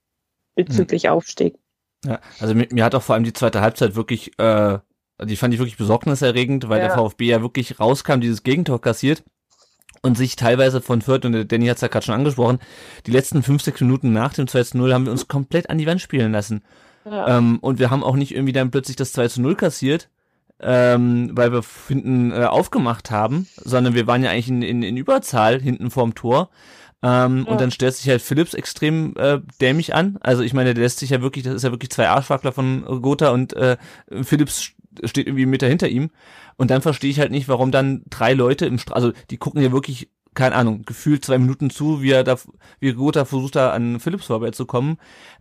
bezüglich 0.55 1.05
mhm. 1.05 1.11
Aufstieg. 1.11 1.59
Ja, 2.05 2.21
also 2.41 2.55
mir, 2.55 2.69
mir, 2.71 2.85
hat 2.85 2.95
auch 2.95 3.03
vor 3.03 3.15
allem 3.15 3.25
die 3.25 3.33
zweite 3.33 3.61
Halbzeit 3.61 3.97
wirklich 3.97 4.39
äh, 4.39 4.79
die 5.25 5.37
fand 5.37 5.53
ich 5.55 5.61
wirklich 5.61 5.77
besorgniserregend, 5.77 6.69
weil 6.69 6.81
ja. 6.81 6.89
der 6.89 6.97
VfB 6.97 7.27
ja 7.27 7.43
wirklich 7.43 7.81
rauskam, 7.81 8.21
dieses 8.21 8.43
Gegentor 8.43 8.81
kassiert 8.81 9.25
und 10.03 10.17
sich 10.17 10.37
teilweise 10.37 10.81
von 10.81 11.03
Fürth, 11.03 11.25
und 11.25 11.51
Danny 11.51 11.67
hat 11.67 11.77
es 11.77 11.83
ja 11.83 11.89
gerade 11.89 12.07
schon 12.07 12.15
angesprochen, 12.15 12.59
die 13.07 13.11
letzten 13.11 13.43
fünf, 13.43 13.63
sechs 13.63 13.81
Minuten 13.81 14.13
nach 14.13 14.35
dem 14.35 14.47
2 14.47 14.63
zu 14.63 14.79
0 14.79 14.93
haben 14.93 15.05
wir 15.07 15.13
uns 15.13 15.29
komplett 15.29 15.71
an 15.71 15.79
die 15.79 15.87
Wand 15.87 16.01
spielen 16.01 16.33
lassen. 16.33 16.63
Ja. 17.05 17.39
Ähm, 17.39 17.59
und 17.61 17.79
wir 17.79 17.91
haben 17.91 18.05
auch 18.05 18.17
nicht 18.17 18.35
irgendwie 18.35 18.53
dann 18.53 18.71
plötzlich 18.71 18.97
das 18.97 19.13
2 19.13 19.29
zu 19.29 19.43
0 19.43 19.57
kassiert, 19.57 20.09
ähm, 20.61 21.31
weil 21.33 21.53
wir 21.53 21.63
hinten 21.89 22.33
äh, 22.33 22.45
aufgemacht 22.45 23.11
haben, 23.11 23.49
sondern 23.57 23.95
wir 23.95 24.07
waren 24.07 24.23
ja 24.23 24.31
eigentlich 24.31 24.49
in, 24.49 24.63
in, 24.63 24.83
in 24.83 24.97
Überzahl 24.97 25.61
hinten 25.61 25.91
vorm 25.91 26.15
Tor. 26.15 26.51
Ähm, 27.01 27.45
ja. 27.47 27.53
Und 27.53 27.61
dann 27.61 27.71
stellt 27.71 27.95
sich 27.95 28.09
halt 28.09 28.23
Philips 28.23 28.55
extrem 28.55 29.15
äh, 29.17 29.41
dämlich 29.61 29.95
an. 29.95 30.19
Also 30.21 30.43
ich 30.43 30.53
meine, 30.53 30.75
der 30.75 30.83
lässt 30.83 30.99
sich 30.99 31.11
ja 31.11 31.23
wirklich, 31.23 31.45
das 31.45 31.55
ist 31.55 31.63
ja 31.63 31.71
wirklich 31.71 31.91
zwei 31.91 32.09
Arschwackler 32.09 32.51
von 32.51 32.85
Gotha 33.03 33.31
und 33.31 33.53
äh, 33.55 33.77
Philips 34.23 34.73
steht 35.05 35.27
irgendwie 35.27 35.43
einen 35.43 35.51
Meter 35.51 35.69
hinter 35.69 35.89
ihm. 35.89 36.11
Und 36.57 36.71
dann 36.71 36.83
verstehe 36.83 37.11
ich 37.11 37.21
halt 37.21 37.31
nicht, 37.31 37.49
warum 37.49 37.71
dann 37.71 38.03
drei 38.11 38.35
Leute 38.35 38.67
im 38.67 38.79
Stra 38.79 38.95
also 38.95 39.13
die 39.31 39.37
gucken 39.37 39.63
ja 39.63 39.73
wirklich 39.73 40.11
keine 40.39 40.55
Ahnung, 40.55 40.85
gefühlt 40.85 41.25
zwei 41.25 41.37
Minuten 41.37 41.69
zu, 41.69 42.01
wie 42.01 42.13
er 42.13 42.23
da, 42.23 42.37
wie 42.79 42.93
Gotha 42.93 43.25
versucht 43.25 43.57
da 43.57 43.73
an 43.73 43.99
Philips 43.99 44.27
vorbeizukommen. 44.27 44.99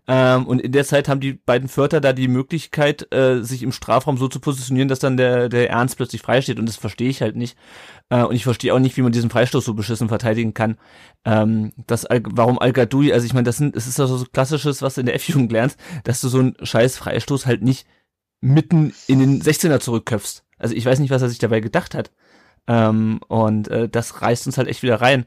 Ähm, 0.08 0.48
und 0.48 0.60
in 0.60 0.72
der 0.72 0.86
Zeit 0.86 1.08
haben 1.08 1.20
die 1.20 1.34
beiden 1.34 1.70
Förder 1.70 2.02
da 2.02 2.14
die 2.14 2.28
Möglichkeit, 2.28 3.14
äh, 3.14 3.44
sich 3.44 3.62
im 3.62 3.72
Strafraum 3.72 4.18
so 4.18 4.28
zu 4.28 4.40
positionieren, 4.40 4.88
dass 4.88 4.98
dann 4.98 5.16
der, 5.16 5.50
der 5.50 5.70
Ernst 5.70 5.98
plötzlich 5.98 6.24
freisteht. 6.24 6.58
Und 6.58 6.66
das 6.68 6.78
verstehe 6.78 7.10
ich 7.10 7.22
halt 7.22 7.36
nicht. 7.36 7.56
Äh, 8.10 8.24
und 8.24 8.36
ich 8.36 8.44
verstehe 8.44 8.74
auch 8.74 8.80
nicht, 8.80 8.98
wie 8.98 9.04
man 9.04 9.12
diesen 9.12 9.30
Freistoß 9.30 9.66
so 9.66 9.76
beschissen 9.76 10.08
verteidigen 10.08 10.56
kann. 10.56 10.78
Ähm, 11.26 11.74
das, 11.86 12.06
Al 12.06 12.24
warum 12.26 12.58
Al 12.58 12.74
also 12.76 13.26
ich 13.26 13.34
meine, 13.34 13.44
das 13.44 13.58
sind, 13.58 13.76
das 13.76 13.86
ist 13.86 14.00
also 14.00 14.18
so 14.18 14.26
klassisches, 14.26 14.82
was 14.82 14.96
du 14.96 15.02
in 15.02 15.06
der 15.06 15.16
F-Jugend 15.16 15.52
lernst, 15.52 15.78
dass 16.06 16.22
du 16.22 16.28
so 16.28 16.40
einen 16.40 16.56
scheiß 16.60 16.98
Freistoß 16.98 17.46
halt 17.46 17.62
nicht 17.62 17.86
mitten 18.42 18.94
in 19.08 19.20
den 19.20 19.42
16er 19.42 19.80
zurückköpfst. 19.80 20.44
Also 20.58 20.76
ich 20.76 20.86
weiß 20.86 21.00
nicht, 21.00 21.12
was 21.12 21.22
er 21.22 21.30
sich 21.30 21.40
dabei 21.40 21.60
gedacht 21.60 21.96
hat. 21.96 22.12
Ähm, 22.68 23.20
und 23.28 23.70
äh, 23.70 23.88
das 23.90 24.22
reißt 24.22 24.48
uns 24.48 24.58
halt 24.58 24.68
echt 24.68 24.84
wieder 24.84 25.02
rein. 25.02 25.26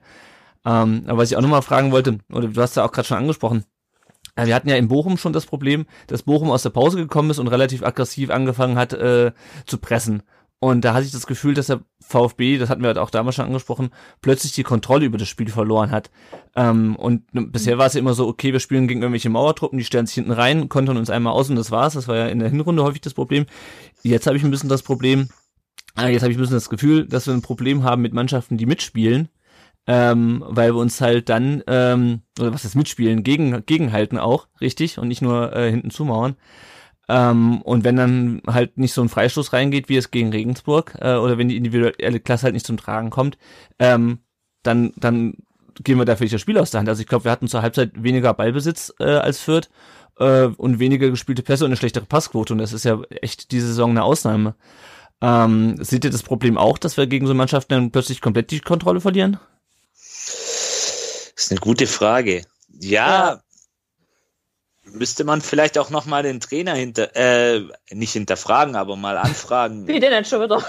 Ähm, 0.65 1.05
aber 1.07 1.19
was 1.19 1.31
ich 1.31 1.37
auch 1.37 1.43
nochmal 1.43 1.63
fragen 1.63 1.91
wollte, 1.93 2.19
oder 2.31 2.49
du 2.49 2.61
hast 2.61 2.77
ja 2.77 2.85
auch 2.85 2.93
gerade 2.93 3.09
schon 3.09 3.17
angesprochen, 3.17 3.65
äh, 4.37 4.47
wir 4.47 4.55
hatten 4.55 4.69
ja 4.69 4.77
in 4.77 4.89
Bochum 4.89 5.17
schon 5.17 5.33
das 5.33 5.47
Problem, 5.47 5.87
dass 6.07 6.23
Bochum 6.23 6.51
aus 6.51 6.63
der 6.63 6.71
Pause 6.71 6.99
gekommen 6.99 7.31
ist 7.31 7.39
und 7.39 7.49
relativ 7.49 7.83
aggressiv 7.83 8.31
angefangen 8.31 8.77
hat 8.77 8.93
äh, 8.93 9.33
zu 9.67 9.79
pressen. 9.79 10.23
Und 10.61 10.85
da 10.85 10.95
hatte 10.95 11.07
ich 11.07 11.13
das 11.13 11.27
Gefühl, 11.27 11.55
dass 11.55 11.69
der 11.69 11.81
VfB, 12.01 12.59
das 12.59 12.69
hatten 12.69 12.83
wir 12.83 12.89
halt 12.89 12.99
auch 12.99 13.11
damals 13.11 13.37
schon 13.37 13.47
angesprochen, 13.47 13.91
plötzlich 14.21 14.53
die 14.53 14.63
Kontrolle 14.63 15.07
über 15.07 15.19
das 15.19 15.29
Spiel 15.29 15.49
verloren 15.49 15.91
hat. 15.91 16.11
Ähm, 16.55 16.97
und 16.97 17.25
bisher 17.33 17.79
war 17.79 17.87
es 17.87 17.95
ja 17.95 18.01
immer 18.01 18.15
so, 18.15 18.29
okay, 18.29 18.53
wir 18.53 18.61
spielen 18.61 18.87
gegen 18.87 19.01
irgendwelche 19.01 19.31
Mauertruppen, 19.31 19.79
die 19.79 19.85
stellen 19.85 20.07
sich 20.07 20.17
hinten 20.17 20.33
rein, 20.33 20.69
kontern 20.69 20.99
uns 20.99 21.09
einmal 21.09 21.33
aus 21.33 21.49
und 21.49 21.57
das 21.57 21.71
war's. 21.71 21.95
Das 21.95 22.09
war 22.09 22.17
ja 22.17 22.27
in 22.27 22.41
der 22.41 22.51
Hinrunde 22.51 22.83
häufig 22.85 23.01
das 23.01 23.15
Problem. 23.15 23.47
Jetzt 24.03 24.27
habe 24.27 24.37
ich 24.37 24.45
ein 24.45 24.51
bisschen 24.51 24.69
das 24.69 24.83
Problem, 24.83 25.29
Ah, 25.95 26.09
jetzt 26.09 26.23
habe 26.23 26.33
ich 26.33 26.39
ein 26.39 26.41
bisschen 26.41 26.57
das 26.57 26.71
Gefühl, 26.71 27.07
dass 27.07 27.27
wir 27.27 27.35
ein 27.35 27.43
Problem 27.43 27.83
haben 27.83 28.03
mit 28.03 28.13
Mannschaften, 28.13 28.57
die 28.57 28.67
mitspielen, 28.67 29.29
ähm, 29.87 30.45
weil 30.47 30.73
wir 30.73 30.81
uns 30.81 31.01
halt 31.01 31.29
dann, 31.29 31.63
ähm, 31.67 32.23
oder 32.39 32.53
was 32.55 32.65
ist 32.65 32.77
mitspielen, 32.77 33.23
gegen, 33.25 33.65
gegenhalten 33.67 34.19
auch, 34.19 34.47
richtig, 34.61 34.99
und 34.99 35.09
nicht 35.09 35.23
nur 35.23 35.55
äh, 35.55 35.71
hinten 35.71 35.91
zumauern. 35.91 36.37
Ähm, 37.11 37.61
und 37.63 37.83
wenn 37.83 37.97
dann 37.97 38.41
halt 38.47 38.79
nicht 38.79 38.95
so 38.95 39.03
ein 39.03 39.09
Freistoß 39.09 39.53
reingeht, 39.53 39.89
wie 39.89 39.97
es 39.97 40.13
gegen 40.13 40.31
Regensburg, 40.31 40.95
äh, 41.01 41.17
oder 41.17 41.39
wenn 41.39 41.49
die 41.49 41.57
individuelle 41.57 42.21
Klasse 42.21 42.45
halt 42.45 42.55
nicht 42.55 42.67
zum 42.67 42.77
Tragen 42.77 43.11
kommt, 43.11 43.37
ähm, 43.81 44.21
dann, 44.63 44.93
dann 44.97 45.35
gehen 45.83 45.99
wir 45.99 46.05
dafür 46.05 46.25
nicht 46.25 46.35
das 46.35 46.41
Spiel 46.41 46.57
aus 46.57 46.71
der 46.71 46.79
Hand. 46.79 46.89
Also 46.89 47.01
ich 47.01 47.09
glaube, 47.09 47.25
wir 47.25 47.33
hatten 47.33 47.49
zur 47.49 47.63
Halbzeit 47.63 47.91
weniger 48.01 48.33
Ballbesitz 48.33 48.95
äh, 49.01 49.07
als 49.07 49.41
Fürth 49.41 49.71
äh, 50.21 50.45
und 50.45 50.79
weniger 50.79 51.11
gespielte 51.11 51.43
Pässe 51.43 51.65
und 51.65 51.71
eine 51.71 51.77
schlechtere 51.77 52.05
Passquote. 52.05 52.53
Und 52.53 52.61
das 52.61 52.73
ist 52.73 52.85
ja 52.85 53.01
echt 53.23 53.51
diese 53.51 53.67
Saison 53.67 53.91
eine 53.91 54.05
Ausnahme. 54.05 54.55
Ähm, 55.21 55.83
seht 55.83 56.05
ihr 56.05 56.13
das 56.13 56.23
Problem 56.23 56.57
auch, 56.57 56.79
dass 56.79 56.97
wir 56.97 57.09
gegen 57.09 57.27
so 57.27 57.35
Mannschaften 57.35 57.75
dann 57.75 57.91
plötzlich 57.91 58.21
komplett 58.21 58.53
die 58.53 58.61
Kontrolle 58.61 59.01
verlieren? 59.01 59.41
Das 59.95 61.47
ist 61.47 61.51
eine 61.51 61.61
gute 61.61 61.89
Frage. 61.89 62.45
Ja, 62.69 63.33
ja. 63.33 63.41
Müsste 64.93 65.25
man 65.25 65.41
vielleicht 65.41 65.79
auch 65.79 65.91
noch 65.91 66.07
mal 66.07 66.23
den 66.23 66.41
Trainer 66.41 66.75
hinter, 66.75 67.15
äh, 67.17 67.63
nicht 67.91 68.13
hinterfragen, 68.13 68.77
aber 68.77 68.97
mal 68.97 69.17
anfragen. 69.17 69.87
Wie 69.89 70.01
denn 70.01 70.25
schon 70.25 70.43
wieder? 70.43 70.63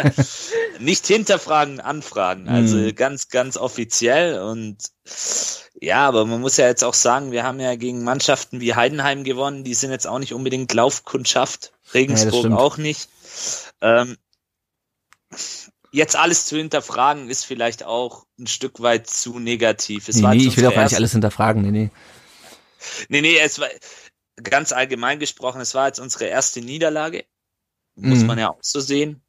nicht 0.78 1.06
hinterfragen, 1.06 1.80
anfragen. 1.80 2.48
Also 2.48 2.76
mhm. 2.76 2.94
ganz, 2.94 3.28
ganz 3.28 3.56
offiziell 3.56 4.40
und 4.40 4.78
ja, 5.80 6.06
aber 6.06 6.24
man 6.26 6.40
muss 6.40 6.56
ja 6.56 6.66
jetzt 6.66 6.84
auch 6.84 6.94
sagen, 6.94 7.32
wir 7.32 7.42
haben 7.42 7.58
ja 7.58 7.74
gegen 7.74 8.04
Mannschaften 8.04 8.60
wie 8.60 8.74
Heidenheim 8.74 9.24
gewonnen, 9.24 9.64
die 9.64 9.74
sind 9.74 9.90
jetzt 9.90 10.06
auch 10.06 10.18
nicht 10.18 10.32
unbedingt 10.32 10.72
Laufkundschaft. 10.72 11.72
Regensburg 11.94 12.50
ja, 12.50 12.56
auch 12.56 12.78
nicht. 12.78 13.08
Ähm, 13.80 14.16
jetzt 15.90 16.16
alles 16.16 16.46
zu 16.46 16.56
hinterfragen 16.56 17.28
ist 17.28 17.44
vielleicht 17.44 17.84
auch 17.84 18.24
ein 18.38 18.46
Stück 18.46 18.80
weit 18.80 19.08
zu 19.08 19.38
negativ. 19.38 20.08
Es 20.08 20.16
nee, 20.16 20.28
nee 20.28 20.46
ich 20.46 20.56
will 20.56 20.66
auch 20.66 20.74
gar 20.74 20.84
nicht 20.84 20.96
alles 20.96 21.12
hinterfragen, 21.12 21.62
nee, 21.62 21.70
nee. 21.70 21.90
Nee, 23.08 23.20
nee, 23.20 23.38
es 23.38 23.58
war 23.58 23.68
ganz 24.42 24.72
allgemein 24.72 25.18
gesprochen, 25.18 25.60
es 25.60 25.74
war 25.74 25.86
jetzt 25.86 26.00
unsere 26.00 26.24
erste 26.26 26.60
Niederlage. 26.60 27.24
Muss 27.94 28.20
mhm. 28.20 28.26
man 28.26 28.38
ja 28.38 28.50
auch 28.50 28.58
so 28.62 28.80
sehen. 28.80 29.20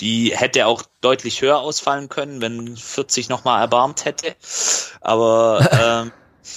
Die 0.00 0.36
hätte 0.36 0.66
auch 0.66 0.82
deutlich 1.00 1.42
höher 1.42 1.58
ausfallen 1.58 2.08
können, 2.08 2.40
wenn 2.40 2.76
40 2.76 3.28
nochmal 3.28 3.60
erbarmt 3.60 4.04
hätte. 4.04 4.36
Aber 5.00 6.10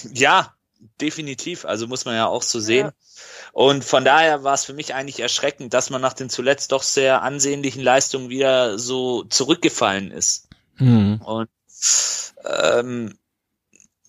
ähm, 0.06 0.14
ja, 0.14 0.54
definitiv. 1.00 1.64
Also 1.64 1.86
muss 1.86 2.04
man 2.04 2.14
ja 2.14 2.26
auch 2.26 2.42
so 2.42 2.60
sehen. 2.60 2.86
Ja. 2.86 2.92
Und 3.52 3.84
von 3.84 4.04
daher 4.04 4.44
war 4.44 4.54
es 4.54 4.64
für 4.64 4.72
mich 4.72 4.94
eigentlich 4.94 5.20
erschreckend, 5.20 5.74
dass 5.74 5.90
man 5.90 6.00
nach 6.00 6.14
den 6.14 6.30
zuletzt 6.30 6.72
doch 6.72 6.82
sehr 6.82 7.22
ansehnlichen 7.22 7.82
Leistungen 7.82 8.30
wieder 8.30 8.78
so 8.78 9.24
zurückgefallen 9.24 10.10
ist. 10.10 10.48
Mhm. 10.76 11.20
Und 11.22 11.48
ähm, 12.44 13.18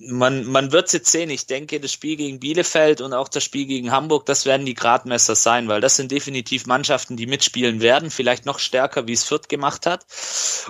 man, 0.07 0.45
man 0.45 0.71
wird 0.71 0.87
es 0.87 0.93
jetzt 0.93 1.11
sehen. 1.11 1.29
Ich 1.29 1.47
denke, 1.47 1.79
das 1.79 1.91
Spiel 1.91 2.15
gegen 2.15 2.39
Bielefeld 2.39 3.01
und 3.01 3.13
auch 3.13 3.27
das 3.27 3.43
Spiel 3.43 3.65
gegen 3.65 3.91
Hamburg, 3.91 4.25
das 4.25 4.45
werden 4.45 4.65
die 4.65 4.73
Gradmesser 4.73 5.35
sein, 5.35 5.67
weil 5.67 5.81
das 5.81 5.95
sind 5.95 6.11
definitiv 6.11 6.65
Mannschaften, 6.65 7.17
die 7.17 7.25
mitspielen 7.25 7.81
werden, 7.81 8.09
vielleicht 8.09 8.45
noch 8.45 8.59
stärker, 8.59 9.07
wie 9.07 9.13
es 9.13 9.23
Fürth 9.23 9.49
gemacht 9.49 9.85
hat. 9.85 10.05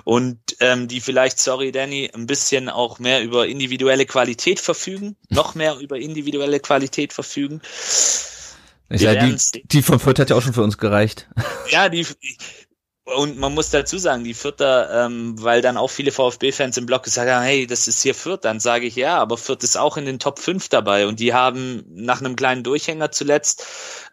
Und 0.04 0.38
ähm, 0.60 0.88
die 0.88 1.00
vielleicht, 1.00 1.38
sorry 1.38 1.72
Danny, 1.72 2.10
ein 2.14 2.26
bisschen 2.26 2.68
auch 2.68 2.98
mehr 2.98 3.22
über 3.22 3.46
individuelle 3.46 4.06
Qualität 4.06 4.60
verfügen, 4.60 5.16
noch 5.28 5.54
mehr 5.54 5.78
über 5.78 5.98
individuelle 5.98 6.60
Qualität 6.60 7.12
verfügen. 7.12 7.60
Ja, 8.90 9.14
die, 9.14 9.36
die 9.64 9.82
von 9.82 9.98
Fürth 9.98 10.18
hat 10.18 10.30
ja 10.30 10.36
auch 10.36 10.42
schon 10.42 10.52
für 10.52 10.62
uns 10.62 10.78
gereicht. 10.78 11.26
Ja, 11.70 11.88
die, 11.88 12.06
und 13.04 13.38
man 13.38 13.52
muss 13.54 13.70
dazu 13.70 13.98
sagen, 13.98 14.24
die 14.24 14.34
Vierter, 14.34 15.06
ähm, 15.06 15.34
weil 15.42 15.60
dann 15.60 15.76
auch 15.76 15.90
viele 15.90 16.10
VfB-Fans 16.10 16.76
im 16.78 16.86
Blog 16.86 17.02
gesagt 17.02 17.30
haben, 17.30 17.42
hey, 17.44 17.66
das 17.66 17.86
ist 17.86 18.02
hier 18.02 18.14
Fürth, 18.14 18.44
dann 18.44 18.60
sage 18.60 18.86
ich 18.86 18.96
ja, 18.96 19.18
aber 19.18 19.36
Fürth 19.36 19.62
ist 19.62 19.76
auch 19.76 19.96
in 19.96 20.06
den 20.06 20.18
Top 20.18 20.38
5 20.38 20.68
dabei 20.70 21.06
und 21.06 21.20
die 21.20 21.34
haben 21.34 21.84
nach 21.88 22.20
einem 22.20 22.34
kleinen 22.34 22.62
Durchhänger 22.62 23.10
zuletzt 23.10 23.66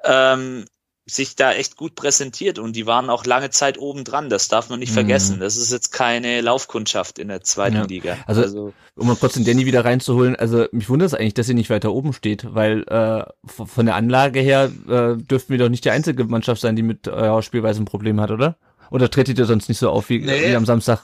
ähm, 0.04 0.66
sich 1.06 1.36
da 1.36 1.52
echt 1.54 1.78
gut 1.78 1.96
präsentiert 1.96 2.60
und 2.60 2.76
die 2.76 2.86
waren 2.86 3.10
auch 3.10 3.26
lange 3.26 3.50
Zeit 3.50 3.80
oben 3.80 4.04
dran. 4.04 4.30
Das 4.30 4.50
darf 4.50 4.70
man 4.70 4.80
nicht 4.80 4.92
mhm. 4.92 4.96
vergessen. 4.96 5.40
Das 5.40 5.58
ist 5.58 5.72
jetzt 5.72 5.92
keine 5.92 6.42
Laufkundschaft 6.42 7.18
in 7.18 7.28
der 7.28 7.42
zweiten 7.42 7.78
ja. 7.78 7.84
Liga. 7.86 8.18
Also, 8.28 8.42
also, 8.42 8.74
um 8.96 9.08
mal 9.08 9.16
kurz 9.16 9.34
den 9.34 9.44
Danny 9.44 9.66
wieder 9.66 9.84
reinzuholen, 9.84 10.36
also 10.36 10.66
mich 10.72 10.90
wundert 10.90 11.08
es 11.08 11.14
eigentlich, 11.14 11.34
dass 11.34 11.48
sie 11.48 11.54
nicht 11.54 11.70
weiter 11.70 11.92
oben 11.92 12.14
steht, 12.14 12.54
weil 12.54 12.84
äh, 12.84 13.24
von 13.46 13.86
der 13.86 13.96
Anlage 13.96 14.40
her 14.42 14.72
äh, 14.88 15.18
dürften 15.18 15.50
wir 15.50 15.58
doch 15.58 15.70
nicht 15.70 15.86
die 15.86 15.92
einzige 15.92 16.24
Mannschaft 16.26 16.62
sein, 16.62 16.76
die 16.76 16.84
mit 16.84 17.08
eurer 17.08 17.40
äh, 17.40 17.42
Spielweise 17.42 17.82
ein 17.82 17.86
Problem 17.86 18.22
hat, 18.22 18.32
oder? 18.32 18.58
Oder 18.92 19.10
tretet 19.10 19.40
ihr 19.40 19.46
sonst 19.46 19.70
nicht 19.70 19.80
so 19.80 19.90
auf 19.90 20.10
wie, 20.10 20.20
nee. 20.20 20.50
wie 20.50 20.56
am 20.56 20.66
Samstag? 20.66 21.02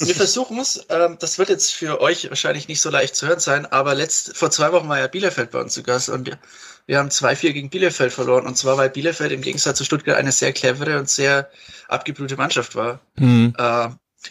Wir 0.00 0.14
versuchen 0.14 0.58
es. 0.58 0.84
Ähm, 0.88 1.18
das 1.20 1.38
wird 1.38 1.50
jetzt 1.50 1.72
für 1.72 2.00
euch 2.00 2.28
wahrscheinlich 2.28 2.66
nicht 2.66 2.80
so 2.80 2.90
leicht 2.90 3.14
zu 3.14 3.28
hören 3.28 3.38
sein, 3.38 3.66
aber 3.66 3.94
letzt, 3.94 4.36
vor 4.36 4.50
zwei 4.50 4.72
Wochen 4.72 4.88
war 4.88 4.98
ja 4.98 5.06
Bielefeld 5.06 5.52
bei 5.52 5.60
uns 5.60 5.74
zu 5.74 5.82
Gast 5.82 6.08
und 6.08 6.26
wir, 6.26 6.38
wir 6.86 6.98
haben 6.98 7.10
2-4 7.10 7.52
gegen 7.52 7.70
Bielefeld 7.70 8.12
verloren. 8.12 8.46
Und 8.46 8.56
zwar, 8.56 8.76
weil 8.76 8.90
Bielefeld 8.90 9.30
im 9.30 9.42
Gegensatz 9.42 9.78
zu 9.78 9.84
Stuttgart 9.84 10.16
eine 10.16 10.32
sehr 10.32 10.52
clevere 10.52 10.98
und 10.98 11.08
sehr 11.08 11.50
abgebrühte 11.88 12.36
Mannschaft 12.36 12.74
war. 12.74 13.00
Mhm. 13.16 13.54
Äh, 13.56 13.88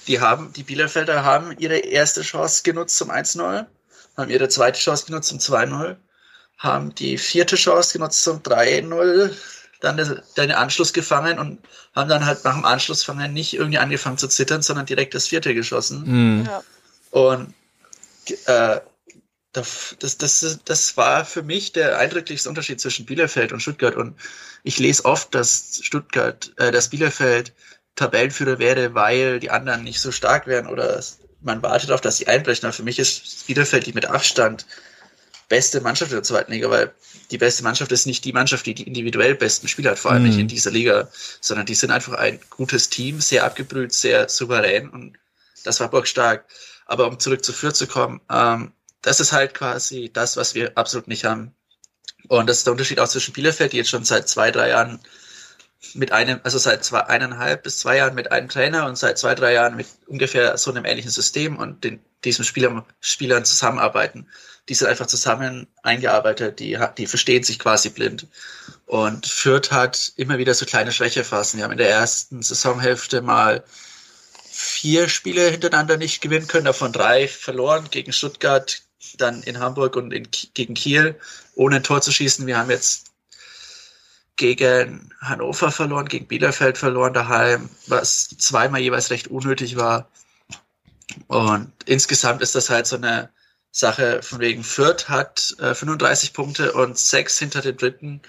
die 0.07 0.19
haben, 0.19 0.51
die 0.53 0.63
Bielefelder 0.63 1.23
haben 1.23 1.55
ihre 1.59 1.77
erste 1.77 2.23
Chance 2.23 2.63
genutzt 2.63 2.97
zum 2.97 3.11
1-0, 3.11 3.65
haben 4.17 4.31
ihre 4.31 4.49
zweite 4.49 4.79
Chance 4.79 5.05
genutzt 5.05 5.29
zum 5.29 5.37
2-0, 5.37 5.95
haben 6.57 6.95
die 6.95 7.19
vierte 7.19 7.55
Chance 7.55 7.93
genutzt 7.93 8.23
zum 8.23 8.39
3-0, 8.39 9.31
dann 9.83 10.21
den 10.37 10.51
Anschluss 10.51 10.93
gefangen 10.93 11.37
und 11.39 11.59
haben 11.93 12.09
dann 12.09 12.25
halt 12.25 12.43
nach 12.43 12.55
dem 12.55 12.65
Anschlussfangen 12.65 13.33
nicht 13.33 13.53
irgendwie 13.53 13.77
angefangen 13.77 14.17
zu 14.17 14.27
zittern, 14.27 14.61
sondern 14.61 14.85
direkt 14.85 15.13
das 15.13 15.27
vierte 15.27 15.53
geschossen. 15.53 16.03
Mhm. 16.05 16.45
Ja. 16.45 16.63
Und 17.11 17.53
äh, 18.45 18.79
das, 19.51 19.95
das, 19.99 20.17
das, 20.17 20.59
das 20.65 20.97
war 20.97 21.25
für 21.25 21.43
mich 21.43 21.73
der 21.73 21.99
eindrücklichste 21.99 22.49
Unterschied 22.49 22.81
zwischen 22.81 23.05
Bielefeld 23.05 23.51
und 23.51 23.59
Stuttgart. 23.59 23.95
Und 23.95 24.15
ich 24.63 24.79
lese 24.79 25.05
oft, 25.05 25.35
dass 25.35 25.79
Stuttgart, 25.83 26.51
äh, 26.57 26.71
dass 26.71 26.89
Bielefeld 26.89 27.53
Tabellenführer 27.95 28.57
wäre, 28.57 28.95
weil 28.95 29.39
die 29.39 29.51
anderen 29.51 29.83
nicht 29.83 29.99
so 29.99 30.11
stark 30.11 30.47
wären 30.47 30.65
oder 30.65 31.03
man 31.41 31.61
wartet 31.61 31.91
auf, 31.91 32.01
dass 32.01 32.17
sie 32.17 32.27
einbrechen. 32.27 32.65
Aber 32.65 32.73
für 32.73 32.83
mich 32.83 32.97
ist 32.97 33.45
Bielefeld 33.45 33.85
die 33.85 33.93
mit 33.93 34.05
Abstand 34.05 34.65
beste 35.53 35.81
Mannschaft 35.81 36.09
in 36.09 36.17
der 36.17 36.23
zweiten 36.23 36.51
Liga, 36.51 36.67
weil 36.71 36.91
die 37.29 37.37
beste 37.37 37.61
Mannschaft 37.61 37.91
ist 37.91 38.07
nicht 38.07 38.25
die 38.25 38.33
Mannschaft, 38.33 38.65
die 38.65 38.73
die 38.73 38.87
individuell 38.87 39.35
besten 39.35 39.67
Spieler 39.67 39.91
hat, 39.91 39.99
vor 39.99 40.09
allem 40.09 40.23
mhm. 40.23 40.29
nicht 40.29 40.39
in 40.39 40.47
dieser 40.47 40.71
Liga, 40.71 41.09
sondern 41.41 41.67
die 41.67 41.75
sind 41.75 41.91
einfach 41.91 42.13
ein 42.13 42.39
gutes 42.49 42.89
Team, 42.89 43.21
sehr 43.21 43.43
abgebrüht, 43.43 43.93
sehr 43.93 44.29
souverän 44.29 44.89
und 44.89 45.13
das 45.63 45.79
war 45.79 45.91
bockstark. 45.91 46.45
Aber 46.87 47.07
um 47.07 47.19
zurück 47.19 47.45
zu 47.45 47.53
Fürth 47.53 47.75
zu 47.75 47.85
kommen, 47.85 48.19
ähm, 48.31 48.71
das 49.03 49.19
ist 49.19 49.31
halt 49.31 49.53
quasi 49.53 50.09
das, 50.11 50.37
was 50.37 50.55
wir 50.55 50.75
absolut 50.75 51.07
nicht 51.07 51.23
haben. 51.23 51.53
Und 52.29 52.49
das 52.49 52.57
ist 52.57 52.65
der 52.65 52.71
Unterschied 52.71 52.99
auch 52.99 53.07
zwischen 53.07 53.33
Bielefeld, 53.33 53.73
die 53.73 53.77
jetzt 53.77 53.91
schon 53.91 54.05
seit 54.05 54.27
zwei, 54.27 54.49
drei 54.49 54.69
Jahren 54.69 55.01
mit 55.93 56.11
einem, 56.11 56.39
also 56.43 56.57
seit 56.57 56.83
zwei, 56.83 57.01
eineinhalb 57.01 57.61
bis 57.61 57.77
zwei 57.77 57.97
Jahren 57.97 58.15
mit 58.15 58.31
einem 58.31 58.49
Trainer 58.49 58.87
und 58.87 58.97
seit 58.97 59.19
zwei, 59.19 59.35
drei 59.35 59.53
Jahren 59.53 59.75
mit 59.75 59.85
ungefähr 60.07 60.57
so 60.57 60.71
einem 60.71 60.85
ähnlichen 60.85 61.11
System 61.11 61.57
und 61.57 61.83
den, 61.83 61.99
diesem 62.23 62.43
Spieler, 62.43 62.87
Spielern 63.01 63.45
zusammenarbeiten. 63.45 64.27
Die 64.69 64.75
sind 64.75 64.87
einfach 64.87 65.07
zusammen 65.07 65.67
eingearbeitet, 65.81 66.59
die, 66.59 66.79
die 66.97 67.07
verstehen 67.07 67.43
sich 67.43 67.59
quasi 67.59 67.89
blind. 67.89 68.27
Und 68.85 69.25
Fürth 69.25 69.71
hat 69.71 70.13
immer 70.15 70.37
wieder 70.37 70.53
so 70.53 70.65
kleine 70.65 70.91
Schwächephasen. 70.91 71.57
Die 71.57 71.63
haben 71.63 71.71
in 71.71 71.77
der 71.77 71.89
ersten 71.89 72.41
Saisonhälfte 72.41 73.21
mal 73.21 73.63
vier 74.49 75.09
Spiele 75.09 75.49
hintereinander 75.49 75.97
nicht 75.97 76.21
gewinnen 76.21 76.47
können, 76.47 76.65
davon 76.65 76.93
drei 76.93 77.27
verloren 77.27 77.89
gegen 77.89 78.13
Stuttgart, 78.13 78.83
dann 79.17 79.43
in 79.43 79.59
Hamburg 79.59 79.95
und 79.95 80.13
in, 80.13 80.27
gegen 80.53 80.75
Kiel, 80.75 81.19
ohne 81.55 81.77
ein 81.77 81.83
Tor 81.83 82.01
zu 82.01 82.11
schießen. 82.11 82.45
Wir 82.45 82.57
haben 82.57 82.69
jetzt 82.69 83.11
gegen 84.35 85.13
Hannover 85.21 85.71
verloren, 85.71 86.07
gegen 86.07 86.27
Bielefeld 86.27 86.77
verloren 86.77 87.13
daheim, 87.13 87.69
was 87.87 88.29
zweimal 88.29 88.81
jeweils 88.81 89.09
recht 89.09 89.27
unnötig 89.27 89.75
war. 89.75 90.09
Und 91.27 91.71
insgesamt 91.85 92.41
ist 92.41 92.55
das 92.55 92.69
halt 92.69 92.87
so 92.87 92.95
eine 92.95 93.29
Sache 93.75 94.21
von 94.21 94.39
wegen 94.39 94.63
Fürth 94.63 95.09
hat 95.09 95.55
äh, 95.57 95.73
35 95.73 96.33
Punkte 96.33 96.73
und 96.73 96.97
sechs 96.97 97.39
hinter 97.39 97.61
dem 97.61 97.75
dritten. 97.75 98.21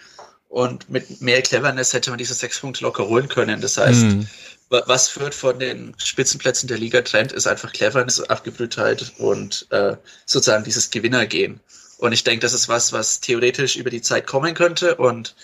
Und 0.48 0.88
mit 0.88 1.20
mehr 1.20 1.42
Cleverness 1.42 1.92
hätte 1.92 2.10
man 2.10 2.18
diese 2.18 2.32
sechs 2.32 2.60
Punkte 2.60 2.82
locker 2.82 3.06
holen 3.08 3.28
können. 3.28 3.60
Das 3.60 3.76
heißt, 3.76 4.04
mhm. 4.04 4.26
was 4.70 5.08
Fürth 5.08 5.34
von 5.34 5.58
den 5.58 5.94
Spitzenplätzen 5.98 6.66
der 6.66 6.78
Liga 6.78 7.02
trennt, 7.02 7.32
ist 7.32 7.46
einfach 7.46 7.72
Cleverness, 7.72 8.20
Abgebrühtheit 8.22 9.12
und 9.18 9.66
äh, 9.70 9.96
sozusagen 10.24 10.64
dieses 10.64 10.90
Gewinnergehen. 10.90 11.60
Und 11.98 12.12
ich 12.12 12.24
denke, 12.24 12.40
das 12.40 12.54
ist 12.54 12.68
was, 12.68 12.94
was 12.94 13.20
theoretisch 13.20 13.76
über 13.76 13.90
die 13.90 14.02
Zeit 14.02 14.26
kommen 14.26 14.54
könnte. 14.54 14.94
Und 14.94 15.34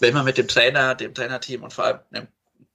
wenn 0.00 0.12
man 0.12 0.24
mit 0.24 0.38
dem 0.38 0.48
Trainer, 0.48 0.96
dem 0.96 1.14
Trainerteam 1.14 1.62
und 1.62 1.72
vor 1.72 1.84
allem 1.84 2.00
dem, 2.10 2.26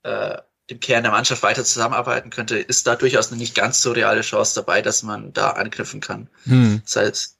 äh, 0.04 0.38
dem 0.72 0.80
Kern 0.80 1.02
der 1.02 1.12
Mannschaft 1.12 1.42
weiter 1.42 1.64
zusammenarbeiten 1.64 2.30
könnte, 2.30 2.58
ist 2.58 2.86
da 2.86 2.96
durchaus 2.96 3.30
eine 3.30 3.38
nicht 3.38 3.54
ganz 3.54 3.82
so 3.82 3.92
reale 3.92 4.22
Chance 4.22 4.54
dabei, 4.54 4.82
dass 4.82 5.02
man 5.02 5.32
da 5.32 5.50
anknüpfen 5.50 6.00
kann. 6.00 6.28
Hm. 6.44 6.82
Das 6.84 6.96
heißt, 6.96 7.38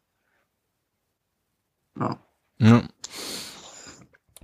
ja. 1.98 2.18
ja. 2.58 2.82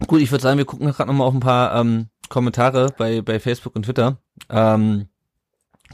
Gut, 0.07 0.20
ich 0.20 0.31
würde 0.31 0.42
sagen, 0.42 0.59
wir 0.59 0.64
gucken 0.64 0.87
gerade 0.90 1.09
nochmal 1.09 1.27
auf 1.27 1.35
ein 1.35 1.40
paar 1.40 1.74
ähm, 1.74 2.09
Kommentare 2.29 2.94
bei, 2.96 3.20
bei 3.20 3.40
Facebook 3.40 3.74
und 3.77 3.85
Twitter. 3.85 4.18
Ähm, 4.48 5.09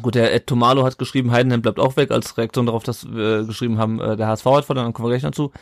gut, 0.02 0.14
der 0.14 0.34
Ed 0.34 0.46
Tomalo 0.46 0.84
hat 0.84 0.98
geschrieben, 0.98 1.30
Heidenheim 1.30 1.62
bleibt 1.62 1.80
auch 1.80 1.96
weg, 1.96 2.10
als 2.10 2.36
Reaktion 2.36 2.66
darauf, 2.66 2.82
dass 2.82 3.10
wir 3.10 3.44
geschrieben 3.44 3.78
haben, 3.78 4.00
äh, 4.00 4.16
der 4.16 4.28
HSV 4.28 4.44
hat 4.46 4.64
verloren, 4.64 4.86
dann 4.86 4.92
kommen 4.92 5.08
wir 5.08 5.12
gleich 5.12 5.22
dazu. 5.22 5.52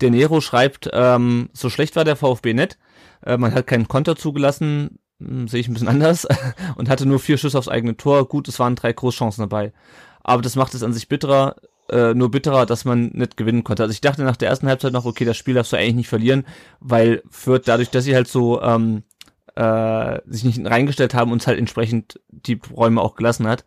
Der 0.00 0.10
Nero 0.10 0.40
schreibt, 0.40 0.88
ähm, 0.92 1.50
so 1.52 1.70
schlecht 1.70 1.96
war 1.96 2.04
der 2.04 2.16
VfB 2.16 2.54
nicht. 2.54 2.78
Äh, 3.24 3.36
man 3.36 3.54
hat 3.54 3.66
keinen 3.66 3.88
Konter 3.88 4.16
zugelassen, 4.16 4.98
sehe 5.18 5.60
ich 5.60 5.68
ein 5.68 5.74
bisschen 5.74 5.88
anders, 5.88 6.26
und 6.76 6.88
hatte 6.88 7.06
nur 7.06 7.18
vier 7.18 7.38
Schüsse 7.38 7.58
aufs 7.58 7.68
eigene 7.68 7.96
Tor. 7.96 8.28
Gut, 8.28 8.48
es 8.48 8.58
waren 8.58 8.76
drei 8.76 8.92
Großchancen 8.92 9.42
dabei. 9.42 9.72
Aber 10.22 10.42
das 10.42 10.56
macht 10.56 10.74
es 10.74 10.82
an 10.82 10.92
sich 10.92 11.08
bitterer, 11.08 11.56
äh, 11.90 12.14
nur 12.14 12.30
bitterer, 12.30 12.66
dass 12.66 12.84
man 12.84 13.10
nicht 13.14 13.36
gewinnen 13.36 13.64
konnte. 13.64 13.82
Also 13.82 13.92
ich 13.92 14.00
dachte 14.00 14.22
nach 14.22 14.36
der 14.36 14.48
ersten 14.48 14.68
Halbzeit 14.68 14.92
noch, 14.92 15.06
okay, 15.06 15.24
das 15.24 15.36
Spiel 15.36 15.54
darfst 15.54 15.72
du 15.72 15.76
eigentlich 15.76 15.94
nicht 15.94 16.08
verlieren, 16.08 16.44
weil 16.80 17.22
Fürth 17.30 17.62
dadurch, 17.66 17.90
dass 17.90 18.04
sie 18.04 18.14
halt 18.14 18.28
so 18.28 18.60
ähm, 18.60 19.04
äh, 19.54 20.20
sich 20.26 20.44
nicht 20.44 20.64
reingestellt 20.64 21.14
haben, 21.14 21.32
uns 21.32 21.46
halt 21.46 21.58
entsprechend 21.58 22.20
die 22.28 22.60
Räume 22.74 23.00
auch 23.00 23.16
gelassen 23.16 23.46
hat. 23.48 23.64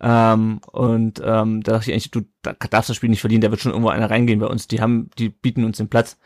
Ähm, 0.00 0.60
und 0.70 1.20
ähm, 1.24 1.62
da 1.62 1.72
dachte 1.72 1.90
ich 1.90 1.94
eigentlich, 1.94 2.10
du 2.10 2.22
darfst 2.42 2.90
das 2.90 2.96
Spiel 2.96 3.08
nicht 3.08 3.20
verlieren, 3.20 3.40
da 3.40 3.50
wird 3.50 3.60
schon 3.60 3.72
irgendwo 3.72 3.90
einer 3.90 4.10
reingehen 4.10 4.40
bei 4.40 4.46
uns. 4.46 4.68
Die 4.68 4.80
haben, 4.80 5.10
die 5.18 5.30
bieten 5.30 5.64
uns 5.64 5.78
den 5.78 5.88
Platz. 5.88 6.18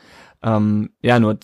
Ähm, 0.42 0.90
ja, 1.02 1.20
nur 1.20 1.38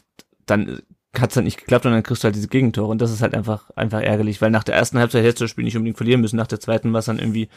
dann 0.46 0.82
hat's 1.18 1.36
halt 1.36 1.44
nicht 1.44 1.58
geklappt 1.58 1.84
und 1.84 1.92
dann 1.92 2.02
kriegst 2.02 2.22
du 2.22 2.26
halt 2.26 2.34
diese 2.34 2.48
Gegentore 2.48 2.88
und 2.88 3.00
das 3.02 3.10
ist 3.10 3.22
halt 3.22 3.34
einfach 3.34 3.70
einfach 3.76 4.00
ärgerlich, 4.00 4.40
weil 4.40 4.50
nach 4.50 4.64
der 4.64 4.74
ersten 4.74 4.98
Halbzeit 4.98 5.22
hättest 5.22 5.40
du 5.40 5.44
das 5.44 5.50
Spiel 5.50 5.64
nicht 5.64 5.76
unbedingt 5.76 5.98
verlieren 5.98 6.20
müssen, 6.20 6.36
nach 6.36 6.46
der 6.46 6.60
zweiten 6.60 6.92
war 6.92 7.00
es 7.00 7.06
dann 7.06 7.18
irgendwie 7.18 7.48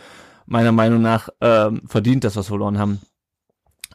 meiner 0.45 0.71
Meinung 0.71 1.01
nach 1.01 1.29
ähm, 1.41 1.81
verdient, 1.87 2.23
dass 2.23 2.35
wir 2.35 2.43
verloren 2.43 2.77
haben. 2.77 3.01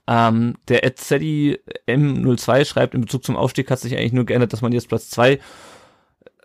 Ähm, 0.06 0.54
der 0.68 0.84
Edzedi 0.84 1.58
M02 1.86 2.64
schreibt, 2.64 2.94
in 2.94 3.02
Bezug 3.02 3.24
zum 3.24 3.36
Aufstieg 3.36 3.70
hat 3.70 3.78
sich 3.78 3.96
eigentlich 3.96 4.12
nur 4.12 4.24
geändert, 4.24 4.52
dass 4.52 4.62
man 4.62 4.72
jetzt 4.72 4.88
Platz 4.88 5.10
zwei 5.10 5.38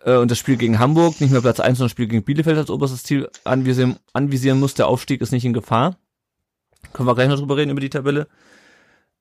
äh, 0.04 0.16
und 0.16 0.30
das 0.30 0.38
Spiel 0.38 0.56
gegen 0.56 0.78
Hamburg, 0.78 1.20
nicht 1.20 1.32
mehr 1.32 1.40
Platz 1.40 1.58
eins, 1.58 1.78
sondern 1.78 1.86
das 1.86 1.92
Spiel 1.92 2.06
gegen 2.06 2.24
Bielefeld 2.24 2.58
als 2.58 2.70
oberstes 2.70 3.02
Ziel 3.02 3.28
anvisieren, 3.44 3.96
anvisieren 4.12 4.60
muss. 4.60 4.74
Der 4.74 4.86
Aufstieg 4.86 5.20
ist 5.20 5.32
nicht 5.32 5.44
in 5.44 5.52
Gefahr. 5.52 5.96
Können 6.92 7.08
wir 7.08 7.14
gleich 7.14 7.28
noch 7.28 7.38
drüber 7.38 7.56
reden, 7.56 7.70
über 7.70 7.80
die 7.80 7.90
Tabelle. 7.90 8.28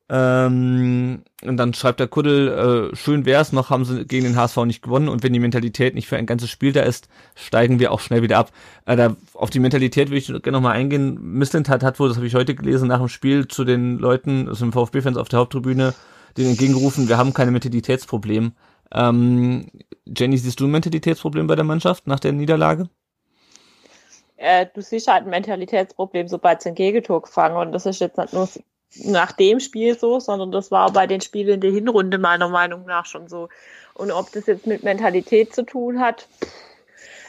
Ähm, 0.07 1.23
und 1.43 1.57
dann 1.57 1.73
schreibt 1.73 1.99
der 1.99 2.07
Kuddel, 2.07 2.91
äh, 2.91 2.95
schön 2.95 3.25
wär's, 3.25 3.51
noch 3.51 3.71
haben 3.71 3.85
sie 3.85 4.05
gegen 4.05 4.25
den 4.25 4.35
HSV 4.35 4.57
nicht 4.65 4.83
gewonnen 4.83 5.09
und 5.09 5.23
wenn 5.23 5.33
die 5.33 5.39
Mentalität 5.39 5.95
nicht 5.95 6.07
für 6.07 6.15
ein 6.15 6.27
ganzes 6.27 6.51
Spiel 6.51 6.73
da 6.73 6.81
ist, 6.81 7.09
steigen 7.33 7.79
wir 7.79 7.91
auch 7.91 7.99
schnell 7.99 8.21
wieder 8.21 8.37
ab. 8.37 8.51
Äh, 8.85 8.95
da, 8.97 9.15
auf 9.33 9.49
die 9.49 9.59
Mentalität 9.59 10.09
würde 10.09 10.17
ich 10.17 10.27
gerne 10.27 10.51
nochmal 10.51 10.75
eingehen. 10.75 11.17
Missland 11.19 11.69
hat, 11.69 11.81
hat 11.81 11.99
wohl, 11.99 12.07
das 12.07 12.17
habe 12.17 12.27
ich 12.27 12.35
heute 12.35 12.53
gelesen, 12.53 12.87
nach 12.87 12.99
dem 12.99 13.07
Spiel 13.07 13.47
zu 13.47 13.63
den 13.63 13.97
Leuten, 13.97 14.47
also 14.47 14.63
den 14.65 14.73
VfB-Fans 14.73 15.17
auf 15.17 15.29
der 15.29 15.39
Haupttribüne, 15.39 15.95
denen 16.37 16.49
entgegengerufen, 16.49 17.09
wir 17.09 17.17
haben 17.17 17.33
keine 17.33 17.49
Mentalitätsproblem. 17.49 18.51
Ähm, 18.93 19.71
Jenny, 20.05 20.37
siehst 20.37 20.59
du 20.59 20.65
ein 20.65 20.71
Mentalitätsproblem 20.71 21.47
bei 21.47 21.55
der 21.55 21.65
Mannschaft 21.65 22.05
nach 22.05 22.19
der 22.19 22.31
Niederlage? 22.31 22.89
Äh, 24.37 24.67
du 24.71 24.83
siehst 24.83 25.07
halt 25.07 25.23
ein 25.23 25.31
Mentalitätsproblem, 25.31 26.27
sobald 26.27 26.61
sie 26.61 26.69
ein 26.69 26.75
Gegentor 26.75 27.23
gefangen 27.23 27.55
und 27.57 27.71
das 27.71 27.87
ist 27.87 28.01
jetzt 28.01 28.19
nicht 28.19 28.33
nur 28.33 28.47
nach 29.03 29.31
dem 29.31 29.59
Spiel 29.59 29.97
so, 29.97 30.19
sondern 30.19 30.51
das 30.51 30.71
war 30.71 30.91
bei 30.91 31.07
den 31.07 31.21
Spielen 31.21 31.61
der 31.61 31.71
Hinrunde 31.71 32.17
meiner 32.17 32.49
Meinung 32.49 32.85
nach 32.85 33.05
schon 33.05 33.27
so. 33.27 33.49
Und 33.93 34.11
ob 34.11 34.31
das 34.31 34.45
jetzt 34.47 34.67
mit 34.67 34.83
Mentalität 34.83 35.53
zu 35.53 35.63
tun 35.63 35.99
hat, 35.99 36.27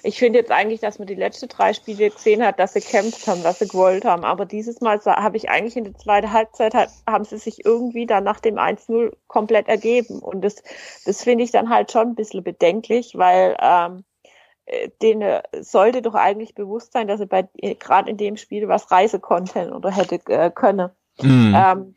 ich 0.07 0.21
finde 0.21 0.39
jetzt 0.39 0.53
eigentlich, 0.53 0.81
dass 0.81 1.01
man 1.01 1.09
die 1.09 1.17
letzten 1.17 1.49
drei 1.49 1.73
Spiele 1.73 2.11
gesehen 2.11 2.45
hat, 2.45 2.61
dass 2.61 2.75
sie 2.75 2.81
kämpft 2.81 3.27
haben, 3.27 3.43
dass 3.43 3.59
sie 3.59 3.67
gewollt 3.67 4.05
haben. 4.05 4.25
Aber 4.25 4.47
dieses 4.47 4.81
Mal 4.81 5.01
habe 5.05 5.37
ich 5.37 5.51
eigentlich 5.51 5.77
in 5.77 5.83
der 5.83 5.97
zweiten 5.97 6.33
Halbzeit, 6.33 6.75
haben 7.09 7.25
sie 7.25 7.39
sich 7.39 7.65
irgendwie 7.65 8.07
dann 8.07 8.23
nach 8.23 8.39
dem 8.39 8.57
1-0 8.57 9.13
komplett 9.27 9.67
ergeben. 9.67 10.21
Und 10.21 10.43
das, 10.43 10.63
das 11.05 11.25
finde 11.25 11.43
ich 11.43 11.51
dann 11.51 11.71
halt 11.71 11.91
schon 11.91 12.09
ein 12.09 12.15
bisschen 12.15 12.45
bedenklich, 12.45 13.17
weil 13.17 13.57
ähm, 13.61 14.05
äh, 14.67 14.91
denen 15.03 15.41
sollte 15.61 16.03
doch 16.03 16.15
eigentlich 16.15 16.55
bewusst 16.55 16.93
sein, 16.93 17.09
dass 17.09 17.19
sie 17.19 17.27
bei 17.27 17.49
gerade 17.81 18.11
in 18.11 18.17
dem 18.17 18.37
Spiel 18.37 18.69
was 18.69 18.91
reisen 18.93 19.21
konnten 19.21 19.73
oder 19.73 19.91
hätte 19.91 20.21
äh, 20.29 20.51
können. 20.51 20.91
Mhm. 21.23 21.55
Ähm, 21.57 21.95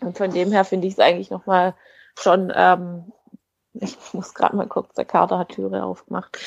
und 0.00 0.18
von 0.18 0.30
dem 0.30 0.52
her 0.52 0.64
finde 0.64 0.86
ich 0.86 0.94
es 0.94 0.98
eigentlich 0.98 1.30
nochmal 1.30 1.74
schon, 2.18 2.52
ähm, 2.54 3.12
ich 3.74 3.96
muss 4.12 4.34
gerade 4.34 4.56
mal 4.56 4.66
kurz, 4.66 4.94
der 4.94 5.04
Kater 5.04 5.38
hat 5.38 5.50
Türe 5.50 5.82
aufgemacht. 5.82 6.38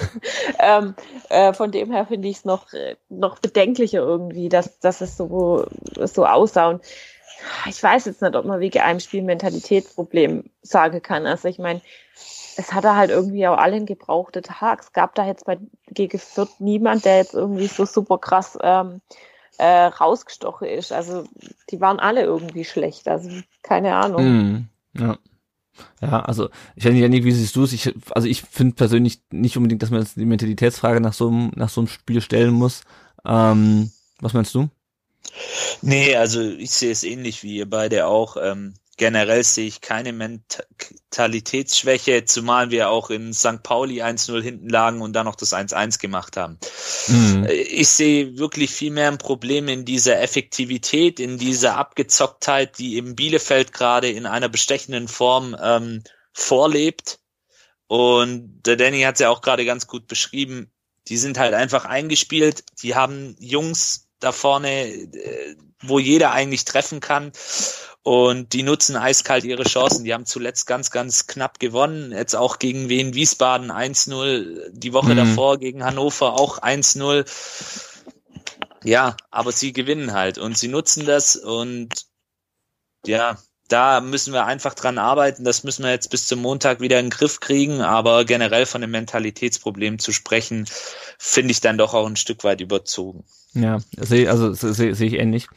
ähm, 0.58 0.94
äh, 1.28 1.52
von 1.52 1.70
dem 1.70 1.92
her 1.92 2.06
finde 2.06 2.28
ich 2.28 2.38
es 2.38 2.44
noch, 2.44 2.72
äh, 2.72 2.96
noch 3.08 3.38
bedenklicher 3.38 4.00
irgendwie, 4.00 4.48
dass, 4.48 4.80
dass 4.80 5.00
es 5.00 5.16
so, 5.16 5.66
so 5.96 6.26
aussah. 6.26 6.70
Und 6.70 6.84
ich 7.66 7.82
weiß 7.82 8.06
jetzt 8.06 8.22
nicht, 8.22 8.34
ob 8.34 8.44
man 8.44 8.60
wegen 8.60 8.80
einem 8.80 9.00
Spiel 9.00 9.22
Mentalitätsproblem 9.22 10.50
sagen 10.62 11.02
kann. 11.02 11.26
Also 11.26 11.48
ich 11.48 11.58
meine, 11.58 11.80
es 12.56 12.72
hat 12.72 12.84
er 12.84 12.96
halt 12.96 13.10
irgendwie 13.10 13.46
auch 13.46 13.58
allen 13.58 13.86
gebrauchte 13.86 14.42
Tag. 14.42 14.80
Es 14.80 14.92
gab 14.92 15.14
da 15.14 15.26
jetzt 15.26 15.44
bei 15.44 15.58
gegen 15.88 16.18
Fürth 16.18 16.60
niemand, 16.60 17.04
der 17.04 17.18
jetzt 17.18 17.34
irgendwie 17.34 17.66
so 17.66 17.84
super 17.84 18.18
krass 18.18 18.58
ähm, 18.62 19.00
äh, 19.58 19.86
rausgestochen 19.86 20.68
ist. 20.68 20.92
Also 20.92 21.24
die 21.70 21.80
waren 21.80 22.00
alle 22.00 22.22
irgendwie 22.22 22.64
schlecht. 22.64 23.08
Also 23.08 23.30
keine 23.62 23.94
Ahnung. 23.96 24.24
Mm, 24.24 24.68
ja. 24.98 25.18
Ja, 26.00 26.20
also 26.20 26.50
ich 26.76 26.84
weiß 26.84 26.92
nicht, 26.92 27.24
wie 27.24 27.32
siehst 27.32 27.56
du 27.56 27.64
es? 27.64 27.72
Ich, 27.72 27.92
also 28.10 28.28
ich 28.28 28.42
finde 28.42 28.76
persönlich 28.76 29.22
nicht 29.32 29.56
unbedingt, 29.56 29.82
dass 29.82 29.90
man 29.90 30.00
jetzt 30.00 30.16
die 30.16 30.24
Mentalitätsfrage 30.24 31.00
nach 31.00 31.14
so 31.14 31.28
einem, 31.28 31.50
nach 31.56 31.68
so 31.68 31.80
einem 31.80 31.88
Spiel 31.88 32.20
stellen 32.20 32.54
muss. 32.54 32.82
Ähm, 33.24 33.90
was 34.20 34.34
meinst 34.34 34.54
du? 34.54 34.68
Nee, 35.82 36.14
also 36.16 36.40
ich 36.42 36.70
sehe 36.70 36.92
es 36.92 37.02
ähnlich 37.02 37.42
wie 37.42 37.56
ihr 37.56 37.68
beide 37.68 38.06
auch. 38.06 38.36
Ähm, 38.40 38.74
generell 38.96 39.44
sehe 39.44 39.66
ich 39.66 39.80
keine 39.80 40.12
Mentalitätsschwäche, 40.12 42.24
zumal 42.24 42.70
wir 42.70 42.90
auch 42.90 43.10
in 43.10 43.34
St. 43.34 43.62
Pauli 43.62 44.02
1-0 44.02 44.42
hinten 44.42 44.68
lagen 44.68 45.02
und 45.02 45.12
dann 45.12 45.26
noch 45.26 45.36
das 45.36 45.52
1-1 45.52 46.00
gemacht 46.00 46.36
haben. 46.36 46.58
Mhm. 47.08 47.46
Ich 47.48 47.88
sehe 47.88 48.38
wirklich 48.38 48.70
viel 48.70 48.90
mehr 48.90 49.08
ein 49.08 49.18
Problem 49.18 49.68
in 49.68 49.84
dieser 49.84 50.20
Effektivität, 50.20 51.20
in 51.20 51.38
dieser 51.38 51.76
Abgezocktheit, 51.76 52.78
die 52.78 52.98
im 52.98 53.16
Bielefeld 53.16 53.72
gerade 53.72 54.10
in 54.10 54.26
einer 54.26 54.48
bestechenden 54.48 55.08
Form 55.08 55.56
ähm, 55.60 56.02
vorlebt. 56.32 57.18
Und 57.86 58.62
der 58.62 58.76
Danny 58.76 59.02
hat 59.02 59.14
es 59.14 59.20
ja 59.20 59.30
auch 59.30 59.42
gerade 59.42 59.64
ganz 59.64 59.86
gut 59.86 60.06
beschrieben. 60.06 60.70
Die 61.08 61.16
sind 61.16 61.38
halt 61.38 61.54
einfach 61.54 61.84
eingespielt. 61.84 62.64
Die 62.82 62.94
haben 62.94 63.36
Jungs 63.38 64.08
da 64.20 64.32
vorne, 64.32 64.86
äh, 64.86 65.56
wo 65.82 65.98
jeder 65.98 66.32
eigentlich 66.32 66.64
treffen 66.64 67.00
kann. 67.00 67.32
Und 68.04 68.52
die 68.52 68.62
nutzen 68.62 68.96
eiskalt 68.96 69.44
ihre 69.44 69.64
Chancen. 69.64 70.04
Die 70.04 70.12
haben 70.12 70.26
zuletzt 70.26 70.66
ganz, 70.66 70.90
ganz 70.90 71.26
knapp 71.26 71.58
gewonnen. 71.58 72.12
Jetzt 72.12 72.36
auch 72.36 72.58
gegen 72.58 72.90
Wien 72.90 73.14
Wiesbaden 73.14 73.72
1-0. 73.72 74.68
Die 74.72 74.92
Woche 74.92 75.14
mhm. 75.14 75.16
davor 75.16 75.58
gegen 75.58 75.84
Hannover 75.84 76.34
auch 76.34 76.60
1-0. 76.60 77.24
Ja, 78.84 79.16
aber 79.30 79.52
sie 79.52 79.72
gewinnen 79.72 80.12
halt 80.12 80.36
und 80.36 80.58
sie 80.58 80.68
nutzen 80.68 81.06
das 81.06 81.34
und 81.36 82.04
ja, 83.06 83.38
da 83.68 84.02
müssen 84.02 84.34
wir 84.34 84.44
einfach 84.44 84.74
dran 84.74 84.98
arbeiten. 84.98 85.44
Das 85.44 85.64
müssen 85.64 85.84
wir 85.84 85.90
jetzt 85.90 86.10
bis 86.10 86.26
zum 86.26 86.42
Montag 86.42 86.80
wieder 86.80 87.00
in 87.00 87.06
den 87.06 87.10
Griff 87.10 87.40
kriegen. 87.40 87.80
Aber 87.80 88.26
generell 88.26 88.66
von 88.66 88.82
dem 88.82 88.90
Mentalitätsproblem 88.90 89.98
zu 89.98 90.12
sprechen, 90.12 90.66
finde 91.18 91.52
ich 91.52 91.62
dann 91.62 91.78
doch 91.78 91.94
auch 91.94 92.06
ein 92.06 92.16
Stück 92.16 92.44
weit 92.44 92.60
überzogen. 92.60 93.24
Ja, 93.54 93.78
sehe 93.96 94.28
also 94.28 94.52
sehe 94.52 94.94
seh 94.94 95.06
ich 95.06 95.14
ähnlich. 95.14 95.48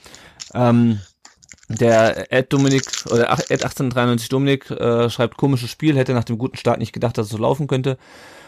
Ähm, 0.53 1.01
der 1.67 2.31
Ed 2.31 2.53
Dominik 2.53 2.85
oder 3.07 3.29
Ed 3.31 3.63
1893 3.63 4.29
Dominik 4.29 4.71
äh, 4.71 5.09
schreibt 5.09 5.37
komisches 5.37 5.69
Spiel, 5.69 5.97
hätte 5.97 6.13
nach 6.13 6.23
dem 6.23 6.37
guten 6.37 6.57
Start 6.57 6.79
nicht 6.79 6.93
gedacht, 6.93 7.17
dass 7.17 7.27
es 7.27 7.31
so 7.31 7.37
laufen 7.37 7.67
könnte. 7.67 7.97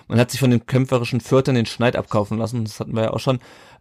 Man 0.08 0.20
hat 0.20 0.32
sich 0.32 0.40
von 0.40 0.50
den 0.50 0.66
kämpferischen 0.66 1.22
Fürtern 1.22 1.56
den 1.56 1.66
Schneid 1.66 1.96
abkaufen 1.96 2.38
lassen, 2.38 2.64
das 2.64 2.80
hatten 2.80 2.94
wir 2.94 3.04
ja 3.04 3.10
auch 3.12 3.20
schon. 3.20 3.40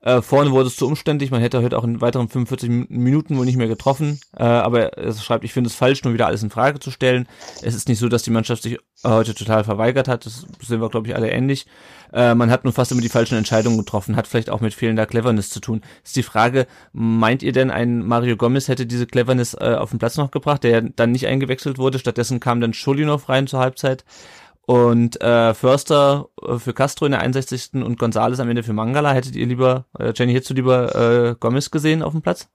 Äh, 0.09 0.23
vorne 0.23 0.53
wurde 0.53 0.68
es 0.68 0.77
zu 0.77 0.87
umständlich, 0.87 1.31
man 1.31 1.42
hätte 1.42 1.62
heute 1.62 1.77
auch 1.77 1.85
in 1.85 2.01
weiteren 2.01 2.31
45 2.31 2.88
Minuten 2.88 3.37
wohl 3.37 3.44
nicht 3.44 3.59
mehr 3.59 3.68
getroffen. 3.68 4.18
Äh, 4.35 4.44
aber 4.44 4.94
er 4.97 5.12
schreibt, 5.12 5.44
ich 5.44 5.53
finde 5.53 5.68
es 5.68 5.75
falsch, 5.75 6.03
nur 6.03 6.14
wieder 6.14 6.27
alles 6.27 6.42
in 6.42 6.49
Frage 6.49 6.81
zu 6.81 6.90
stellen. 6.90 7.29
Es 7.61 7.75
ist 7.75 7.88
nicht 7.88 7.99
so, 7.99 8.09
dass 8.09 8.23
die 8.23 8.31
Mannschaft 8.31 8.62
sich 8.62 8.79
heute 9.05 9.35
total 9.35 9.64
verweigert 9.64 10.09
hat. 10.09 10.25
Das 10.25 10.47
sehen 10.62 10.81
wir, 10.81 10.88
glaube 10.88 11.09
ich, 11.09 11.14
alle 11.14 11.31
ähnlich. 11.31 11.66
Äh, 12.11 12.35
man 12.35 12.51
hat 12.51 12.64
nur 12.64 12.73
fast 12.73 12.90
immer 12.90 13.03
die 13.03 13.11
falschen 13.11 13.37
Entscheidungen 13.37 13.77
getroffen, 13.77 14.16
hat 14.16 14.27
vielleicht 14.27 14.49
auch 14.49 14.62
mit 14.62 14.73
fehlender 14.73 15.05
Cleverness 15.05 15.51
zu 15.51 15.61
tun. 15.61 15.83
Ist 16.03 16.16
die 16.16 16.23
Frage, 16.23 16.66
meint 16.94 17.42
ihr 17.42 17.53
denn, 17.53 17.71
ein 17.71 17.99
Mario 17.99 18.38
Gomez 18.38 18.68
hätte 18.68 18.87
diese 18.87 19.07
Cleverness 19.07 19.53
äh, 19.61 19.75
auf 19.79 19.90
den 19.90 19.99
Platz 19.99 20.16
noch 20.16 20.31
gebracht, 20.31 20.64
der 20.64 20.81
dann 20.81 21.12
nicht 21.12 21.27
eingewechselt 21.27 21.77
wurde? 21.77 21.99
Stattdessen 21.99 22.40
kam 22.40 22.62
dann 22.62 22.73
Scholinov 22.73 23.29
rein 23.29 23.47
zur 23.47 23.61
Halbzeit. 23.61 24.07
Und 24.68 25.18
äh, 25.22 25.54
Förster 25.54 26.28
äh, 26.46 26.59
für 26.59 26.74
Castro 26.74 27.07
in 27.07 27.12
der 27.12 27.22
61. 27.22 27.70
und 27.72 27.98
Gonzales 27.98 28.38
am 28.38 28.50
Ende 28.50 28.62
für 28.62 28.74
Mangala. 28.74 29.14
Hättet 29.14 29.35
ihr 29.35 29.46
lieber, 29.46 29.87
äh, 29.98 30.12
Jenny, 30.14 30.35
hättest 30.35 30.50
du 30.50 30.54
lieber 30.54 30.94
äh, 30.94 31.37
Gomez 31.40 31.70
gesehen 31.70 32.02
auf 32.02 32.12
dem 32.12 32.20
Platz? 32.20 32.50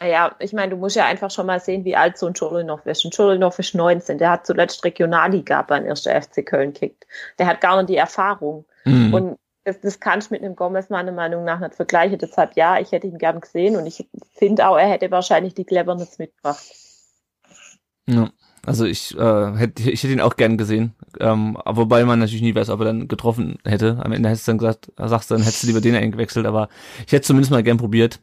Ja, 0.00 0.34
ich 0.38 0.54
meine, 0.54 0.70
du 0.70 0.78
musst 0.78 0.96
ja 0.96 1.04
einfach 1.04 1.30
schon 1.30 1.44
mal 1.44 1.60
sehen, 1.60 1.84
wie 1.84 1.94
alt 1.94 2.16
so 2.16 2.26
ein 2.26 2.32
Cholinov 2.32 2.86
ist. 2.86 3.04
Ein 3.04 3.10
Cholinov 3.10 3.58
ist 3.58 3.74
19, 3.74 4.16
der 4.16 4.30
hat 4.30 4.46
zuletzt 4.46 4.82
Regionalliga 4.82 5.60
beim 5.60 5.84
1. 5.84 6.04
FC 6.04 6.46
Köln 6.46 6.72
kickt. 6.72 7.06
Der 7.38 7.46
hat 7.46 7.60
gar 7.60 7.76
nicht 7.76 7.90
die 7.90 7.96
Erfahrung. 7.96 8.64
Mhm. 8.86 9.12
Und 9.12 9.38
das, 9.64 9.78
das 9.82 10.00
kannst 10.00 10.30
du 10.30 10.36
mit 10.36 10.42
einem 10.42 10.56
Gomez 10.56 10.88
meiner 10.88 11.12
Meinung 11.12 11.44
nach 11.44 11.60
nicht 11.60 11.74
vergleichen. 11.74 12.16
Deshalb 12.16 12.56
ja, 12.56 12.78
ich 12.80 12.92
hätte 12.92 13.08
ihn 13.08 13.18
gern 13.18 13.42
gesehen 13.42 13.76
und 13.76 13.84
ich 13.84 14.08
finde 14.32 14.66
auch, 14.66 14.78
er 14.78 14.88
hätte 14.88 15.10
wahrscheinlich 15.10 15.52
die 15.52 15.66
Cleverness 15.66 16.18
mitgebracht. 16.18 16.64
Ja. 18.06 18.30
Also 18.66 18.84
ich 18.84 19.16
äh, 19.16 19.52
hätte 19.56 19.90
ich 19.90 20.02
hätte 20.02 20.12
ihn 20.12 20.20
auch 20.20 20.36
gern 20.36 20.58
gesehen, 20.58 20.94
ähm, 21.20 21.56
wobei 21.64 22.04
man 22.04 22.18
natürlich 22.18 22.42
nie 22.42 22.54
weiß, 22.54 22.70
ob 22.70 22.80
er 22.80 22.86
dann 22.86 23.08
getroffen 23.08 23.58
hätte. 23.64 23.98
Am 24.02 24.12
Ende 24.12 24.28
hättest 24.28 24.46
du 24.46 24.52
dann 24.52 24.58
gesagt, 24.58 24.92
sagst 24.96 25.30
du, 25.30 25.34
dann 25.34 25.42
hättest 25.42 25.62
du 25.62 25.68
lieber 25.68 25.80
den 25.80 25.94
eingewechselt, 25.94 26.46
aber 26.46 26.68
ich 27.06 27.12
hätte 27.12 27.26
zumindest 27.26 27.50
mal 27.50 27.62
gern 27.62 27.78
probiert. 27.78 28.20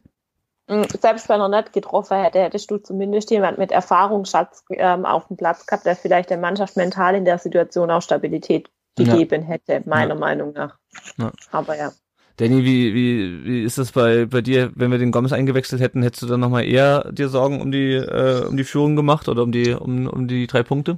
Mm, 0.67 0.84
selbst 1.00 1.30
wenn 1.30 1.39
er 1.39 1.50
nicht 1.50 1.74
getroffen 1.74 2.17
hätte, 2.17 2.39
hättest 2.39 2.69
du 2.71 2.78
zumindest 2.78 3.30
jemand 3.32 3.58
mit 3.58 3.71
Erfahrungsschatz 3.71 4.63
ähm, 4.71 5.06
auf 5.06 5.28
dem 5.28 5.38
Platz 5.38 5.65
gehabt, 5.65 5.86
der 5.86 5.95
vielleicht 5.95 6.30
der 6.30 6.38
Mannschaft 6.38 6.76
mental 6.76 7.15
in 7.15 7.26
der 7.26 7.38
Situation 7.38 7.91
auch 7.91 8.02
Stabilität 8.02 8.69
gegeben 8.95 9.43
ja. 9.43 9.48
hätte, 9.48 9.84
meiner 9.86 10.15
ja. 10.15 10.19
Meinung 10.19 10.54
nach. 10.54 10.78
Ja. 11.17 11.32
Aber 11.52 11.78
ja. 11.78 11.91
Danny, 12.38 12.65
wie, 12.65 12.93
wie, 12.93 13.45
wie 13.45 13.63
ist 13.63 13.78
das 13.78 13.91
bei, 13.93 14.26
bei 14.26 14.41
dir, 14.41 14.71
wenn 14.76 14.91
wir 14.91 14.98
den 14.98 15.12
Gomez 15.12 15.32
eingewechselt 15.32 15.82
hätten, 15.82 16.04
hättest 16.04 16.24
du 16.24 16.28
dann 16.28 16.41
nochmal 16.41 16.65
eher 16.65 17.12
dir 17.12 17.30
Sorgen 17.30 17.62
um 17.62 17.71
die, 17.71 17.93
äh, 17.93 18.45
um 18.45 18.58
die 18.58 18.65
Führung 18.65 18.95
gemacht 18.95 19.30
oder 19.30 19.43
um 19.43 19.52
die, 19.52 19.71
um, 19.71 20.08
um 20.08 20.28
die 20.28 20.45
drei 20.45 20.62
Punkte? 20.63 20.98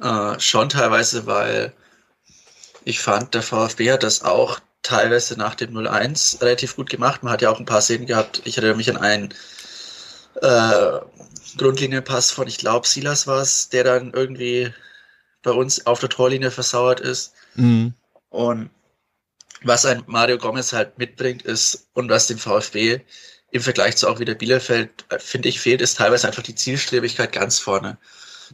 Äh, 0.00 0.38
schon 0.38 0.68
teilweise, 0.68 1.26
weil 1.26 1.72
ich 2.84 3.00
fand, 3.00 3.34
der 3.34 3.42
VfB 3.42 3.90
hat 3.90 4.04
das 4.04 4.22
auch 4.22 4.60
teilweise 4.82 5.36
nach 5.36 5.56
dem 5.56 5.74
0-1 5.74 6.40
relativ 6.40 6.76
gut 6.76 6.88
gemacht. 6.88 7.22
Man 7.22 7.32
hat 7.32 7.42
ja 7.42 7.50
auch 7.50 7.58
ein 7.58 7.66
paar 7.66 7.80
Szenen 7.80 8.06
gehabt. 8.06 8.42
Ich 8.44 8.56
erinnere 8.56 8.76
mich 8.76 8.90
an 8.90 8.96
einen 8.96 9.34
äh, 10.40 11.00
Grundlinienpass 11.56 12.30
von, 12.30 12.46
ich 12.46 12.58
glaube, 12.58 12.86
Silas 12.86 13.26
war 13.26 13.42
es, 13.42 13.70
der 13.70 13.82
dann 13.82 14.12
irgendwie 14.12 14.72
bei 15.42 15.50
uns 15.50 15.84
auf 15.86 15.98
der 15.98 16.08
Torlinie 16.08 16.50
versauert 16.50 17.00
ist. 17.00 17.32
Mhm. 17.56 17.94
Und 18.30 18.70
was 19.62 19.86
ein 19.86 20.02
Mario 20.06 20.38
Gomez 20.38 20.72
halt 20.72 20.98
mitbringt 20.98 21.42
ist 21.42 21.88
und 21.94 22.08
was 22.08 22.26
dem 22.26 22.38
VfB 22.38 23.00
im 23.50 23.62
Vergleich 23.62 23.96
zu 23.96 24.08
auch 24.08 24.18
wieder 24.18 24.34
Bielefeld, 24.34 24.90
äh, 25.08 25.18
finde 25.18 25.48
ich, 25.48 25.60
fehlt, 25.60 25.80
ist 25.80 25.98
teilweise 25.98 26.26
einfach 26.26 26.42
die 26.42 26.54
Zielstrebigkeit 26.54 27.32
ganz 27.32 27.58
vorne. 27.58 27.98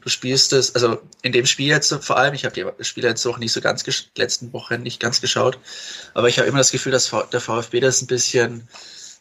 Du 0.00 0.08
spielst 0.08 0.52
es, 0.52 0.74
also 0.74 1.00
in 1.22 1.32
dem 1.32 1.46
Spiel 1.46 1.68
jetzt 1.68 1.92
vor 1.94 2.16
allem, 2.16 2.34
ich 2.34 2.44
habe 2.44 2.54
die 2.54 2.84
Spiele 2.84 3.08
jetzt 3.08 3.24
auch 3.26 3.38
nicht 3.38 3.52
so 3.52 3.60
ganz, 3.60 3.84
letzten 4.16 4.52
Wochen 4.52 4.82
nicht 4.82 5.00
ganz 5.00 5.20
geschaut, 5.20 5.58
aber 6.14 6.28
ich 6.28 6.38
habe 6.38 6.48
immer 6.48 6.58
das 6.58 6.72
Gefühl, 6.72 6.92
dass 6.92 7.12
der 7.32 7.40
VfB 7.40 7.80
das 7.80 8.02
ein 8.02 8.08
bisschen 8.08 8.68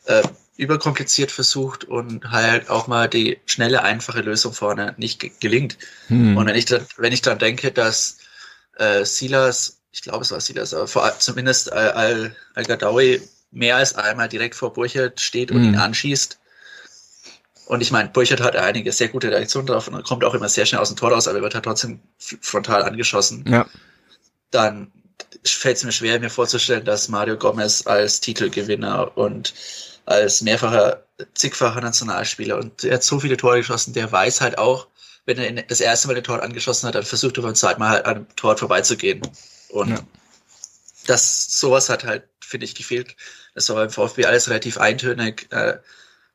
äh, 0.05 0.23
überkompliziert 0.57 1.31
versucht 1.31 1.85
und 1.85 2.31
halt 2.31 2.69
auch 2.69 2.87
mal 2.87 3.07
die 3.07 3.39
schnelle, 3.45 3.83
einfache 3.83 4.21
Lösung 4.21 4.53
vorne 4.53 4.93
nicht 4.97 5.39
gelingt. 5.39 5.77
Hm. 6.07 6.37
Und 6.37 6.45
wenn 6.45 6.55
ich 6.55 6.65
dann, 6.65 6.85
wenn 6.97 7.13
ich 7.13 7.21
dann 7.21 7.39
denke, 7.39 7.71
dass 7.71 8.17
äh, 8.77 9.05
Silas 9.05 9.82
ich 9.93 10.01
glaube, 10.01 10.23
es 10.23 10.31
war 10.31 10.41
Silas, 10.41 10.73
aber 10.73 10.87
vor, 10.87 11.19
zumindest 11.19 11.71
Al, 11.71 12.35
Al, 12.55 12.65
Gadawi 12.65 13.21
mehr 13.51 13.77
als 13.77 13.93
einmal 13.93 14.27
direkt 14.27 14.55
vor 14.55 14.73
Burchard 14.73 15.21
steht 15.21 15.51
und 15.51 15.59
mhm. 15.59 15.69
ihn 15.69 15.75
anschießt. 15.75 16.39
Und 17.67 17.81
ich 17.81 17.91
meine, 17.91 18.09
Burchard 18.09 18.41
hat 18.41 18.55
einige 18.55 18.91
sehr 18.91 19.07
gute 19.07 19.29
Reaktionen 19.29 19.67
drauf 19.67 19.87
und 19.87 20.03
kommt 20.03 20.23
auch 20.25 20.33
immer 20.33 20.49
sehr 20.49 20.65
schnell 20.65 20.81
aus 20.81 20.89
dem 20.89 20.97
Tor 20.97 21.11
raus, 21.11 21.27
aber 21.27 21.41
wird 21.41 21.53
halt 21.53 21.63
trotzdem 21.63 21.99
frontal 22.17 22.83
angeschossen. 22.83 23.45
Ja. 23.47 23.67
Dann 24.49 24.91
fällt 25.45 25.77
es 25.77 25.83
mir 25.83 25.91
schwer, 25.91 26.19
mir 26.19 26.31
vorzustellen, 26.31 26.85
dass 26.85 27.07
Mario 27.07 27.37
Gomez 27.37 27.85
als 27.85 28.19
Titelgewinner 28.19 29.15
und 29.15 29.53
als 30.05 30.41
mehrfacher, 30.41 31.03
zigfacher 31.35 31.81
Nationalspieler 31.81 32.57
und 32.57 32.83
er 32.83 32.95
hat 32.95 33.03
so 33.03 33.19
viele 33.19 33.37
Tore 33.37 33.57
geschossen, 33.57 33.93
der 33.93 34.11
weiß 34.11 34.41
halt 34.41 34.57
auch, 34.57 34.87
wenn 35.25 35.37
er 35.37 35.61
das 35.63 35.79
erste 35.79 36.07
Mal 36.07 36.15
den 36.15 36.23
Tor 36.23 36.41
angeschossen 36.41 36.87
hat, 36.87 36.95
dann 36.95 37.03
versucht 37.03 37.37
er 37.37 37.43
beim 37.43 37.55
zweiten 37.55 37.79
Mal 37.79 37.89
halt 37.89 38.05
an 38.05 38.15
dem 38.15 38.35
Tor 38.35 38.57
vorbeizugehen. 38.57 39.21
Und 39.73 39.89
ja. 39.89 39.99
das, 41.07 41.59
sowas 41.59 41.89
hat 41.89 42.03
halt, 42.03 42.23
finde 42.39 42.65
ich, 42.65 42.75
gefehlt. 42.75 43.15
Das 43.55 43.69
war 43.69 43.77
beim 43.77 43.89
VfB 43.89 44.25
alles 44.25 44.49
relativ 44.49 44.77
eintönig, 44.77 45.47
äh, 45.51 45.77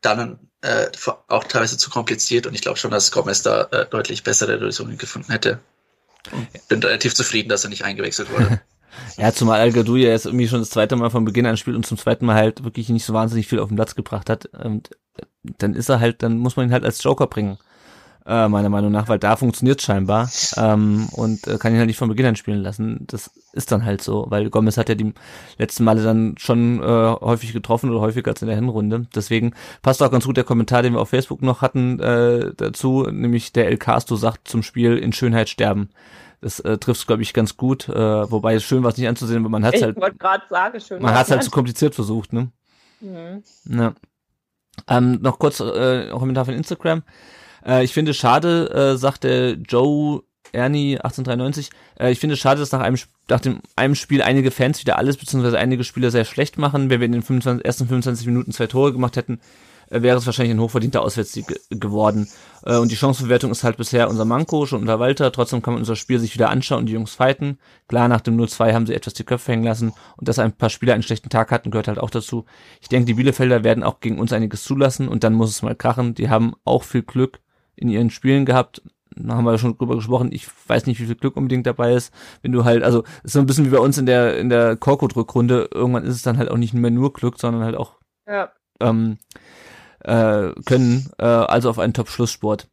dann 0.01 0.39
äh, 0.63 0.87
auch 1.29 1.45
teilweise 1.45 1.79
zu 1.79 1.91
kompliziert 1.91 2.47
und 2.47 2.55
ich 2.55 2.63
glaube 2.63 2.79
schon, 2.79 2.91
dass 2.91 3.13
Gomez 3.13 3.43
da 3.43 3.63
äh, 3.71 3.87
deutlich 3.87 4.25
bessere 4.25 4.57
Lösungen 4.57 4.99
gefunden 4.99 5.31
hätte. 5.31 5.61
Und 6.33 6.69
bin 6.69 6.83
relativ 6.83 7.15
zufrieden, 7.15 7.49
dass 7.49 7.65
er 7.65 7.71
nicht 7.71 7.85
eingewechselt 7.85 8.31
wurde. 8.31 8.61
Ja, 9.17 9.33
zumal 9.33 9.61
Al 9.61 9.71
Gadoui 9.71 10.03
ja 10.03 10.11
jetzt 10.11 10.27
irgendwie 10.27 10.49
schon 10.49 10.59
das 10.59 10.71
zweite 10.71 10.97
Mal 10.97 11.11
von 11.11 11.25
Beginn 11.25 11.47
an 11.47 11.57
spielt 11.57 11.77
und 11.77 11.87
zum 11.87 11.99
zweiten 11.99 12.27
Mal 12.27 12.35
halt 12.35 12.65
wirklich 12.65 12.89
nicht 12.89 13.05
so 13.05 13.13
wahnsinnig 13.13 13.47
viel 13.47 13.61
auf 13.61 13.69
den 13.69 13.77
Platz 13.77 13.95
gebracht 13.95 14.29
hat. 14.29 14.47
Und 14.47 14.91
dann 15.43 15.75
ist 15.75 15.89
er 15.89 16.01
halt, 16.01 16.25
dann 16.25 16.39
muss 16.39 16.57
man 16.57 16.67
ihn 16.67 16.73
halt 16.73 16.85
als 16.85 17.03
Joker 17.03 17.29
bringen 17.29 17.59
äh, 18.29 18.47
meiner 18.49 18.69
Meinung 18.69 18.93
nach, 18.93 19.09
weil 19.09 19.19
da 19.19 19.37
funktioniert 19.37 19.81
scheinbar 19.81 20.29
ähm, 20.57 21.09
und 21.13 21.47
äh, 21.47 21.57
kann 21.57 21.73
ihn 21.73 21.79
halt 21.79 21.87
nicht 21.87 21.97
von 21.97 22.11
Beginn 22.11 22.27
an 22.27 22.37
spielen 22.37 22.61
lassen. 22.61 23.07
Das 23.07 23.31
ist 23.53 23.73
dann 23.73 23.87
halt 23.87 24.03
so, 24.03 24.27
weil 24.29 24.51
Gomez 24.51 24.77
hat 24.77 24.91
ja 24.91 24.95
die 24.95 25.15
letzten 25.57 25.85
Male 25.85 26.03
dann 26.03 26.35
schon 26.37 26.83
äh, 26.83 26.85
häufig 27.21 27.55
getroffen 27.55 27.89
oder 27.91 28.01
häufiger 28.01 28.31
als 28.31 28.43
in 28.43 28.49
der 28.49 28.57
Hinrunde. 28.57 29.07
Deswegen 29.15 29.55
passt 29.81 30.03
auch 30.03 30.11
ganz 30.11 30.27
gut 30.27 30.37
der 30.37 30.45
Kommentar, 30.45 30.83
den 30.83 30.93
wir 30.93 31.01
auf 31.01 31.09
Facebook 31.09 31.41
noch 31.41 31.63
hatten 31.63 32.01
äh, 32.01 32.53
dazu, 32.55 33.09
nämlich 33.11 33.53
der 33.53 33.67
El 33.67 33.79
Castro 33.79 34.17
sagt 34.17 34.47
zum 34.47 34.63
Spiel 34.63 34.99
in 34.99 35.15
Schönheit 35.15 35.49
sterben. 35.49 35.89
Das 36.43 36.61
äh, 36.61 36.77
trifft 36.77 37.07
glaube 37.07 37.23
ich, 37.23 37.33
ganz 37.33 37.57
gut. 37.57 37.89
Äh, 37.89 38.31
wobei 38.31 38.55
es 38.55 38.63
schön 38.63 38.83
war 38.83 38.91
es 38.91 38.99
nicht 38.99 39.09
anzusehen, 39.09 39.41
aber 39.41 39.49
man 39.49 39.65
hat 39.65 39.75
halt. 39.81 39.99
Sagen, 39.99 41.03
man 41.03 41.15
hat 41.15 41.27
es 41.27 41.31
halt 41.33 41.43
zu 41.43 41.51
kompliziert 41.51 41.95
versucht, 41.95 42.33
ne? 42.33 42.53
Mhm. 43.01 43.43
Ja. 43.65 43.95
Ähm, 44.87 45.19
noch 45.23 45.39
kurz 45.39 45.61
äh, 45.61 46.11
Kommentar 46.11 46.45
von 46.45 46.55
Instagram. 46.55 47.03
Äh, 47.69 47.85
ich 47.85 47.93
finde 47.93 48.15
schade, 48.15 48.71
äh, 48.71 48.97
sagte 48.97 49.59
Joe 49.69 50.23
Ernie 50.53 50.97
1893, 50.97 51.71
äh, 52.01 52.11
ich 52.11 52.19
finde 52.19 52.37
schade, 52.37 52.61
dass 52.61 52.73
nach 52.73 52.81
einem, 52.81 52.97
nach 53.29 53.41
dem, 53.41 53.61
einem 53.77 53.95
Spiel 53.95 54.23
einige 54.23 54.51
Fans 54.51 54.81
wieder 54.81 54.99
alles, 54.99 55.17
beziehungsweise 55.17 55.59
einige 55.59 55.85
Spieler 55.85 56.11
sehr 56.11 56.25
schlecht 56.25 56.59
machen. 56.59 56.89
Wenn 56.91 57.01
wir 57.01 57.07
in 57.07 57.13
den 57.13 57.23
25, 57.23 57.65
ersten 57.65 57.87
25 57.87 58.27
Minuten 58.27 58.53
zwei 58.53 58.67
Tore 58.67 58.93
gemacht 58.93 59.17
hätten, 59.17 59.41
äh, 59.91 60.01
wäre 60.01 60.17
es 60.17 60.25
wahrscheinlich 60.25 60.55
ein 60.55 60.61
hochverdienter 60.61 61.03
Auswärtssieg 61.03 61.47
geworden. 61.69 62.29
Äh, 62.65 62.77
und 62.77 62.91
die 62.91 62.97
Chancenverwertung 62.97 63.51
ist 63.51 63.65
halt 63.65 63.77
bisher 63.77 64.09
unser 64.09 64.25
Manko, 64.25 64.65
schon 64.65 64.81
unter 64.81 64.99
Walter. 64.99 65.31
Trotzdem 65.31 65.61
kann 65.61 65.75
man 65.75 65.83
unser 65.83 65.97
Spiel 65.97 66.19
sich 66.19 66.35
wieder 66.35 66.49
anschauen 66.49 66.81
und 66.81 66.87
die 66.87 66.95
Jungs 66.95 67.15
fighten. 67.15 67.59
Klar, 67.89 68.09
nach 68.09 68.23
dem 68.23 68.39
0-2 68.39 68.73
haben 68.73 68.87
sie 68.87 68.95
etwas 68.95 69.13
die 69.13 69.25
Köpfe 69.25 69.53
hängen 69.53 69.65
lassen 69.65 69.93
und 70.17 70.29
dass 70.29 70.39
ein 70.39 70.53
paar 70.53 70.71
Spieler 70.71 70.95
einen 70.95 71.03
schlechten 71.03 71.29
Tag 71.29 71.51
hatten, 71.51 71.71
gehört 71.71 71.89
halt 71.89 71.99
auch 71.99 72.11
dazu. 72.11 72.47
Ich 72.81 72.89
denke, 72.89 73.07
die 73.07 73.15
Bielefelder 73.15 73.65
werden 73.65 73.83
auch 73.85 74.01
gegen 74.01 74.19
uns 74.19 74.33
einiges 74.33 74.65
zulassen 74.65 75.09
und 75.09 75.25
dann 75.25 75.35
muss 75.35 75.51
es 75.51 75.63
mal 75.63 75.77
krachen. 75.77 76.15
Die 76.15 76.31
haben 76.31 76.55
auch 76.65 76.83
viel 76.83 77.03
Glück 77.03 77.41
in 77.79 77.89
ihren 77.89 78.11
Spielen 78.11 78.45
gehabt. 78.45 78.83
Da 79.17 79.35
haben 79.35 79.45
wir 79.45 79.59
schon 79.59 79.77
drüber 79.77 79.97
gesprochen. 79.97 80.31
Ich 80.33 80.47
weiß 80.69 80.87
nicht, 80.87 81.01
wie 81.01 81.07
viel 81.07 81.17
Glück 81.17 81.37
unbedingt 81.37 81.67
dabei 81.67 81.93
ist. 81.95 82.13
Wenn 82.43 82.53
du 82.53 82.65
halt, 82.65 82.83
also, 82.83 83.05
ist 83.25 83.33
so 83.33 83.41
ein 83.41 83.47
bisschen 83.47 83.67
wie 83.67 83.71
bei 83.71 83.81
uns 83.81 83.99
in 83.99 84.07
der, 84.07 84.39
in 84.39 84.49
der 84.49 84.77
Korkut-Rückrunde. 84.77 85.71
Irgendwann 85.73 86.05
ist 86.05 86.15
es 86.15 86.23
dann 86.23 86.39
halt 86.39 86.51
auch 86.51 86.57
nicht 86.57 86.75
mehr 86.75 86.91
nur 86.91 87.13
Glück, 87.13 87.39
sondern 87.39 87.65
halt 87.65 87.77
auch, 87.77 87.97
ja. 88.27 88.51
ähm, 88.81 89.19
äh, 90.01 90.53
können, 90.65 91.11
äh, 91.19 91.25
also 91.25 91.71
auf 91.71 91.79
einen 91.79 91.95
Top-Schlusssport. 91.95 92.69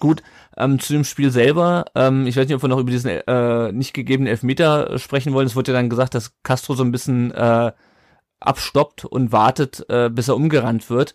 Gut, 0.00 0.22
ähm, 0.56 0.80
zu 0.80 0.92
dem 0.92 1.04
Spiel 1.04 1.30
selber, 1.30 1.84
ähm, 1.94 2.26
ich 2.26 2.36
weiß 2.36 2.46
nicht, 2.48 2.56
ob 2.56 2.62
wir 2.62 2.68
noch 2.68 2.80
über 2.80 2.90
diesen 2.90 3.08
äh, 3.08 3.70
nicht 3.70 3.94
gegebenen 3.94 4.28
Elfmeter 4.28 4.98
sprechen 4.98 5.32
wollen. 5.32 5.46
Es 5.46 5.54
wurde 5.54 5.70
ja 5.70 5.78
dann 5.78 5.90
gesagt, 5.90 6.14
dass 6.14 6.32
Castro 6.42 6.74
so 6.74 6.82
ein 6.82 6.90
bisschen 6.90 7.30
äh, 7.30 7.70
abstoppt 8.40 9.04
und 9.04 9.30
wartet, 9.30 9.86
äh, 9.88 10.10
bis 10.10 10.26
er 10.26 10.34
umgerannt 10.34 10.90
wird 10.90 11.14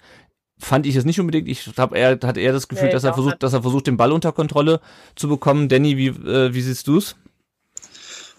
fand 0.61 0.85
ich 0.85 0.95
es 0.95 1.03
nicht 1.05 1.19
unbedingt. 1.19 1.47
Ich 1.49 1.69
habe 1.77 1.97
eher, 1.97 2.17
hatte 2.23 2.39
eher 2.39 2.53
das 2.53 2.67
Gefühl, 2.67 2.85
Nee, 2.87 2.93
dass 2.93 3.03
er 3.03 3.13
versucht, 3.13 3.33
nicht. 3.33 3.43
dass 3.43 3.53
er 3.53 3.61
versucht, 3.63 3.87
den 3.87 3.97
Ball 3.97 4.11
unter 4.11 4.31
Kontrolle 4.31 4.79
zu 5.15 5.27
bekommen. 5.27 5.67
Danny, 5.67 5.97
wie, 5.97 6.07
äh, 6.07 6.53
wie 6.53 6.61
siehst 6.61 6.87
du's? 6.87 7.15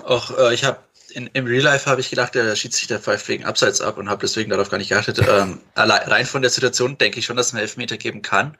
Auch 0.04 0.36
äh, 0.38 0.54
ich 0.54 0.64
habe 0.64 0.78
im 1.14 1.44
Real 1.44 1.62
Life 1.62 1.90
habe 1.90 2.00
ich 2.00 2.08
gedacht, 2.08 2.34
der 2.34 2.56
Schiedsrichter 2.56 2.98
pfeift 2.98 3.28
wegen 3.28 3.44
Abseits 3.44 3.82
ab 3.82 3.98
und 3.98 4.08
habe 4.08 4.22
deswegen 4.22 4.48
darauf 4.50 4.70
gar 4.70 4.78
nicht 4.78 4.88
geachtet. 4.88 5.18
Ähm, 5.28 5.60
allein, 5.74 6.08
rein 6.08 6.26
von 6.26 6.40
der 6.42 6.50
Situation 6.50 6.96
denke 6.96 7.18
ich 7.18 7.26
schon, 7.26 7.36
dass 7.36 7.52
man 7.52 7.60
Elfmeter 7.60 7.98
geben 7.98 8.22
kann. 8.22 8.56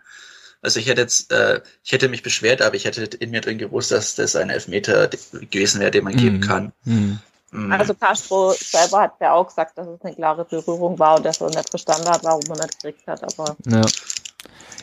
Also 0.61 0.79
ich 0.79 0.87
hätte 0.87 1.01
jetzt, 1.01 1.33
äh, 1.33 1.61
ich 1.83 1.93
hätte 1.93 2.09
mich 2.09 2.23
beschwert, 2.23 2.63
aber 2.63 2.77
ich 2.77 2.85
hätte 2.85 3.03
in 3.05 3.31
mir 3.31 3.41
drin 3.41 3.59
gewusst, 3.59 3.91
dass 3.91 4.15
das 4.15 4.37
ein 4.37 4.51
Elfmeter 4.51 5.09
gewesen 5.51 5.81
wäre, 5.81 5.91
den 5.91 6.05
man 6.05 6.15
geben 6.17 6.37
Mhm. 6.37 6.41
kann. 6.41 6.73
Hm. 6.85 7.19
Mhm. 7.53 7.71
Also 7.73 7.95
Castro 7.95 8.53
selber 8.53 9.03
hat 9.03 9.15
ja 9.21 9.33
auch 9.35 9.47
gesagt, 9.47 9.77
dass 9.79 9.87
es 9.87 10.01
eine 10.03 10.15
klare 10.15 10.45
Berührung 10.45 10.99
war 10.99 11.17
und 11.17 11.25
dass 11.27 11.41
er 11.41 11.49
nicht 11.51 11.71
verstanden 11.71 12.09
hat, 12.09 12.25
warum 12.25 12.43
er 12.49 12.57
nicht 12.65 12.83
gekriegt 12.83 13.07
hat. 13.07 13.23
Aber 13.23 13.57
Ja. 13.67 13.83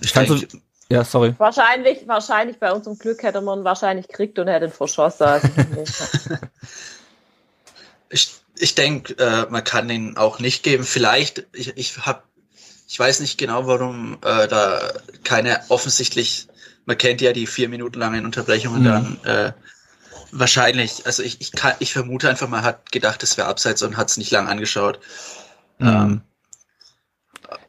Ich 0.01 0.13
kann 0.13 0.25
so, 0.27 0.35
denke, 0.35 0.59
ja, 0.89 1.03
sorry. 1.03 1.35
wahrscheinlich, 1.37 2.07
wahrscheinlich 2.07 2.57
bei 2.59 2.71
unserem 2.71 2.97
Glück 2.97 3.21
hätte 3.23 3.41
man 3.41 3.59
ihn 3.59 3.65
wahrscheinlich 3.65 4.07
gekriegt 4.07 4.39
und 4.39 4.47
er 4.47 4.55
hätte 4.55 4.65
ihn 4.67 4.71
verschossen. 4.71 5.23
Also, 5.23 5.47
Ich, 8.09 8.35
ich 8.57 8.75
denke, 8.75 9.13
äh, 9.19 9.45
man 9.49 9.63
kann 9.63 9.89
ihn 9.89 10.17
auch 10.17 10.39
nicht 10.39 10.63
geben. 10.63 10.83
Vielleicht, 10.83 11.45
ich, 11.53 11.77
ich 11.77 11.97
hab, 11.99 12.23
ich 12.87 12.97
weiß 12.99 13.19
nicht 13.19 13.37
genau, 13.37 13.67
warum 13.67 14.17
äh, 14.23 14.47
da 14.47 14.93
keine 15.23 15.61
offensichtlich, 15.69 16.47
man 16.85 16.97
kennt 16.97 17.21
ja 17.21 17.33
die 17.33 17.45
vier 17.45 17.69
Minuten 17.69 17.99
langen 17.99 18.25
Unterbrechungen 18.25 18.81
Mhm. 18.81 18.85
dann 18.85 19.19
äh, 19.25 19.51
wahrscheinlich, 20.31 21.05
also 21.05 21.23
ich, 21.23 21.41
ich 21.41 21.51
kann, 21.51 21.73
ich 21.79 21.93
vermute 21.93 22.29
einfach, 22.29 22.47
man 22.47 22.63
hat 22.63 22.91
gedacht, 22.91 23.23
es 23.23 23.37
wäre 23.37 23.47
abseits 23.47 23.81
und 23.81 23.97
hat 23.97 24.09
es 24.09 24.17
nicht 24.17 24.31
lang 24.31 24.47
angeschaut. 24.47 24.99
Mhm. 25.79 25.87
Ähm, 25.87 26.21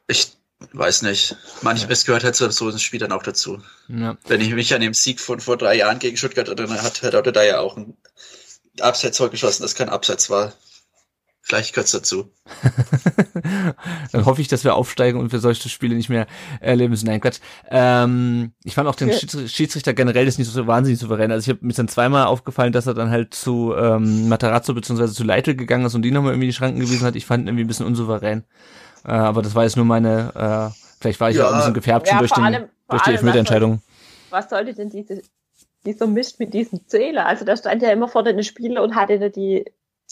ich 0.07 0.33
weiß 0.73 1.03
nicht. 1.03 1.37
Manchmal, 1.63 1.93
es 1.93 2.05
gehört 2.05 2.25
halt 2.25 2.37
so, 2.37 2.49
so 2.51 2.69
ein 2.69 2.79
Spiel 2.79 3.01
dann 3.01 3.13
auch 3.13 3.23
dazu. 3.23 3.63
Ja. 3.89 4.17
Wenn 4.27 4.41
ich 4.41 4.53
mich 4.53 4.75
an 4.75 4.81
den 4.81 4.95
Sieg 4.95 5.21
von 5.21 5.41
vor 5.41 5.57
drei 5.57 5.75
Jahren 5.75 5.99
gegen 5.99 6.17
Stuttgart 6.17 6.49
erinnere, 6.49 6.83
hat 6.83 7.03
Herr 7.03 7.11
Dotte 7.11 7.33
da 7.33 7.43
ja 7.43 7.61
auch 7.61 7.77
ein 7.77 7.97
Abseits 8.81 9.19
geschossen, 9.19 9.63
das 9.63 9.75
kein 9.75 9.89
Abseits 9.89 10.31
war. 10.31 10.53
Vielleicht 11.43 11.75
gehört's 11.75 11.93
dazu. 11.93 12.31
Dann 14.13 14.27
hoffe 14.27 14.41
ich, 14.41 14.49
dass 14.49 14.65
wir 14.65 14.75
aufsteigen 14.75 15.19
und 15.19 15.33
wir 15.33 15.39
solche 15.41 15.69
Spiele 15.69 15.95
nicht 15.95 16.09
mehr 16.09 16.27
erleben 16.61 16.91
müssen. 16.91 17.07
Nein, 17.07 17.21
Quatsch. 17.21 17.39
Ähm, 17.71 18.53
ich 18.65 18.75
fand 18.75 18.89
auch 18.89 18.95
den 18.95 19.09
Ja. 19.09 19.17
Schiedsrichter 19.49 19.95
generell 19.95 20.27
ist 20.27 20.39
nicht 20.39 20.51
so 20.51 20.67
wahnsinnig 20.67 21.01
souverän. 21.01 21.31
Also 21.33 21.51
ich 21.51 21.57
habe 21.57 21.67
mir 21.67 21.73
dann 21.73 21.89
zweimal 21.89 22.27
aufgefallen, 22.27 22.73
dass 22.73 22.87
er 22.87 22.95
dann 22.95 23.11
halt 23.11 23.35
zu 23.35 23.75
ähm, 23.77 24.29
Matarazzo 24.29 24.75
beziehungsweise 24.75 25.15
zu 25.15 25.25
Leitl 25.25 25.55
gegangen 25.55 25.87
ist 25.87 25.95
und 25.95 26.03
die 26.03 26.11
nochmal 26.11 26.33
irgendwie 26.33 26.49
die 26.49 26.53
Schranken 26.53 26.81
gewiesen 26.81 27.07
hat. 27.07 27.17
Ich 27.17 27.27
fand 27.27 27.45
ihn 27.45 27.49
irgendwie 27.49 27.65
ein 27.65 27.69
bisschen 27.69 27.87
unsouverän. 27.87 28.45
Äh, 29.05 29.13
aber 29.13 29.43
das 29.43 29.55
war 29.55 29.65
jetzt 29.65 29.77
nur 29.77 29.87
meine, 29.87 30.71
äh, 30.73 30.77
vielleicht 31.01 31.21
war 31.21 31.31
ich 31.31 31.37
Ja. 31.37 31.47
auch 31.49 31.53
ein 31.53 31.59
bisschen 31.59 31.75
gefärbt 31.75 32.07
schon 32.09 32.17
Ja, 32.17 32.21
durch, 32.21 32.31
vor 32.35 32.45
den, 32.45 32.55
allem- 32.55 32.69
durch 32.89 33.03
die 33.03 33.11
Elfmeterentscheidung. 33.11 33.83
was 34.31 34.51
sollte 34.51 34.75
denn 34.75 34.91
diese, 34.91 35.23
dieser 35.87 36.07
Mist 36.07 36.39
mit 36.39 36.53
diesem 36.53 36.87
Zähler? 36.87 37.27
Also 37.27 37.45
da 37.45 37.57
stand 37.57 37.83
ja 37.83 37.91
immer 37.91 38.09
vor 38.09 38.23
den 38.25 38.43
Spieler 38.45 38.83
und 38.83 38.95
hat 38.95 39.09
ihnen 39.11 39.33
die, 39.33 39.65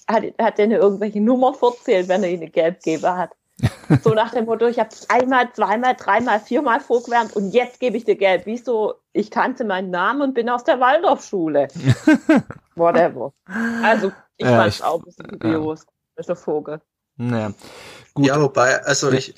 hat, 0.09 0.25
hat 0.41 0.59
denen 0.59 0.73
irgendwelche 0.81 1.21
Nummern 1.21 1.55
verzählt, 1.55 2.09
wenn 2.09 2.23
er 2.25 2.31
ihnen 2.31 2.51
gelb 2.51 2.83
gegeben 2.83 3.07
hat. 3.17 3.31
So 4.05 4.11
nach 4.15 4.33
dem 4.33 4.45
Motto, 4.45 4.67
ich 4.67 4.79
habe 4.79 4.91
einmal, 5.09 5.53
zweimal, 5.53 5.97
dreimal, 5.97 6.39
viermal 6.41 6.79
vorgewärmt 6.79 7.35
und 7.35 7.51
jetzt 7.53 7.81
gebe 7.81 7.97
ich 7.97 8.05
dir 8.05 8.15
gelb. 8.17 8.43
Wieso? 8.45 8.95
Ich 9.15 9.31
kannte 9.31 9.65
meinen 9.65 9.91
Namen 9.91 10.21
und 10.23 10.35
bin 10.35 10.49
aus 10.49 10.63
der 10.63 10.79
Waldorfschule. 10.79 11.69
Whatever. 12.77 13.33
Also 13.83 14.13
ich 14.37 14.47
Ja, 14.47 14.59
fand 14.59 14.75
es 14.75 14.83
auch 14.83 14.99
ein 14.99 15.05
bisschen 15.05 15.29
dubios. 15.29 15.87
Das 16.15 16.25
ist 16.25 16.29
der 16.29 16.37
Vogel. 16.37 16.81
Naja. 17.17 17.53
Gut. 18.15 18.27
Ja, 18.27 18.41
wobei, 18.41 18.81
also 18.85 19.11
Ja. 19.11 19.17
ich, 19.19 19.35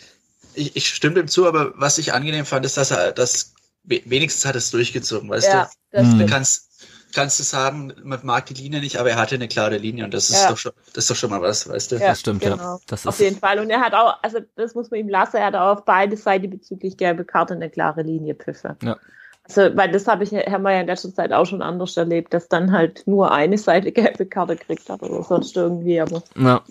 ich, 0.55 0.77
ich 0.77 0.87
stimme 0.89 1.15
dem 1.15 1.29
zu, 1.29 1.47
aber 1.47 1.73
was 1.77 1.99
ich 1.99 2.13
angenehm 2.13 2.45
fand, 2.45 2.67
ist, 2.67 2.77
dass 2.77 2.91
er 2.91 3.13
das 3.13 3.55
we- 3.85 4.03
wenigstens 4.05 4.45
hat 4.45 4.57
es 4.57 4.71
durchgezogen, 4.71 5.31
weißt 5.31 5.47
Ja, 5.47 5.65
du? 5.93 5.99
das 5.99 6.09
Hm. 6.09 6.19
Du 6.19 6.27
kannst, 6.27 6.70
kannst 7.13 7.39
du 7.39 7.45
sagen, 7.45 7.93
man 8.03 8.21
mag 8.23 8.47
die 8.47 8.55
Linie 8.55 8.81
nicht, 8.81 8.99
aber 8.99 9.11
er 9.11 9.17
hatte 9.17 9.35
eine 9.35 9.49
klare 9.49 9.77
Linie 9.79 10.05
und 10.05 10.15
das 10.15 10.31
ist 10.31 10.43
Ja. 10.43 10.51
doch 10.51 10.57
schon, 10.57 10.73
das 10.95 11.05
ist 11.05 11.11
doch 11.11 11.17
schon 11.17 11.31
mal 11.31 11.41
was, 11.41 11.69
weißt 11.69 11.93
du? 11.93 11.97
Ja, 11.97 12.09
das 12.09 12.21
stimmt, 12.21 12.43
ja. 12.45 12.57
genau. 12.57 12.81
Das 12.87 13.07
Auf 13.07 13.15
ist, 13.15 13.21
jeden 13.21 13.39
Fall. 13.39 13.59
Und 13.59 13.71
er 13.71 13.81
hat 13.81 13.95
auch, 13.95 14.17
also 14.23 14.39
das 14.57 14.75
muss 14.75 14.91
man 14.91 15.01
ihm 15.01 15.09
lassen, 15.09 15.37
er 15.37 15.47
hat 15.47 15.55
auch 15.55 15.79
auf 15.79 15.85
beide 15.85 16.17
Seiten 16.17 16.51
bezüglich 16.51 16.97
gelbe 16.97 17.25
Karte 17.25 17.55
eine 17.55 17.71
klare 17.71 18.03
Linie 18.03 18.35
pfiffe. 18.35 18.77
Ja. 18.83 18.97
Also, 19.45 19.77
weil 19.77 19.91
das 19.91 20.07
habe 20.07 20.23
ich, 20.25 20.33
haben 20.33 20.63
wir 20.63 20.73
ja 20.73 20.81
in 20.81 20.87
letzter 20.87 21.13
Zeit 21.13 21.33
auch 21.33 21.47
schon 21.47 21.63
anders 21.63 21.97
erlebt, 21.97 22.33
dass 22.33 22.49
dann 22.49 22.73
halt 22.73 23.03
nur 23.07 23.33
eine 23.33 23.59
Seite 23.59 23.91
gelbe 23.93 24.27
Karte 24.27 24.57
gekriegt 24.57 24.89
hat 24.89 25.03
oder 25.03 25.23
sonst 25.23 25.57
irgendwie, 25.57 26.01
aber 26.01 26.23
ja. 26.37 26.63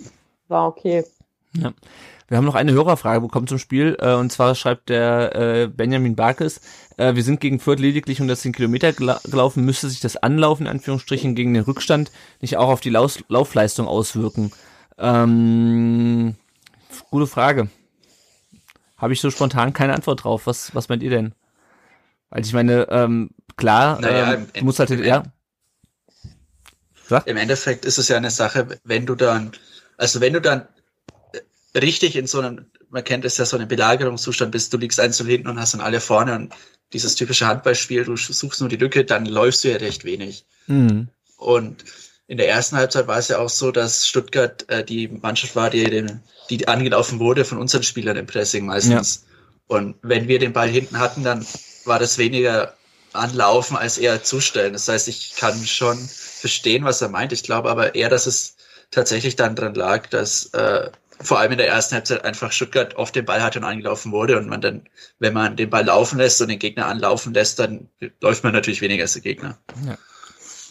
war 0.48 0.68
okay. 0.68 1.06
Wir 2.30 2.38
haben 2.38 2.46
noch 2.46 2.56
eine 2.56 2.72
Hörerfrage 2.72 3.22
bekommen 3.22 3.48
zum 3.48 3.58
Spiel, 3.58 3.98
äh, 4.00 4.14
und 4.14 4.32
zwar 4.32 4.54
schreibt 4.54 4.90
der 4.90 5.36
äh, 5.36 5.68
Benjamin 5.68 6.16
Barkes, 6.16 6.62
äh, 6.98 7.16
wir 7.16 7.24
sind 7.24 7.42
gegen 7.42 7.60
Fürth 7.60 7.80
lediglich 7.80 8.20
110 8.20 8.54
Kilometer 8.54 8.94
gela 8.94 9.20
gelaufen, 9.24 9.66
müsste 9.66 9.90
sich 9.90 10.00
das 10.00 10.16
Anlaufen, 10.16 10.68
in 10.68 10.72
Anführungsstrichen, 10.72 11.34
gegen 11.34 11.56
den 11.56 11.64
Rückstand 11.64 12.12
nicht 12.40 12.58
auch 12.58 12.70
auf 12.70 12.82
die 12.82 12.92
Laus 12.92 13.20
Laufleistung 13.30 13.88
auswirken? 13.88 14.52
Ähm, 15.00 16.36
gute 17.10 17.26
Frage. 17.26 17.70
Habe 18.98 19.14
ich 19.14 19.22
so 19.22 19.32
spontan 19.32 19.74
keine 19.74 19.96
Antwort 19.96 20.24
drauf. 20.24 20.46
Was, 20.46 20.76
was 20.76 20.88
meint 20.88 21.02
ihr 21.02 21.10
denn? 21.10 21.34
Weil 22.30 22.46
ich 22.46 22.54
meine, 22.54 22.88
ähm, 22.92 23.32
klar, 23.58 24.00
Naja, 24.02 24.34
ähm, 24.34 24.48
du 24.54 24.66
musst 24.66 24.80
halt, 24.80 24.92
ja, 24.92 25.24
Im 27.26 27.38
Endeffekt 27.38 27.86
ist 27.86 27.98
es 27.98 28.08
ja 28.08 28.18
eine 28.18 28.30
Sache, 28.30 28.68
wenn 28.84 29.08
du 29.08 29.16
dann, 29.16 29.52
also 29.98 30.22
wenn 30.22 30.34
du 30.34 30.42
dann 30.42 30.68
richtig 31.76 32.16
in 32.16 32.28
so 32.28 32.40
einem, 32.40 32.66
man 32.90 33.04
kennt 33.04 33.26
es 33.26 33.38
ja, 33.38 33.46
so 33.46 33.58
einem 33.58 33.68
Belagerungszustand 33.68 34.52
bist, 34.52 34.74
du 34.74 34.78
liegst 34.78 35.00
eins 35.00 35.18
zu 35.18 35.26
hinten 35.26 35.48
und 35.48 35.60
hast 35.60 35.74
dann 35.74 35.82
alle 35.82 36.00
vorne 36.00 36.36
und 36.36 36.54
dieses 36.94 37.16
typische 37.16 37.48
Handballspiel, 37.48 38.06
du 38.06 38.16
suchst 38.16 38.62
nur 38.62 38.70
die 38.70 38.78
Lücke, 38.78 39.06
dann 39.06 39.26
läufst 39.26 39.64
du 39.64 39.70
ja 39.70 39.78
recht 39.78 40.04
wenig. 40.04 40.46
mhm. 40.68 41.10
Und 41.38 41.86
in 42.28 42.38
der 42.38 42.50
ersten 42.50 42.76
Halbzeit 42.76 43.08
war 43.08 43.18
es 43.18 43.30
ja 43.30 43.40
auch 43.40 43.50
so, 43.50 43.72
dass 43.72 44.08
Stuttgart 44.08 44.70
äh, 44.70 44.84
die 44.84 45.08
Mannschaft 45.08 45.56
war, 45.56 45.70
die, 45.70 45.84
den, 45.84 46.22
die 46.50 46.68
angelaufen 46.68 47.20
wurde 47.20 47.46
von 47.46 47.58
unseren 47.58 47.82
Spielern 47.82 48.18
im 48.18 48.28
Pressing 48.28 48.66
meistens. 48.66 49.26
Und 49.68 49.96
wenn 50.02 50.28
wir 50.28 50.38
den 50.38 50.54
Ball 50.54 50.68
hinten 50.68 51.00
hatten, 51.00 51.24
dann 51.24 51.46
war 51.86 51.98
das 51.98 52.18
weniger 52.18 52.76
anlaufen 53.14 53.78
als 53.78 53.98
eher 53.98 54.24
zustellen. 54.24 54.74
Das 54.74 54.88
heißt, 54.88 55.08
ich 55.08 55.36
kann 55.38 55.66
schon 55.66 55.98
verstehen, 55.98 56.84
was 56.84 57.02
er 57.02 57.10
meint. 57.10 57.32
Ich 57.32 57.44
glaube 57.44 57.70
aber 57.70 57.96
eher, 57.96 58.10
dass 58.10 58.28
es 58.28 58.56
tatsächlich 58.92 59.36
dann 59.36 59.56
dran 59.56 59.74
lag, 59.74 60.08
dass 60.08 60.48
äh, 60.54 60.92
vor 61.22 61.40
allem 61.40 61.52
in 61.52 61.58
der 61.58 61.68
ersten 61.68 61.96
Halbzeit 61.96 62.24
einfach 62.24 62.52
Stuttgart 62.52 62.96
oft 62.96 63.16
den 63.16 63.26
Ball 63.26 63.44
hatte 63.44 63.60
und 63.60 63.66
angelaufen 63.66 64.12
wurde 64.12 64.38
und 64.38 64.48
man 64.48 64.62
dann, 64.62 64.84
wenn 65.20 65.34
man 65.34 65.56
den 65.56 65.70
Ball 65.70 65.86
laufen 65.86 66.18
lässt 66.18 66.42
und 66.42 66.50
den 66.50 66.60
Gegner 66.60 66.88
anlaufen 66.88 67.34
lässt, 67.34 67.60
dann 67.60 67.90
läuft 68.22 68.44
man 68.44 68.54
natürlich 68.54 68.82
weniger 68.82 69.04
als 69.04 69.14
der 69.14 69.22
Gegner. 69.22 69.58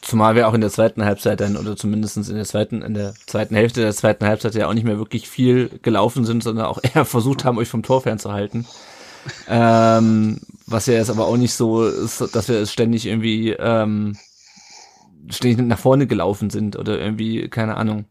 Zumal 0.01 0.37
wir 0.37 0.49
auch 0.49 0.55
in 0.55 0.63
der 0.63 0.71
zweiten 0.71 1.05
Halbzeit 1.05 1.41
dann, 1.41 1.57
oder 1.57 1.77
zumindestens 1.77 2.31
in 2.31 2.37
der 2.37 2.47
zweiten, 2.47 2.81
in 2.81 2.95
der 2.95 3.15
zweiten 3.27 3.55
Hälfte 3.55 3.83
der 3.83 3.93
zweiten 3.93 4.25
Halbzeit 4.25 4.55
ja 4.55 4.69
auch 4.69 4.75
nicht 4.75 4.85
mehr 4.85 4.99
wirklich 4.99 5.29
viel 5.29 5.69
gelaufen 5.83 6.25
sind, 6.25 6.43
sondern 6.43 6.67
auch 6.67 6.79
eher 6.95 7.05
versucht 7.05 7.45
haben, 7.45 7.59
euch 7.59 7.69
vom 7.69 7.83
Tor 7.83 8.03
fernzuhalten. 8.03 8.67
ähm, 9.49 10.41
was 10.67 10.87
ja 10.87 10.95
jetzt 10.95 11.11
aber 11.11 11.27
auch 11.27 11.37
nicht 11.37 11.53
so 11.53 11.87
ist, 11.87 12.35
dass 12.35 12.49
wir 12.49 12.57
es 12.57 12.73
ständig 12.73 13.05
irgendwie 13.05 13.51
ähm, 13.51 14.17
ständig 15.31 15.59
nach 15.67 15.79
vorne 15.79 16.07
gelaufen 16.07 16.51
sind 16.51 16.77
oder 16.77 16.99
irgendwie, 16.99 17.49
keine 17.49 17.77
Ahnung, 17.77 18.05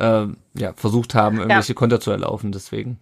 ähm, 0.00 0.36
ja, 0.54 0.72
versucht 0.74 1.14
haben, 1.14 1.38
irgendwelche 1.38 1.74
Konter 1.74 2.00
zu 2.00 2.10
erlaufen, 2.10 2.52
deswegen. 2.52 2.98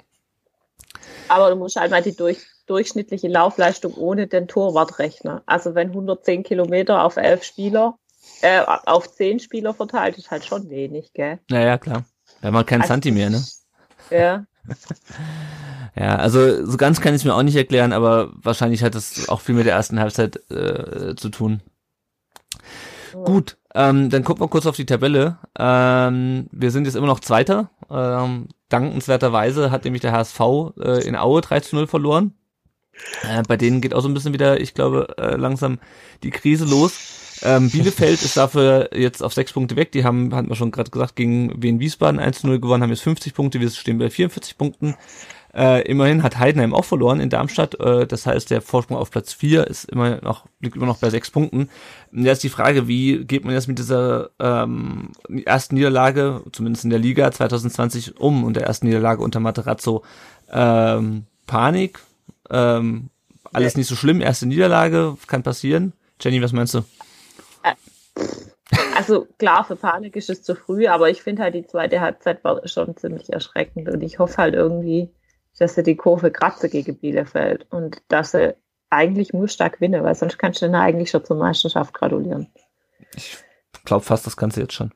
Aber 1.29 1.51
du 1.51 1.57
musst 1.57 1.77
halt 1.77 1.91
mal 1.91 2.03
die 2.03 2.17
durch, 2.17 2.39
durchschnittliche 2.67 3.29
Laufleistung 3.29 3.95
ohne 3.95 4.27
den 4.27 4.49
Torwart 4.49 4.99
rechnen. 4.99 5.41
Also 5.47 5.75
wenn 5.75 5.89
110 5.89 6.43
Kilometer 6.43 7.05
auf 7.05 7.17
elf 7.17 7.45
Spieler, 7.45 7.97
äh, 8.43 8.61
auf 8.67 9.13
zehn 9.13 9.39
Spieler 9.41 9.75
verteilt, 9.75 10.19
ist 10.19 10.31
halt 10.31 10.45
schon 10.45 10.69
wenig, 10.71 11.13
gell? 11.13 11.39
Naja, 11.51 11.79
klar. 11.79 12.05
Wir 12.41 12.49
haben 12.49 12.57
halt 12.57 12.67
keinen 12.67 12.83
Also- 12.83 12.93
Santi 12.95 13.11
mehr, 13.11 13.31
ne? 13.31 13.43
Ja. 14.11 14.45
Ja, 15.97 16.17
also 16.17 16.65
so 16.67 16.77
ganz 16.77 17.01
kann 17.01 17.15
ich 17.15 17.21
es 17.23 17.25
mir 17.25 17.35
auch 17.35 17.43
nicht 17.43 17.57
erklären, 17.57 17.93
aber 17.93 18.31
wahrscheinlich 18.35 18.83
hat 18.83 18.95
das 18.95 19.29
auch 19.29 19.41
viel 19.41 19.55
mit 19.55 19.67
der 19.67 19.75
ersten 19.75 19.99
Halbzeit 20.01 20.37
äh, 20.51 21.15
zu 21.17 21.29
tun. 21.31 21.61
Gut, 23.13 23.57
ähm, 23.75 24.11
dann 24.11 24.25
gucken 24.25 24.43
wir 24.43 24.49
kurz 24.49 24.67
auf 24.67 24.77
die 24.77 24.87
Tabelle. 24.87 25.39
Ähm, 25.59 26.49
wir 26.53 26.71
sind 26.71 26.85
jetzt 26.85 26.97
immer 26.97 27.07
noch 27.07 27.21
Zweiter. 27.21 27.71
Ähm, 27.91 28.49
dankenswerterweise 28.69 29.71
hat 29.71 29.85
nämlich 29.85 30.03
der 30.03 30.13
HSV 30.13 30.41
äh, 30.81 31.07
in 31.07 31.17
Aue 31.17 31.41
3 31.41 31.61
zu 31.61 31.77
0 31.77 31.87
verloren. 31.87 32.35
Äh, 33.23 33.43
bei 33.49 33.57
denen 33.57 33.81
geht 33.81 33.95
auch 33.95 34.03
so 34.03 34.09
ein 34.09 34.15
bisschen 34.15 34.33
wieder, 34.33 34.61
ich 34.61 34.75
glaube, 34.75 35.15
äh, 35.19 35.37
langsam 35.37 35.79
die 36.23 36.31
Krise 36.31 36.65
los. 36.65 37.41
Ähm, 37.43 37.71
Bielefeld 37.71 38.23
ist 38.23 38.37
dafür 38.37 38.91
jetzt 38.95 39.23
auf 39.23 39.33
sechs 39.33 39.53
Punkte 39.53 39.77
weg. 39.77 39.93
Die 39.93 40.05
haben, 40.05 40.35
hatten 40.35 40.49
wir 40.49 40.57
schon 40.57 40.71
gerade 40.71 40.91
gesagt, 40.91 41.17
gegen 41.17 41.63
Wien 41.63 41.81
Wiesbaden 41.81 42.21
1 42.21 42.41
zu 42.41 42.47
0 42.47 42.61
gewonnen, 42.61 42.83
haben 42.83 42.91
jetzt 42.91 43.03
50 43.03 43.35
Punkte. 43.35 43.61
Wir 43.61 43.71
stehen 43.71 43.99
bei 43.99 44.11
44 44.11 44.59
Punkten. 44.59 44.97
Äh, 45.55 45.83
immerhin 45.89 46.23
hat 46.23 46.39
Heidenheim 46.39 46.75
auch 46.75 46.85
verloren 46.85 47.21
in 47.21 47.29
Darmstadt. 47.31 47.79
Äh, 47.81 48.07
das 48.07 48.27
heißt, 48.27 48.51
der 48.51 48.61
Vorsprung 48.63 48.97
auf 48.97 49.11
Platz 49.11 49.33
4 49.33 49.67
ist 49.67 49.85
immer 49.91 50.21
noch, 50.23 50.47
liegt 50.61 50.77
immer 50.77 50.87
noch 50.87 50.99
bei 50.99 51.11
sechs 51.11 51.31
Punkten. 51.31 51.69
Und 52.13 52.25
jetzt 52.25 52.43
die 52.43 52.49
Frage, 52.49 52.87
wie 52.89 53.25
geht 53.25 53.45
man 53.45 53.55
jetzt 53.55 53.67
mit 53.69 53.79
dieser 53.79 54.31
ähm, 54.39 55.11
ersten 55.45 55.75
Niederlage, 55.75 56.43
zumindest 56.53 56.85
in 56.85 56.91
der 56.91 56.99
Liga 57.01 57.31
2020, 57.31 58.21
um 58.21 58.45
und 58.45 58.55
der 58.55 58.65
ersten 58.65 58.87
Niederlage 58.87 59.23
unter 59.23 59.41
Materazzo? 59.41 60.05
Ähm, 60.51 61.25
Panik? 61.47 61.99
Ähm, 62.49 63.11
alles 63.53 63.75
Nee. 63.75 63.81
nicht 63.81 63.89
so 63.89 63.97
schlimm, 63.97 64.21
erste 64.21 64.47
Niederlage, 64.47 65.17
kann 65.27 65.43
passieren. 65.43 65.93
Jenny, 66.21 66.43
was 66.43 66.53
meinst 66.53 66.75
du? 66.75 66.83
Also 68.97 69.27
klar, 69.39 69.65
für 69.65 69.77
Panik 69.77 70.15
ist 70.15 70.31
es 70.31 70.43
zu 70.43 70.55
früh, 70.55 70.87
aber 70.87 71.11
ich 71.11 71.23
finde 71.23 71.43
halt, 71.43 71.55
die 71.55 71.67
zweite 71.67 72.01
Halbzeit 72.01 72.45
war 72.45 72.67
schon 72.69 72.97
ziemlich 72.97 73.33
erschreckend 73.33 73.89
und 73.89 74.03
ich 74.03 74.19
hoffe 74.19 74.37
halt 74.37 74.55
irgendwie, 74.55 75.11
dass 75.61 75.75
sie 75.75 75.83
die 75.83 75.97
Kurve 75.97 76.31
kratze 76.31 76.69
gegen 76.69 76.97
Bielefeld 76.97 77.67
und 77.71 78.03
dass 78.09 78.33
sie 78.33 78.55
eigentlich 78.89 79.33
nur 79.33 79.49
stark 79.49 79.75
gewinnen, 79.75 80.03
weil 80.03 80.15
sonst 80.15 80.39
kannst 80.39 80.63
du 80.63 80.67
dann 80.67 80.75
eigentlich 80.75 81.11
schon 81.11 81.25
zur 81.25 81.37
Meisterschaft 81.37 81.95
gratulieren. 81.95 82.49
Ich 83.15 83.39
glaube 83.85 84.05
fast, 84.05 84.27
das 84.27 84.37
kannst 84.37 84.57
du 84.57 84.63
jetzt 84.63 84.75
schon. 84.75 84.93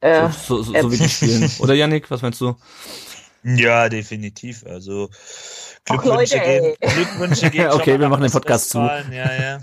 Äh, 0.00 0.28
so, 0.30 0.62
so, 0.62 0.72
so, 0.72 0.80
so 0.80 0.92
wie 0.92 0.96
die 0.96 1.08
spielen. 1.08 1.50
Oder 1.60 1.74
Yannick, 1.74 2.10
was 2.10 2.22
meinst 2.22 2.40
du? 2.40 2.56
Ja, 3.42 3.88
definitiv. 3.88 4.64
Also 4.66 5.08
Ach, 5.88 6.02
Glückwünsche 6.02 6.36
Leute, 6.36 6.76
gehen. 6.80 6.94
Glückwünsche 6.94 7.50
gehen 7.50 7.68
Okay, 7.72 7.98
wir 8.00 8.08
machen 8.08 8.22
den 8.22 8.32
Podcast 8.32 8.70
zu. 8.70 8.78
Ja, 8.78 9.02
ja. 9.10 9.60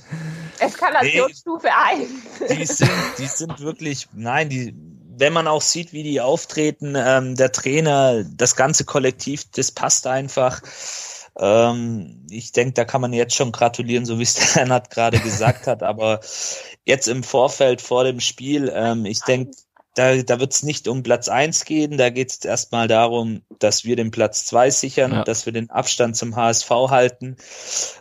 Eskalationsstufe 0.59 1.67
1. 1.67 2.09
Die 2.57 2.65
sind, 2.65 2.91
die 3.17 3.25
sind 3.25 3.59
wirklich, 3.59 4.07
nein, 4.13 4.49
die, 4.49 4.73
wenn 5.17 5.33
man 5.33 5.47
auch 5.47 5.61
sieht, 5.61 5.93
wie 5.93 6.03
die 6.03 6.21
auftreten, 6.21 6.95
ähm, 6.97 7.35
der 7.35 7.51
Trainer, 7.51 8.23
das 8.23 8.55
ganze 8.55 8.85
Kollektiv, 8.85 9.45
das 9.51 9.71
passt 9.71 10.07
einfach. 10.07 10.61
Ähm, 11.37 12.25
ich 12.29 12.51
denke, 12.51 12.73
da 12.73 12.85
kann 12.85 13.01
man 13.01 13.13
jetzt 13.13 13.35
schon 13.35 13.51
gratulieren, 13.51 14.05
so 14.05 14.19
wie 14.19 14.23
es 14.23 14.35
der 14.53 14.63
Lennart 14.63 14.89
gerade 14.89 15.19
gesagt 15.19 15.67
hat. 15.67 15.83
Aber 15.83 16.19
jetzt 16.85 17.07
im 17.07 17.23
Vorfeld 17.23 17.81
vor 17.81 18.03
dem 18.03 18.19
Spiel, 18.19 18.71
ähm, 18.73 19.05
ich 19.05 19.21
denke, 19.21 19.51
da, 19.95 20.15
da 20.23 20.39
wird 20.39 20.53
es 20.53 20.63
nicht 20.63 20.87
um 20.87 21.03
Platz 21.03 21.29
eins 21.29 21.65
gehen. 21.65 21.97
Da 21.97 22.09
geht 22.09 22.31
es 22.31 22.43
erstmal 22.43 22.87
darum, 22.87 23.43
dass 23.59 23.85
wir 23.85 23.95
den 23.95 24.09
Platz 24.09 24.45
zwei 24.45 24.71
sichern, 24.71 25.11
Ja. 25.11 25.23
dass 25.23 25.45
wir 25.45 25.53
den 25.53 25.69
Abstand 25.69 26.15
zum 26.17 26.35
HSV 26.35 26.69
halten, 26.69 27.37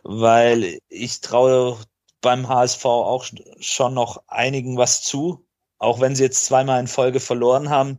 weil 0.03 0.79
ich 0.89 1.21
traue 1.21 1.77
beim 2.23 2.49
HSV 2.49 2.85
auch 2.87 3.27
schon 3.61 3.93
noch 3.95 4.23
einigen 4.29 4.79
was 4.79 5.03
zu, 5.03 5.45
auch 5.83 6.01
wenn 6.01 6.15
sie 6.15 6.23
jetzt 6.23 6.45
zweimal 6.45 6.81
in 6.81 6.87
Folge 6.87 7.21
verloren 7.21 7.71
haben 7.71 7.99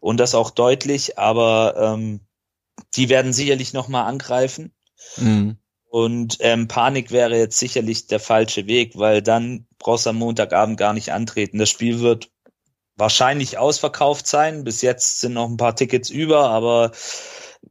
und 0.00 0.18
das 0.18 0.34
auch 0.34 0.50
deutlich, 0.50 1.18
aber 1.18 1.74
ähm, 1.76 2.20
die 2.94 3.08
werden 3.08 3.32
sicherlich 3.32 3.72
nochmal 3.72 4.04
angreifen. 4.04 4.72
Mhm. 5.16 5.56
Und 5.88 6.38
ähm, 6.40 6.68
Panik 6.68 7.10
wäre 7.10 7.36
jetzt 7.36 7.58
sicherlich 7.58 8.06
der 8.06 8.20
falsche 8.20 8.66
Weg, 8.66 8.98
weil 8.98 9.20
dann 9.20 9.66
brauchst 9.78 10.06
du 10.06 10.10
am 10.10 10.16
Montagabend 10.16 10.78
gar 10.78 10.94
nicht 10.94 11.12
antreten. 11.12 11.58
Das 11.58 11.68
Spiel 11.68 12.00
wird 12.00 12.30
wahrscheinlich 12.96 13.58
ausverkauft 13.58 14.26
sein. 14.26 14.64
Bis 14.64 14.80
jetzt 14.80 15.20
sind 15.20 15.34
noch 15.34 15.48
ein 15.48 15.58
paar 15.58 15.76
Tickets 15.76 16.08
über, 16.08 16.48
aber 16.48 16.92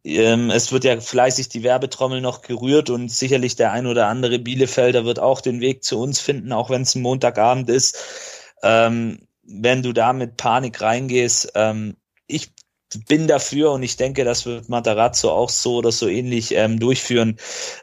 ähm, 0.03 0.49
es 0.49 0.71
wird 0.71 0.83
ja 0.83 0.99
fleißig 0.99 1.49
die 1.49 1.63
Werbetrommel 1.63 2.21
noch 2.21 2.41
gerührt 2.41 2.89
und 2.89 3.09
sicherlich 3.11 3.55
der 3.55 3.71
ein 3.71 3.87
oder 3.87 4.07
andere 4.07 4.39
Bielefelder 4.39 5.03
wird 5.03 5.19
auch 5.19 5.41
den 5.41 5.59
Weg 5.59 5.83
zu 5.83 5.99
uns 5.99 6.19
finden, 6.19 6.53
auch 6.53 6.69
wenn 6.69 6.83
es 6.83 6.95
ein 6.95 7.01
Montagabend 7.01 7.69
ist. 7.69 7.97
Ähm, 8.63 9.27
wenn 9.43 9.83
du 9.83 9.93
da 9.93 10.13
mit 10.13 10.37
Panik 10.37 10.81
reingehst, 10.81 11.51
ähm, 11.55 11.97
ich 12.27 12.51
bin 13.07 13.27
dafür 13.27 13.71
und 13.71 13.83
ich 13.83 13.95
denke, 13.95 14.25
das 14.25 14.45
wird 14.45 14.69
Matarazzo 14.69 15.31
auch 15.31 15.49
so 15.49 15.77
oder 15.77 15.91
so 15.91 16.07
ähnlich 16.07 16.53
ähm, 16.53 16.79
durchführen, 16.79 17.37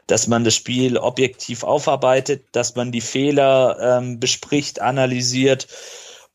dass 0.07 0.27
man 0.27 0.43
das 0.43 0.55
Spiel 0.55 0.97
objektiv 0.97 1.63
aufarbeitet, 1.63 2.45
dass 2.51 2.75
man 2.75 2.91
die 2.91 3.01
Fehler 3.01 3.77
ähm, 3.81 4.19
bespricht, 4.19 4.81
analysiert 4.81 5.67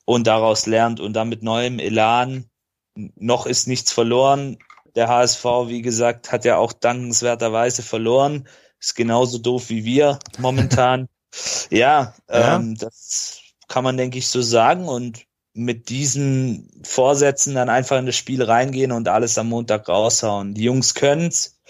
und 0.04 0.26
daraus 0.26 0.66
lernt 0.66 1.00
und 1.00 1.12
dann 1.12 1.28
mit 1.28 1.42
neuem 1.42 1.78
Elan 1.78 2.50
noch 2.96 3.46
ist 3.46 3.66
nichts 3.66 3.92
verloren. 3.92 4.58
Der 4.94 5.08
HSV, 5.08 5.44
wie 5.66 5.82
gesagt, 5.82 6.30
hat 6.30 6.44
ja 6.44 6.56
auch 6.56 6.72
dankenswerterweise 6.72 7.82
verloren. 7.82 8.48
Ist 8.80 8.94
genauso 8.94 9.38
doof 9.38 9.68
wie 9.68 9.84
wir 9.84 10.18
momentan. 10.38 11.08
ja, 11.70 12.14
Ja. 12.28 12.56
Ähm, 12.56 12.76
das 12.76 13.43
kann 13.68 13.84
man, 13.84 13.96
denke 13.96 14.18
ich, 14.18 14.28
so 14.28 14.42
sagen. 14.42 14.88
Und 14.88 15.26
mit 15.54 15.88
diesen 15.88 16.82
Vorsätzen 16.84 17.54
dann 17.54 17.68
einfach 17.68 17.98
in 17.98 18.06
das 18.06 18.16
Spiel 18.16 18.42
reingehen 18.42 18.90
und 18.92 19.08
alles 19.08 19.38
am 19.38 19.48
Montag 19.48 19.88
raushauen. 19.88 20.54
Die 20.54 20.64
Jungs 20.64 20.94
können's 20.94 21.60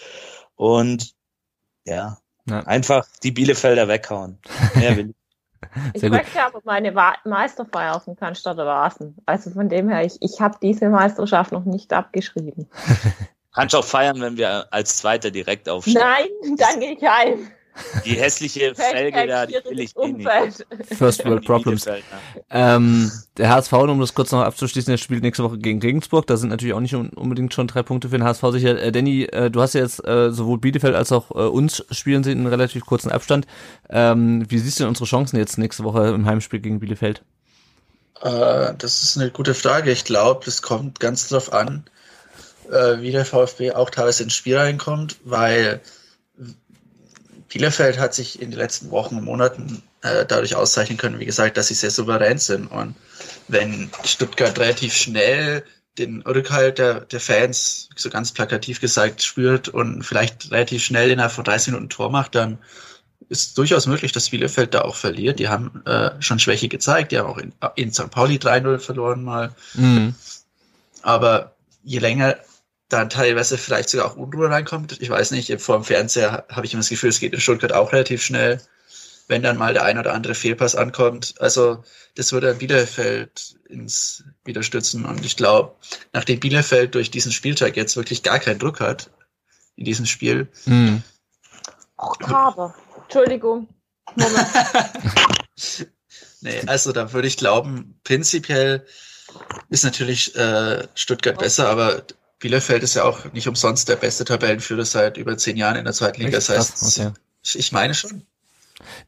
und 0.56 1.14
ja, 1.84 2.18
Ja. 2.48 2.60
einfach 2.60 3.06
die 3.22 3.30
Bielefelder 3.30 3.88
weghauen. 3.88 4.38
Mehr 4.74 4.96
will 4.96 5.10
ich. 5.10 5.16
Ich 5.94 6.02
möchte 6.02 6.42
aber 6.42 6.60
meine 6.64 6.92
Meisterfeier 7.24 7.96
auf 7.96 8.04
dem 8.04 8.16
Cannstatter 8.16 8.66
Rasen. 8.66 9.16
Also 9.24 9.50
von 9.50 9.70
dem 9.70 9.88
her, 9.88 10.04
ich, 10.04 10.18
ich 10.20 10.40
habe 10.40 10.58
diese 10.60 10.90
Meisterschaft 10.90 11.52
noch 11.52 11.64
nicht 11.64 11.92
abgeschrieben. 11.92 12.68
Kannst 13.54 13.74
auch 13.74 13.84
feiern, 13.84 14.20
wenn 14.20 14.36
wir 14.36 14.72
als 14.72 14.98
Zweiter 14.98 15.30
direkt 15.30 15.68
aufstehen. 15.68 15.94
Nein, 15.94 16.26
dann 16.58 16.80
gehe 16.80 16.92
ich 16.92 17.02
heim. 17.02 17.50
Die 18.04 18.14
hässliche 18.14 18.74
Felge 18.76 19.26
da, 19.26 19.46
die 19.46 19.54
will 19.68 19.80
ich 19.80 19.96
eh 19.96 20.12
nicht. 20.12 20.28
First 20.96 21.24
World 21.24 21.44
Problems. 21.44 21.86
Ähm, 22.50 23.10
der 23.36 23.50
HSV, 23.50 23.72
um 23.72 23.98
das 24.00 24.14
kurz 24.14 24.30
noch 24.30 24.42
abzuschließen, 24.42 24.90
der 24.92 24.98
spielt 24.98 25.22
nächste 25.22 25.42
Woche 25.42 25.58
gegen 25.58 25.80
Regensburg. 25.80 26.26
Da 26.26 26.36
sind 26.36 26.50
natürlich 26.50 26.74
auch 26.74 26.80
nicht 26.80 26.94
un- 26.94 27.10
unbedingt 27.10 27.52
schon 27.52 27.66
drei 27.66 27.82
Punkte 27.82 28.08
für 28.08 28.18
den 28.18 28.24
HSV 28.24 28.42
sicher. 28.52 28.80
Äh, 28.80 28.92
Danny, 28.92 29.24
äh, 29.24 29.50
du 29.50 29.60
hast 29.60 29.74
ja 29.74 29.80
jetzt 29.80 30.06
äh, 30.06 30.30
sowohl 30.30 30.58
Bielefeld 30.58 30.94
als 30.94 31.10
auch 31.12 31.30
äh, 31.32 31.48
uns 31.48 31.84
spielen 31.90 32.22
sie 32.22 32.32
in 32.32 32.38
einem 32.38 32.46
relativ 32.46 32.86
kurzen 32.86 33.10
Abstand. 33.10 33.46
Ähm, 33.90 34.44
wie 34.48 34.58
siehst 34.58 34.78
du 34.78 34.84
denn 34.84 34.88
unsere 34.90 35.06
Chancen 35.06 35.36
jetzt 35.38 35.58
nächste 35.58 35.82
Woche 35.84 36.08
im 36.08 36.26
Heimspiel 36.26 36.60
gegen 36.60 36.80
Bielefeld? 36.80 37.22
Äh, 38.22 38.72
das 38.78 39.02
ist 39.02 39.18
eine 39.18 39.30
gute 39.30 39.54
Frage. 39.54 39.90
Ich 39.90 40.04
glaube, 40.04 40.46
es 40.46 40.62
kommt 40.62 41.00
ganz 41.00 41.28
drauf 41.28 41.52
an, 41.52 41.84
äh, 42.70 43.00
wie 43.00 43.10
der 43.10 43.24
VfB 43.24 43.72
auch 43.72 43.90
teilweise 43.90 44.22
ins 44.22 44.34
Spiel 44.34 44.56
reinkommt, 44.56 45.16
weil 45.24 45.80
Bielefeld 47.54 48.00
hat 48.00 48.14
sich 48.14 48.42
in 48.42 48.50
den 48.50 48.58
letzten 48.58 48.90
Wochen 48.90 49.16
und 49.16 49.24
Monaten 49.24 49.80
äh, 50.02 50.26
dadurch 50.26 50.56
auszeichnen 50.56 50.98
können, 50.98 51.20
wie 51.20 51.24
gesagt, 51.24 51.56
dass 51.56 51.68
sie 51.68 51.74
sehr 51.74 51.92
souverän 51.92 52.38
sind. 52.38 52.66
Und 52.66 52.96
wenn 53.46 53.90
Stuttgart 54.04 54.58
relativ 54.58 54.92
schnell 54.92 55.62
den 55.96 56.22
Rückhalt 56.22 56.78
der, 56.78 57.02
der 57.02 57.20
Fans, 57.20 57.88
so 57.94 58.10
ganz 58.10 58.32
plakativ 58.32 58.80
gesagt, 58.80 59.22
spürt 59.22 59.68
und 59.68 60.02
vielleicht 60.02 60.50
relativ 60.50 60.84
schnell 60.84 61.12
innerhalb 61.12 61.30
von 61.30 61.44
30 61.44 61.68
Minuten 61.68 61.86
ein 61.86 61.90
Tor 61.90 62.10
macht, 62.10 62.34
dann 62.34 62.58
ist 63.28 63.56
durchaus 63.56 63.86
möglich, 63.86 64.10
dass 64.10 64.30
Bielefeld 64.30 64.74
da 64.74 64.80
auch 64.82 64.96
verliert. 64.96 65.38
Die 65.38 65.48
haben 65.48 65.80
äh, 65.86 66.10
schon 66.20 66.40
Schwäche 66.40 66.66
gezeigt, 66.66 67.12
die 67.12 67.20
haben 67.20 67.28
auch 67.28 67.38
in, 67.38 67.52
in 67.76 67.92
St. 67.92 68.10
Pauli 68.10 68.38
3-0 68.38 68.80
verloren 68.80 69.22
mal. 69.22 69.54
Mhm. 69.74 70.16
Aber 71.02 71.54
je 71.84 72.00
länger 72.00 72.34
dann 72.98 73.10
teilweise 73.10 73.58
vielleicht 73.58 73.88
sogar 73.88 74.06
auch 74.06 74.16
Unruhe 74.16 74.50
reinkommt, 74.50 75.00
ich 75.00 75.10
weiß 75.10 75.30
nicht, 75.32 75.60
vor 75.60 75.76
dem 75.76 75.84
Fernseher 75.84 76.44
habe 76.50 76.66
ich 76.66 76.72
immer 76.72 76.80
das 76.80 76.88
Gefühl, 76.88 77.10
es 77.10 77.20
geht 77.20 77.32
in 77.32 77.40
Stuttgart 77.40 77.72
auch 77.72 77.92
relativ 77.92 78.22
schnell, 78.22 78.60
wenn 79.28 79.42
dann 79.42 79.56
mal 79.56 79.72
der 79.72 79.84
ein 79.84 79.98
oder 79.98 80.12
andere 80.12 80.34
Fehlpass 80.34 80.74
ankommt. 80.74 81.34
Also 81.38 81.82
das 82.14 82.32
würde 82.32 82.48
dann 82.48 82.58
Bielefeld 82.58 83.56
ins 83.68 84.24
Widerstützen. 84.44 85.04
Und 85.04 85.24
ich 85.24 85.36
glaube, 85.36 85.74
nachdem 86.12 86.40
Bielefeld 86.40 86.94
durch 86.94 87.10
diesen 87.10 87.32
Spieltag 87.32 87.76
jetzt 87.76 87.96
wirklich 87.96 88.22
gar 88.22 88.38
keinen 88.38 88.58
Druck 88.58 88.80
hat 88.80 89.10
in 89.76 89.84
diesem 89.84 90.06
Spiel, 90.06 90.48
Mhm. 90.66 91.02
Oktober. 91.96 92.74
Entschuldigung. 93.02 93.68
Moment. 94.14 94.46
Nee, 96.40 96.60
also 96.66 96.92
da 96.92 97.14
würde 97.14 97.26
ich 97.26 97.38
glauben, 97.38 97.98
prinzipiell 98.04 98.84
ist 99.70 99.82
natürlich 99.82 100.36
äh, 100.36 100.86
Stuttgart 100.94 101.38
besser, 101.38 101.70
aber 101.70 102.02
Bielefeld 102.44 102.82
ist 102.82 102.92
ja 102.92 103.04
auch 103.04 103.32
nicht 103.32 103.48
umsonst 103.48 103.88
der 103.88 103.96
beste 103.96 104.26
Tabellenführer 104.26 104.84
seit 104.84 105.16
über 105.16 105.38
zehn 105.38 105.56
Jahren 105.56 105.76
in 105.76 105.86
der 105.86 105.94
zweiten 105.94 106.20
Liga. 106.20 106.32
Das 106.32 106.50
heißt, 106.50 106.82
okay. 106.82 107.10
ich, 107.42 107.58
ich 107.58 107.72
meine 107.72 107.94
schon. 107.94 108.26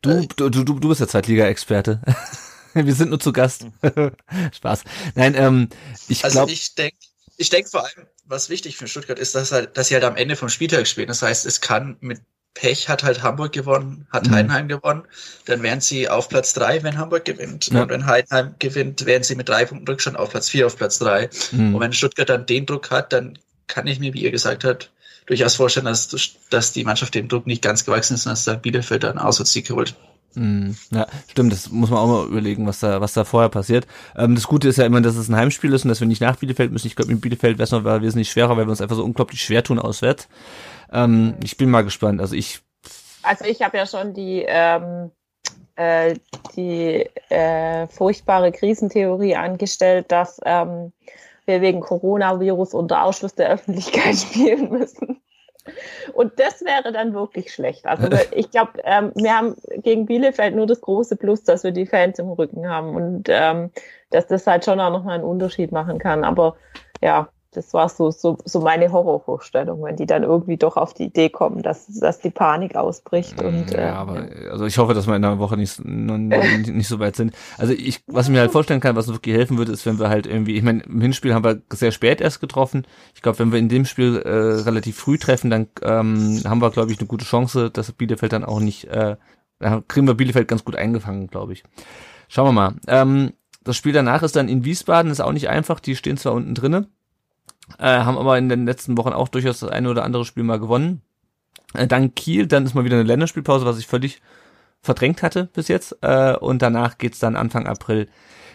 Du, 0.00 0.26
du, 0.36 0.48
du, 0.48 0.64
du 0.64 0.88
bist 0.88 1.02
der 1.02 1.08
Zweitliga-Experte. 1.08 2.00
Wir 2.72 2.94
sind 2.94 3.10
nur 3.10 3.20
zu 3.20 3.34
Gast. 3.34 3.66
Spaß. 4.54 4.84
Nein, 5.16 5.34
ähm, 5.34 5.68
ich 6.08 6.24
Also 6.24 6.38
glaube, 6.38 6.52
ich 6.52 6.74
denke, 6.76 6.96
ich 7.36 7.50
denke 7.50 7.68
vor 7.68 7.84
allem, 7.84 8.06
was 8.24 8.48
wichtig 8.48 8.78
für 8.78 8.88
Stuttgart 8.88 9.18
ist, 9.18 9.34
dass, 9.34 9.52
halt, 9.52 9.76
dass 9.76 9.88
sie 9.88 9.94
halt 9.94 10.04
am 10.04 10.16
Ende 10.16 10.34
vom 10.36 10.48
Spieltag 10.48 10.86
spielen. 10.86 11.08
Das 11.08 11.20
heißt, 11.20 11.44
es 11.44 11.60
kann 11.60 11.98
mit 12.00 12.22
Pech 12.56 12.88
hat 12.88 13.04
halt 13.04 13.22
Hamburg 13.22 13.52
gewonnen, 13.52 14.06
hat 14.10 14.26
Mhm. 14.26 14.34
Heidenheim 14.34 14.68
gewonnen, 14.68 15.02
dann 15.44 15.62
wären 15.62 15.80
sie 15.82 16.08
auf 16.08 16.28
Platz 16.28 16.54
drei, 16.54 16.82
wenn 16.82 16.96
Hamburg 16.96 17.26
gewinnt. 17.26 17.68
Ja. 17.68 17.82
Und 17.82 17.90
wenn 17.90 18.06
Heidenheim 18.06 18.54
gewinnt, 18.58 19.04
wären 19.04 19.22
sie 19.22 19.36
mit 19.36 19.48
drei 19.48 19.66
Punkten 19.66 19.86
Rückstand 19.86 20.18
auf 20.18 20.30
Platz 20.30 20.48
vier, 20.48 20.66
auf 20.66 20.76
Platz 20.76 20.98
drei. 20.98 21.28
Mhm. 21.52 21.74
Und 21.74 21.80
wenn 21.82 21.92
Stuttgart 21.92 22.28
dann 22.30 22.46
den 22.46 22.64
Druck 22.64 22.90
hat, 22.90 23.12
dann 23.12 23.38
kann 23.66 23.86
ich 23.86 24.00
mir, 24.00 24.14
wie 24.14 24.22
ihr 24.22 24.30
gesagt 24.30 24.64
habt, 24.64 24.90
durchaus 25.26 25.56
vorstellen, 25.56 25.86
dass, 25.86 26.08
dass 26.50 26.72
die 26.72 26.84
Mannschaft 26.84 27.14
dem 27.14 27.28
Druck 27.28 27.46
nicht 27.46 27.62
ganz 27.62 27.84
gewachsen 27.84 28.14
ist 28.14 28.26
und 28.26 28.30
dass 28.30 28.44
der 28.44 28.54
Bielefeld 28.54 29.02
dann 29.02 29.18
Auswärtssieg 29.18 29.68
holt. 29.70 29.94
Mhm. 30.34 30.76
Ja, 30.92 31.06
stimmt, 31.30 31.52
das 31.52 31.70
muss 31.70 31.90
man 31.90 31.98
auch 31.98 32.06
mal 32.06 32.26
überlegen, 32.26 32.66
was 32.66 32.80
da, 32.80 33.00
was 33.02 33.12
da 33.12 33.24
vorher 33.24 33.48
passiert. 33.50 33.86
Ähm, 34.16 34.34
das 34.34 34.46
Gute 34.46 34.68
ist 34.68 34.76
ja 34.76 34.86
immer, 34.86 35.00
dass 35.00 35.16
es 35.16 35.28
ein 35.28 35.36
Heimspiel 35.36 35.72
ist 35.74 35.84
und 35.84 35.88
dass 35.90 36.00
wir 36.00 36.06
nicht 36.06 36.20
nach 36.20 36.36
Bielefeld 36.36 36.72
müssen. 36.72 36.86
Ich 36.86 36.96
glaube, 36.96 37.12
in 37.12 37.20
Bielefeld 37.20 37.58
wäre 37.58 37.64
es 37.64 37.70
noch 37.70 37.84
wesentlich 37.84 38.30
schwerer, 38.30 38.56
weil 38.56 38.66
wir 38.66 38.70
uns 38.70 38.80
einfach 38.80 38.96
so 38.96 39.04
unglaublich 39.04 39.42
schwer 39.42 39.64
tun 39.64 39.78
auswärts. 39.78 40.28
Ähm, 40.92 41.36
ich 41.42 41.56
bin 41.56 41.70
mal 41.70 41.82
gespannt. 41.82 42.20
Also 42.20 42.34
ich, 42.34 42.60
Also 43.22 43.44
ich 43.44 43.62
habe 43.62 43.76
ja 43.76 43.86
schon 43.86 44.14
die, 44.14 44.44
ähm, 44.46 45.10
äh, 45.76 46.16
die 46.56 47.08
äh, 47.28 47.86
furchtbare 47.88 48.52
Krisentheorie 48.52 49.36
angestellt, 49.36 50.06
dass 50.08 50.40
ähm, 50.44 50.92
wir 51.44 51.60
wegen 51.60 51.80
Coronavirus 51.80 52.74
unter 52.74 53.04
Ausschluss 53.04 53.34
der 53.34 53.50
Öffentlichkeit 53.50 54.16
spielen 54.16 54.70
müssen. 54.70 55.20
Und 56.12 56.38
das 56.38 56.64
wäre 56.64 56.92
dann 56.92 57.14
wirklich 57.14 57.52
schlecht. 57.52 57.86
Also 57.86 58.08
ich 58.32 58.50
glaube, 58.50 58.72
ähm, 58.84 59.12
wir 59.14 59.36
haben 59.36 59.56
gegen 59.78 60.06
Bielefeld 60.06 60.54
nur 60.54 60.66
das 60.66 60.80
große 60.80 61.16
Plus, 61.16 61.42
dass 61.42 61.64
wir 61.64 61.72
die 61.72 61.86
Fans 61.86 62.18
im 62.18 62.30
Rücken 62.30 62.68
haben 62.68 62.94
und 62.94 63.28
ähm, 63.28 63.70
dass 64.10 64.26
das 64.26 64.46
halt 64.46 64.64
schon 64.64 64.80
auch 64.80 64.90
nochmal 64.90 65.16
einen 65.16 65.24
Unterschied 65.24 65.72
machen 65.72 65.98
kann. 65.98 66.24
Aber 66.24 66.56
ja, 67.02 67.28
das 67.56 67.72
war 67.72 67.88
so, 67.88 68.10
so, 68.10 68.36
so 68.44 68.60
meine 68.60 68.92
Horrorvorstellung, 68.92 69.82
wenn 69.82 69.96
die 69.96 70.04
dann 70.04 70.22
irgendwie 70.22 70.58
doch 70.58 70.76
auf 70.76 70.92
die 70.92 71.04
Idee 71.04 71.30
kommen, 71.30 71.62
dass, 71.62 71.86
dass 71.86 72.18
die 72.18 72.30
Panik 72.30 72.76
ausbricht. 72.76 73.40
Und, 73.40 73.70
ja, 73.70 73.78
äh, 73.78 73.88
aber 73.88 74.28
also 74.50 74.66
ich 74.66 74.76
hoffe, 74.76 74.92
dass 74.92 75.06
wir 75.06 75.16
in 75.16 75.24
einer 75.24 75.38
Woche 75.38 75.56
nicht, 75.56 75.82
nicht, 75.82 76.68
nicht 76.74 76.88
so 76.88 76.98
weit 76.98 77.16
sind. 77.16 77.34
Also 77.56 77.72
ich, 77.72 78.02
was 78.06 78.26
ich 78.26 78.32
mir 78.32 78.40
halt 78.40 78.52
vorstellen 78.52 78.80
kann, 78.80 78.94
was 78.94 79.08
wirklich 79.08 79.34
helfen 79.34 79.56
würde, 79.56 79.72
ist, 79.72 79.86
wenn 79.86 79.98
wir 79.98 80.10
halt 80.10 80.26
irgendwie, 80.26 80.56
ich 80.56 80.62
meine, 80.62 80.82
im 80.82 81.00
Hinspiel 81.00 81.32
haben 81.32 81.44
wir 81.44 81.62
sehr 81.72 81.92
spät 81.92 82.20
erst 82.20 82.40
getroffen. 82.40 82.86
Ich 83.14 83.22
glaube, 83.22 83.38
wenn 83.38 83.52
wir 83.52 83.58
in 83.58 83.70
dem 83.70 83.86
Spiel 83.86 84.18
äh, 84.18 84.28
relativ 84.62 84.98
früh 84.98 85.18
treffen, 85.18 85.48
dann 85.48 85.68
ähm, 85.82 86.42
haben 86.44 86.60
wir, 86.60 86.70
glaube 86.70 86.92
ich, 86.92 86.98
eine 86.98 87.08
gute 87.08 87.24
Chance, 87.24 87.70
dass 87.70 87.90
Bielefeld 87.92 88.32
dann 88.32 88.44
auch 88.44 88.60
nicht, 88.60 88.84
äh, 88.88 89.16
dann 89.60 89.88
kriegen 89.88 90.06
wir 90.06 90.14
Bielefeld 90.14 90.48
ganz 90.48 90.62
gut 90.62 90.76
eingefangen, 90.76 91.28
glaube 91.28 91.54
ich. 91.54 91.64
Schauen 92.28 92.48
wir 92.48 92.52
mal. 92.52 92.74
Ähm, 92.86 93.32
das 93.66 93.76
Spiel 93.76 93.92
danach 93.92 94.22
ist 94.22 94.36
dann 94.36 94.48
in 94.48 94.64
Wiesbaden, 94.64 95.10
ist 95.10 95.20
auch 95.20 95.32
nicht 95.32 95.48
einfach. 95.48 95.80
Die 95.80 95.96
stehen 95.96 96.16
zwar 96.16 96.34
unten 96.34 96.54
drinnen, 96.54 96.86
äh, 97.78 97.84
haben 97.84 98.18
aber 98.18 98.38
in 98.38 98.48
den 98.48 98.66
letzten 98.66 98.96
Wochen 98.96 99.12
auch 99.12 99.28
durchaus 99.28 99.60
das 99.60 99.70
eine 99.70 99.90
oder 99.90 100.04
andere 100.04 100.24
Spiel 100.24 100.44
mal 100.44 100.60
gewonnen. 100.60 101.02
Äh, 101.74 101.86
dann 101.86 102.14
Kiel, 102.14 102.46
dann 102.46 102.64
ist 102.64 102.74
mal 102.74 102.84
wieder 102.84 102.96
eine 102.96 103.04
Länderspielpause, 103.04 103.66
was 103.66 103.78
ich 103.78 103.86
völlig 103.86 104.20
verdrängt 104.82 105.22
hatte 105.22 105.48
bis 105.52 105.68
jetzt. 105.68 105.96
Äh, 106.02 106.36
und 106.36 106.62
danach 106.62 106.98
geht's 106.98 107.18
dann 107.18 107.36
Anfang 107.36 107.66
April 107.66 108.08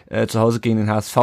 äh, 0.06 0.26
zu 0.26 0.40
Hause 0.40 0.60
gegen 0.60 0.76
den 0.76 0.90
HSV. 0.90 1.16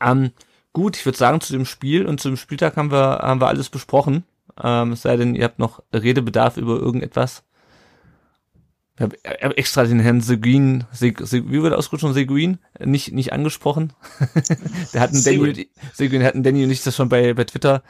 Ähm, 0.00 0.30
gut, 0.72 0.96
ich 0.96 1.04
würde 1.04 1.18
sagen, 1.18 1.40
zu 1.40 1.52
dem 1.52 1.64
Spiel 1.64 2.06
und 2.06 2.20
zu 2.20 2.28
dem 2.28 2.36
Spieltag 2.36 2.76
haben 2.76 2.90
wir, 2.90 3.18
haben 3.22 3.40
wir 3.40 3.48
alles 3.48 3.68
besprochen. 3.68 4.24
Ähm, 4.62 4.92
es 4.92 5.02
sei 5.02 5.16
denn, 5.16 5.34
ihr 5.34 5.44
habt 5.44 5.58
noch 5.58 5.82
Redebedarf 5.92 6.56
über 6.56 6.76
irgendetwas. 6.76 7.42
Ich 8.98 9.02
habe 9.02 9.16
hab 9.24 9.56
extra 9.56 9.84
den 9.84 10.00
Herrn 10.00 10.20
Seguin, 10.20 10.82
Seg, 10.90 11.20
Seg, 11.20 11.44
wie 11.48 11.62
wird 11.62 11.72
er 11.72 11.78
ausgesprochen, 11.78 12.14
Seguin, 12.14 12.58
nicht, 12.84 13.12
nicht 13.12 13.32
angesprochen. 13.32 13.92
der 14.92 15.00
hatten 15.00 15.22
Danny, 15.22 15.70
Seguin 15.94 16.24
hatten 16.24 16.44
und 16.44 16.70
ich 16.70 16.82
das 16.82 16.96
schon 16.96 17.08
bei, 17.08 17.32
bei 17.32 17.44
Twitter 17.44 17.84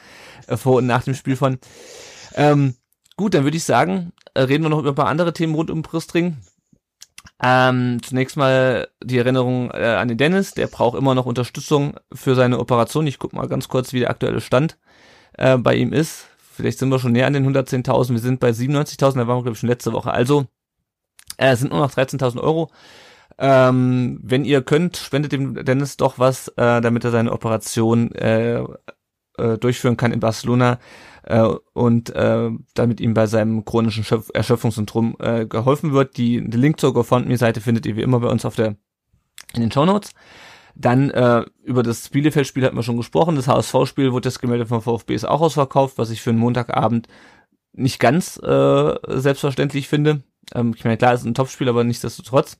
äh, 0.48 0.59
vor 0.59 0.76
und 0.76 0.86
nach 0.86 1.04
dem 1.04 1.14
Spiel 1.14 1.36
von. 1.36 1.59
Ähm, 2.34 2.74
gut, 3.16 3.32
dann 3.32 3.44
würde 3.44 3.56
ich 3.56 3.64
sagen, 3.64 4.12
äh, 4.34 4.42
reden 4.42 4.64
wir 4.64 4.68
noch 4.68 4.80
über 4.80 4.90
ein 4.90 4.94
paar 4.96 5.09
andere 5.09 5.32
Themen 5.32 5.54
rund 5.54 5.70
um 5.70 5.80
Brüstring. 5.80 6.36
Ähm, 7.42 8.02
zunächst 8.02 8.36
mal 8.36 8.88
die 9.02 9.16
Erinnerung 9.16 9.70
äh, 9.70 9.96
an 9.98 10.09
den 10.09 10.18
Dennis, 10.18 10.52
der 10.52 10.66
braucht 10.66 10.98
immer 10.98 11.14
noch 11.14 11.24
Unterstützung 11.24 11.94
für 12.12 12.34
seine 12.34 12.59
Operation. 12.59 13.06
Ich 13.06 13.18
guck 13.18 13.32
mal 13.32 13.48
ganz 13.48 13.68
kurz, 13.68 13.94
wie 13.94 14.00
der 14.00 14.11
aktuelle 14.11 14.42
Stand 14.42 14.76
äh, 15.38 15.56
bei 15.56 15.74
ihm 15.74 15.94
ist. 15.94 16.26
Vielleicht 16.52 16.78
sind 16.78 16.90
wir 16.90 16.98
schon 16.98 17.12
näher 17.12 17.28
an 17.28 17.32
den 17.32 17.48
110.000. 17.48 18.11
Wir 18.11 18.18
sind 18.18 18.40
bei 18.40 18.50
97.000, 18.50 18.98
da 18.98 19.26
waren 19.26 19.38
wir, 19.38 19.42
glaube 19.44 19.52
ich, 19.52 19.59
schon 19.61 19.70
letzte 19.70 19.94
Woche. 19.94 20.11
Also, 20.11 20.46
äh, 21.39 21.57
sind 21.57 21.72
nur 21.72 21.80
noch 21.80 21.91
13.000 21.91 22.41
Euro. 22.41 22.70
Ähm, 23.39 24.18
wenn 24.22 24.45
ihr 24.45 24.62
könnt, 24.62 24.97
spendet 24.97 25.32
dem 25.32 25.64
Dennis 25.64 25.97
doch 25.97 26.18
was, 26.18 26.49
äh, 26.57 26.80
damit 26.80 27.05
er 27.05 27.12
seine 27.12 27.32
Operation 27.32 28.12
äh, 28.12 28.64
äh, 29.39 29.59
durchführen 29.59 29.97
kann 29.97 30.12
in 30.12 30.20
Barcelona 30.20 30.78
äh, 31.22 31.49
und 31.72 32.11
äh, 32.11 32.51
damit 32.74 33.01
ihm 33.01 33.14
bei 33.14 33.26
seinem 33.26 33.64
chronischen 33.64 34.03
Schöpf 34.03 34.30
Erschöpfungssyndrom 34.34 35.16
äh, 35.20 35.47
geholfen 35.47 35.93
wird. 35.93 36.16
Die, 36.16 36.36
den 36.36 36.61
Link 36.61 36.80
zur 36.80 36.93
GoFundMe-Seite 36.93 37.61
findet 37.61 37.86
ihr 37.86 37.97
wie 37.97 38.03
immer 38.03 38.20
bei 38.20 38.28
uns 38.28 38.45
auf 38.45 38.57
der 38.57 38.76
in 39.55 39.62
den 39.62 39.72
Show 39.72 39.84
Notes. 39.84 40.11
Dann 40.74 41.11
äh, 41.11 41.45
über 41.62 41.82
das 41.82 42.09
Bielefeld-Spiel 42.09 42.64
hatten 42.64 42.76
wir 42.76 42.82
schon 42.82 42.97
gesprochen. 42.97 43.36
Das 43.36 43.49
HSV-Spiel 43.49 44.12
wurde 44.12 44.28
jetzt 44.28 44.41
gemeldet 44.41 44.68
vom 44.68 44.82
VfB 44.82 45.14
ist 45.14 45.26
auch 45.26 45.41
ausverkauft, 45.41 45.99
was 45.99 46.11
ich 46.11 46.22
für 46.22 46.30
einen 46.30 46.39
Montagabend 46.39 47.09
nicht 47.72 47.99
ganz 47.99 48.39
äh, 48.43 48.95
selbstverständlich 49.07 49.89
finde. 49.89 50.22
Ähm, 50.55 50.74
ich 50.76 50.84
meine, 50.84 50.96
klar, 50.96 51.14
ist 51.14 51.24
ein 51.24 51.34
Topspiel, 51.34 51.68
aber 51.68 51.84
nichtsdestotrotz. 51.84 52.59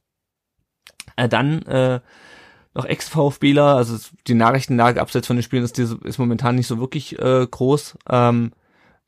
Äh, 1.17 1.29
dann 1.29 1.63
äh, 1.63 2.01
noch 2.75 2.85
Ex-VfBler, 2.85 3.77
also 3.77 3.97
die 4.27 4.35
Nachrichtenlage 4.35 5.01
abseits 5.01 5.27
von 5.27 5.37
den 5.37 5.43
Spielen 5.43 5.65
ist, 5.65 5.77
diese, 5.77 5.99
ist 6.05 6.19
momentan 6.19 6.55
nicht 6.55 6.67
so 6.67 6.79
wirklich 6.79 7.19
äh, 7.19 7.47
groß. 7.47 7.99
Ähm, 8.09 8.53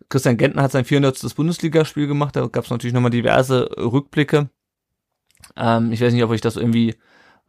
Christian 0.08 0.36
Gentner 0.36 0.62
hat 0.62 0.72
sein 0.72 0.84
400. 0.84 1.34
Bundesligaspiel 1.36 2.06
gemacht, 2.06 2.34
da 2.34 2.46
gab 2.46 2.64
es 2.64 2.70
natürlich 2.70 2.94
nochmal 2.94 3.12
diverse 3.12 3.70
Rückblicke. 3.76 4.50
Ähm, 5.56 5.92
ich 5.92 6.00
weiß 6.00 6.12
nicht, 6.12 6.24
ob 6.24 6.30
euch 6.30 6.40
das 6.40 6.56
irgendwie, 6.56 6.96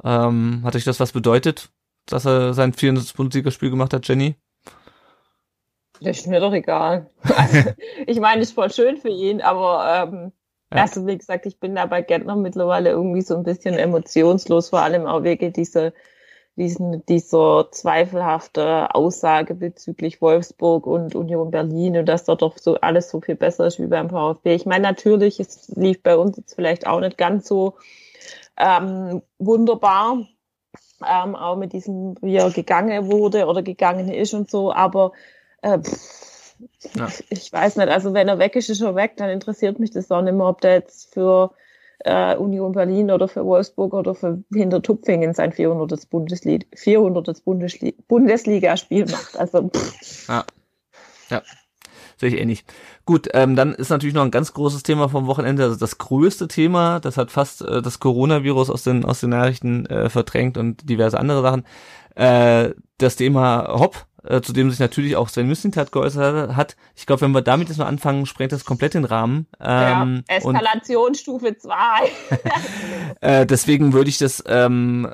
ähm, 0.04 0.62
hat 0.64 0.76
euch 0.76 0.84
das 0.84 1.00
was 1.00 1.12
bedeutet, 1.12 1.72
dass 2.06 2.26
er 2.26 2.54
sein 2.54 2.74
400. 2.74 3.16
Bundesligaspiel 3.16 3.70
gemacht 3.70 3.94
hat, 3.94 4.08
Jenny? 4.08 4.36
Das 6.02 6.20
ist 6.20 6.28
mir 6.28 6.40
doch 6.40 6.54
egal. 6.54 7.10
Also, 7.36 7.72
ich 8.08 8.20
meine, 8.20 8.42
ist 8.42 8.54
voll 8.54 8.72
schön 8.72 8.98
für 8.98 9.10
ihn, 9.10 9.42
aber 9.42 10.10
ähm, 10.12 10.32
ja. 10.74 10.82
Also 10.82 11.06
wie 11.06 11.18
gesagt, 11.18 11.46
ich 11.46 11.60
bin 11.60 11.76
da 11.76 11.86
bei 11.86 12.02
Gentner 12.02 12.36
mittlerweile 12.36 12.92
irgendwie 12.92 13.22
so 13.22 13.36
ein 13.36 13.44
bisschen 13.44 13.76
emotionslos, 13.76 14.70
vor 14.70 14.82
allem 14.82 15.06
auch 15.06 15.24
wegen 15.24 15.52
dieser, 15.52 15.92
diesen, 16.56 17.06
dieser 17.06 17.68
zweifelhafte 17.72 18.94
Aussage 18.96 19.54
bezüglich 19.54 20.22
Wolfsburg 20.22 20.88
und 20.88 21.16
Union 21.16 21.52
Berlin 21.52 21.98
und 21.98 22.06
dass 22.06 22.26
dort 22.26 22.42
doch 22.42 22.58
so 22.58 22.76
alles 22.76 23.10
so 23.10 23.20
viel 23.20 23.36
besser 23.36 23.68
ist 23.68 23.80
wie 23.80 23.88
beim 23.88 24.10
VfB. 24.10 24.56
Ich 24.56 24.66
meine, 24.66 24.84
natürlich, 24.84 25.40
es 25.40 25.70
lief 25.76 26.02
bei 26.02 26.16
uns 26.16 26.38
jetzt 26.38 26.56
vielleicht 26.56 26.88
auch 26.88 27.02
nicht 27.02 27.18
ganz 27.18 27.48
so 27.48 27.76
ähm, 28.58 29.22
wunderbar, 29.40 30.26
ähm, 31.06 31.36
auch 31.36 31.58
mit 31.58 31.74
diesem, 31.74 32.16
wie 32.22 32.36
er 32.36 32.50
gegangen 32.52 33.12
wurde 33.12 33.46
oder 33.48 33.62
gegangen 33.62 34.10
ist 34.10 34.34
und 34.34 34.50
so, 34.50 34.72
aber 34.72 35.12
äh, 35.62 35.80
pff, 35.80 36.31
ja. 36.96 37.10
Ich 37.30 37.52
weiß 37.52 37.78
nicht, 37.78 37.90
also 37.90 38.14
wenn 38.14 38.28
er 38.28 38.40
weg 38.40 38.56
ist, 38.56 38.70
ist 38.70 38.82
er 38.82 38.96
weg, 38.96 39.14
dann 39.18 39.30
interessiert 39.30 39.80
mich 39.80 39.92
das 39.92 40.12
auch 40.12 40.22
nicht 40.22 40.34
mehr, 40.34 40.48
ob 40.48 40.62
der 40.62 40.74
jetzt 40.74 41.14
für 41.14 41.52
äh, 42.00 42.36
Union 42.36 42.72
Berlin 42.72 43.12
oder 43.12 43.28
für 43.28 43.46
Wolfsburg 43.46 43.94
oder 43.94 44.16
für 44.16 44.44
Hintertupfingen 44.54 45.34
sein 45.34 45.52
400. 45.52 46.10
Bundesliga, 46.10 46.66
400. 46.76 47.44
Bundesliga, 47.44 47.98
Bundesliga-Spiel 48.08 49.06
macht. 49.06 49.38
Also, 49.38 49.70
pff. 49.70 50.28
Ja. 50.28 50.46
Ja. 51.30 51.42
Sehe 52.18 52.30
ich 52.30 52.40
ähnlich. 52.40 52.66
Gut, 53.06 53.30
ähm, 53.34 53.56
dann 53.56 53.74
ist 53.74 53.90
natürlich 53.90 54.14
noch 54.14 54.24
ein 54.24 54.32
ganz 54.32 54.54
großes 54.54 54.84
Thema 54.84 55.10
vom 55.10 55.26
Wochenende, 55.26 55.64
also 55.64 55.76
das 55.76 55.98
größte 55.98 56.48
Thema, 56.48 57.00
das 57.00 57.18
hat 57.18 57.32
fast 57.32 57.64
äh, 57.64 57.82
das 57.82 58.00
Coronavirus 58.00 58.70
aus 58.70 58.84
den, 58.84 59.06
aus 59.06 59.22
den 59.22 59.32
Nachrichten 59.32 59.88
äh, 59.88 60.08
verdrängt 60.08 60.58
und 60.58 60.88
diverse 60.88 61.20
andere 61.20 61.42
Sachen. 61.42 61.64
Äh, 62.16 62.76
das 63.00 63.16
Thema 63.16 63.68
Hopp, 63.70 64.06
äh, 64.24 64.42
zu 64.42 64.54
dem 64.54 64.70
sich 64.70 64.80
natürlich 64.80 65.16
auch 65.16 65.30
Sven 65.30 65.48
Mislintat 65.48 65.92
geäußert 65.92 66.56
hat. 66.56 66.76
Ich 66.96 67.06
glaube, 67.06 67.22
wenn 67.22 67.32
wir 67.32 67.42
damit 67.42 67.70
jetzt 67.70 67.78
mal 67.78 67.86
anfangen, 67.86 68.26
sprengt 68.26 68.52
das 68.52 68.66
komplett 68.66 68.94
den 68.94 69.06
Rahmen. 69.06 69.48
Ähm, 69.60 70.24
ja, 70.30 70.36
Eskalationsstufe 70.38 71.58
2. 71.58 71.74
äh, 73.22 73.46
deswegen 73.46 73.94
würde 73.94 74.10
ich 74.10 74.18
das, 74.18 74.44
ähm, 74.48 75.14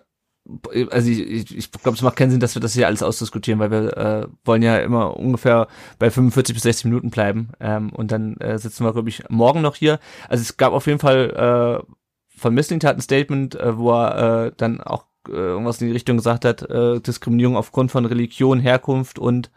also 0.92 1.10
ich, 1.10 1.20
ich, 1.20 1.58
ich 1.58 1.72
glaube, 1.72 1.96
es 1.96 2.02
macht 2.02 2.16
keinen 2.16 2.32
Sinn, 2.32 2.40
dass 2.40 2.56
wir 2.56 2.62
das 2.62 2.74
hier 2.74 2.88
alles 2.88 3.04
ausdiskutieren, 3.04 3.60
weil 3.60 3.72
wir 3.72 3.98
äh, 3.98 4.28
wollen 4.46 4.62
ja 4.62 4.78
immer 4.78 5.18
ungefähr 5.18 5.68
bei 6.00 6.10
45 6.10 6.56
bis 6.56 6.64
60 6.64 6.86
Minuten 6.86 7.10
bleiben. 7.10 7.50
Ähm, 7.60 7.92
und 7.92 8.12
dann 8.12 8.38
äh, 8.38 8.58
sitzen 8.58 8.86
wir, 8.86 8.94
glaube 8.94 9.10
ich, 9.10 9.24
morgen 9.30 9.62
noch 9.62 9.76
hier. 9.76 10.00
Also 10.30 10.42
es 10.42 10.58
gab 10.58 10.74
auf 10.74 10.88
jeden 10.88 11.00
Fall 11.00 11.84
äh, 11.86 11.94
von 12.38 12.54
Mislintat 12.54 12.98
ein 12.98 13.02
Statement, 13.02 13.56
äh, 13.56 13.78
wo 13.78 13.92
er 13.92 14.46
äh, 14.46 14.52
dann 14.56 14.80
auch 14.80 15.07
irgendwas 15.30 15.82
in 15.82 15.88
die 15.88 15.94
Richtung 15.94 16.18
gesagt 16.18 16.46
hat, 16.46 16.62
äh, 16.70 17.00
Diskriminierung 17.00 17.56
aufgrund 17.56 17.92
von 17.92 18.06
Religion, 18.06 18.60
Herkunft 18.60 19.20
und 19.20 19.50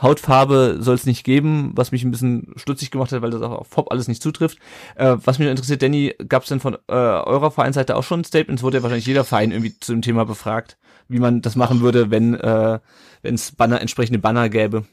Hautfarbe 0.00 0.76
soll 0.80 0.94
es 0.94 1.06
nicht 1.06 1.24
geben, 1.24 1.72
was 1.74 1.90
mich 1.90 2.04
ein 2.04 2.10
bisschen 2.10 2.52
stutzig 2.56 2.90
gemacht 2.90 3.10
hat, 3.10 3.20
weil 3.20 3.30
das 3.30 3.42
auch 3.42 3.52
auf 3.52 3.70
Pop 3.70 3.90
alles 3.90 4.06
nicht 4.06 4.22
zutrifft. 4.22 4.58
Äh, 4.94 5.16
was 5.24 5.38
mich 5.38 5.48
interessiert, 5.48 5.82
Danny, 5.82 6.14
gab 6.28 6.44
es 6.44 6.48
denn 6.48 6.60
von 6.60 6.74
äh, 6.74 6.92
eurer 6.92 7.50
Vereinsseite 7.50 7.96
auch 7.96 8.04
schon 8.04 8.20
ein 8.20 8.24
Statement? 8.24 8.60
Es 8.60 8.62
wurde 8.62 8.78
ja 8.78 8.82
wahrscheinlich 8.82 9.06
jeder 9.06 9.24
Verein 9.24 9.50
irgendwie 9.50 9.78
zu 9.78 9.92
dem 9.92 10.02
Thema 10.02 10.24
befragt, 10.24 10.78
wie 11.08 11.18
man 11.18 11.42
das 11.42 11.56
machen 11.56 11.80
würde, 11.80 12.10
wenn 12.10 12.34
äh, 12.34 12.78
es 13.22 13.52
Banner, 13.52 13.80
entsprechende 13.80 14.20
Banner 14.20 14.48
gäbe. 14.48 14.84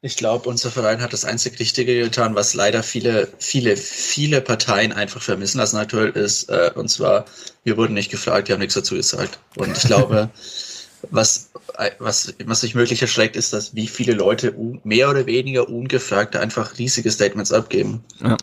Ich 0.00 0.16
glaube, 0.16 0.48
unser 0.48 0.70
Verein 0.70 1.00
hat 1.00 1.12
das 1.12 1.24
einzig 1.24 1.58
Richtige 1.58 2.00
getan, 2.00 2.36
was 2.36 2.54
leider 2.54 2.84
viele, 2.84 3.28
viele, 3.38 3.76
viele 3.76 4.40
Parteien 4.40 4.92
einfach 4.92 5.20
vermissen 5.20 5.58
lassen 5.58 5.76
aktuell 5.76 6.10
ist. 6.10 6.48
Äh, 6.50 6.70
und 6.76 6.88
zwar, 6.88 7.24
wir 7.64 7.76
wurden 7.76 7.94
nicht 7.94 8.10
gefragt, 8.10 8.46
die 8.46 8.52
haben 8.52 8.60
nichts 8.60 8.74
dazu 8.74 8.94
gesagt. 8.94 9.40
Und 9.56 9.76
ich 9.76 9.82
glaube, 9.82 10.30
was, 11.10 11.50
was, 11.98 12.32
was 12.44 12.60
sich 12.60 12.76
möglich 12.76 13.02
erschreckt, 13.02 13.34
ist, 13.34 13.52
dass 13.52 13.74
wie 13.74 13.88
viele 13.88 14.12
Leute 14.12 14.54
mehr 14.84 15.10
oder 15.10 15.26
weniger 15.26 15.68
ungefragt 15.68 16.36
einfach 16.36 16.78
riesige 16.78 17.10
Statements 17.10 17.50
abgeben. 17.50 18.04
Ja, 18.20 18.36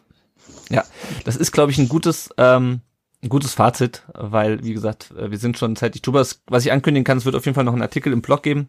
ja 0.69 0.83
das 1.23 1.37
ist, 1.37 1.53
glaube 1.53 1.71
ich, 1.71 1.77
ein 1.77 1.87
gutes, 1.87 2.29
ähm, 2.37 2.81
ein 3.23 3.29
gutes 3.29 3.53
Fazit, 3.53 4.03
weil, 4.13 4.61
wie 4.65 4.73
gesagt, 4.73 5.11
äh, 5.17 5.31
wir 5.31 5.37
sind 5.37 5.57
schon 5.57 5.77
zeitig 5.77 6.01
drüber. 6.01 6.25
Was 6.47 6.65
ich 6.65 6.71
ankündigen 6.73 7.05
kann, 7.05 7.17
es 7.17 7.23
wird 7.23 7.35
auf 7.35 7.45
jeden 7.45 7.55
Fall 7.55 7.63
noch 7.63 7.73
einen 7.73 7.81
Artikel 7.81 8.11
im 8.11 8.21
Blog 8.21 8.43
geben. 8.43 8.67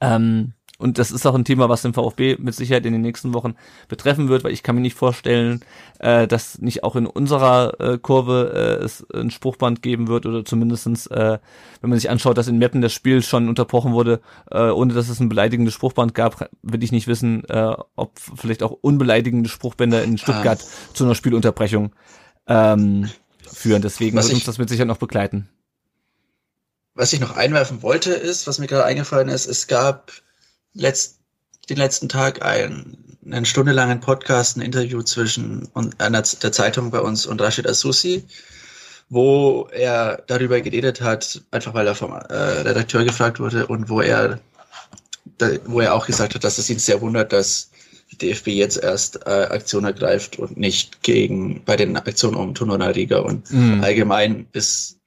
Ähm, 0.00 0.52
und 0.80 0.98
das 0.98 1.10
ist 1.10 1.26
auch 1.26 1.34
ein 1.34 1.44
Thema, 1.44 1.68
was 1.68 1.82
den 1.82 1.92
VfB 1.92 2.36
mit 2.38 2.54
Sicherheit 2.54 2.86
in 2.86 2.92
den 2.92 3.02
nächsten 3.02 3.34
Wochen 3.34 3.56
betreffen 3.88 4.28
wird, 4.28 4.44
weil 4.44 4.52
ich 4.52 4.62
kann 4.62 4.76
mir 4.76 4.80
nicht 4.80 4.94
vorstellen, 4.94 5.64
äh, 5.98 6.28
dass 6.28 6.60
nicht 6.60 6.84
auch 6.84 6.94
in 6.94 7.06
unserer 7.06 7.80
äh, 7.80 7.98
Kurve 7.98 8.78
äh, 8.80 8.84
es 8.84 9.04
ein 9.12 9.32
Spruchband 9.32 9.82
geben 9.82 10.06
wird 10.06 10.24
oder 10.24 10.44
zumindestens, 10.44 11.08
äh, 11.08 11.38
wenn 11.80 11.90
man 11.90 11.98
sich 11.98 12.08
anschaut, 12.10 12.38
dass 12.38 12.46
in 12.46 12.58
Meppen 12.58 12.80
das 12.80 12.92
Spiel 12.92 13.22
schon 13.22 13.48
unterbrochen 13.48 13.92
wurde, 13.92 14.20
äh, 14.52 14.70
ohne 14.70 14.94
dass 14.94 15.08
es 15.08 15.18
ein 15.18 15.28
beleidigendes 15.28 15.74
Spruchband 15.74 16.14
gab, 16.14 16.48
will 16.62 16.84
ich 16.84 16.92
nicht 16.92 17.08
wissen, 17.08 17.42
äh, 17.48 17.74
ob 17.96 18.12
vielleicht 18.16 18.62
auch 18.62 18.70
unbeleidigende 18.70 19.48
Spruchbänder 19.48 20.04
in 20.04 20.16
Stuttgart 20.16 20.60
ah. 20.62 20.94
zu 20.94 21.04
einer 21.04 21.16
Spielunterbrechung 21.16 21.92
ähm, 22.46 23.10
führen. 23.52 23.82
Deswegen 23.82 24.16
was 24.16 24.26
wird 24.26 24.36
uns 24.36 24.44
das 24.44 24.58
mit 24.58 24.68
Sicherheit 24.68 24.86
noch 24.86 24.98
begleiten. 24.98 25.48
Was 26.94 27.12
ich 27.12 27.18
noch 27.18 27.36
einwerfen 27.36 27.82
wollte, 27.82 28.12
ist, 28.12 28.46
was 28.46 28.60
mir 28.60 28.68
gerade 28.68 28.84
eingefallen 28.84 29.28
ist, 29.28 29.46
es 29.46 29.66
gab 29.66 30.12
letzt, 30.78 31.18
den 31.68 31.76
letzten 31.76 32.08
Tag 32.08 32.44
einen, 32.44 33.18
einen 33.26 33.44
stundenlangen 33.44 34.00
Podcast, 34.00 34.56
ein 34.56 34.62
Interview 34.62 35.02
zwischen 35.02 35.68
einer, 35.98 36.22
der 36.22 36.52
Zeitung 36.52 36.90
bei 36.90 37.00
uns 37.00 37.26
und 37.26 37.40
Rashid 37.40 37.68
Asusi, 37.68 38.24
wo 39.10 39.68
er 39.72 40.22
darüber 40.26 40.60
geredet 40.60 41.00
hat, 41.00 41.42
einfach 41.50 41.74
weil 41.74 41.86
er 41.86 41.94
vom 41.94 42.12
äh, 42.12 42.34
Redakteur 42.34 43.04
gefragt 43.04 43.40
wurde 43.40 43.66
und 43.66 43.88
wo 43.88 44.00
er, 44.00 44.40
da, 45.38 45.50
wo 45.66 45.80
er 45.80 45.94
auch 45.94 46.06
gesagt 46.06 46.34
hat, 46.34 46.44
dass 46.44 46.58
es 46.58 46.70
ihn 46.70 46.78
sehr 46.78 47.00
wundert, 47.00 47.32
dass 47.32 47.70
die 48.10 48.18
DFB 48.18 48.48
jetzt 48.48 48.82
erst 48.82 49.26
äh, 49.26 49.48
Aktion 49.50 49.84
ergreift 49.84 50.38
und 50.38 50.56
nicht 50.56 51.02
gegen 51.02 51.62
bei 51.64 51.76
den 51.76 51.96
Aktionen 51.96 52.36
um 52.36 52.54
Tonona 52.54 52.88
Riga 52.88 53.18
und 53.18 53.50
mhm. 53.50 53.82
allgemein 53.82 54.46
ist 54.52 54.98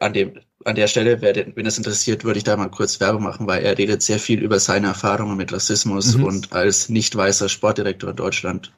an 0.00 0.14
dem 0.14 0.40
an 0.66 0.74
der 0.74 0.88
Stelle, 0.88 1.22
wenn 1.22 1.66
es 1.66 1.78
interessiert, 1.78 2.24
würde 2.24 2.38
ich 2.38 2.44
da 2.44 2.56
mal 2.56 2.68
kurz 2.68 2.98
Werbung 3.00 3.22
machen, 3.22 3.46
weil 3.46 3.62
er 3.62 3.78
redet 3.78 4.02
sehr 4.02 4.18
viel 4.18 4.40
über 4.40 4.58
seine 4.58 4.88
Erfahrungen 4.88 5.36
mit 5.36 5.52
Rassismus 5.52 6.16
mhm. 6.16 6.24
und 6.24 6.52
als 6.52 6.88
nicht 6.88 7.14
weißer 7.14 7.48
Sportdirektor 7.48 8.10
in 8.10 8.16
Deutschland. 8.16 8.72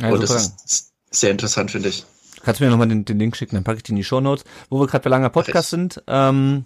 Also 0.00 0.14
und 0.14 0.22
das 0.22 0.54
ist 0.64 0.92
sehr 1.10 1.30
interessant, 1.30 1.70
finde 1.70 1.90
ich. 1.90 2.04
Kannst 2.42 2.60
du 2.60 2.64
mir 2.64 2.70
nochmal 2.70 2.88
den, 2.88 3.04
den 3.04 3.18
Link 3.18 3.36
schicken, 3.36 3.56
dann 3.56 3.64
packe 3.64 3.78
ich 3.78 3.82
die 3.82 3.92
in 3.92 3.96
die 3.96 4.04
Show 4.04 4.20
Notes. 4.20 4.44
Wo 4.70 4.80
wir 4.80 4.86
gerade 4.86 5.04
bei 5.04 5.10
langer 5.10 5.28
Podcast 5.28 5.70
sind, 5.70 6.02
ähm, 6.06 6.64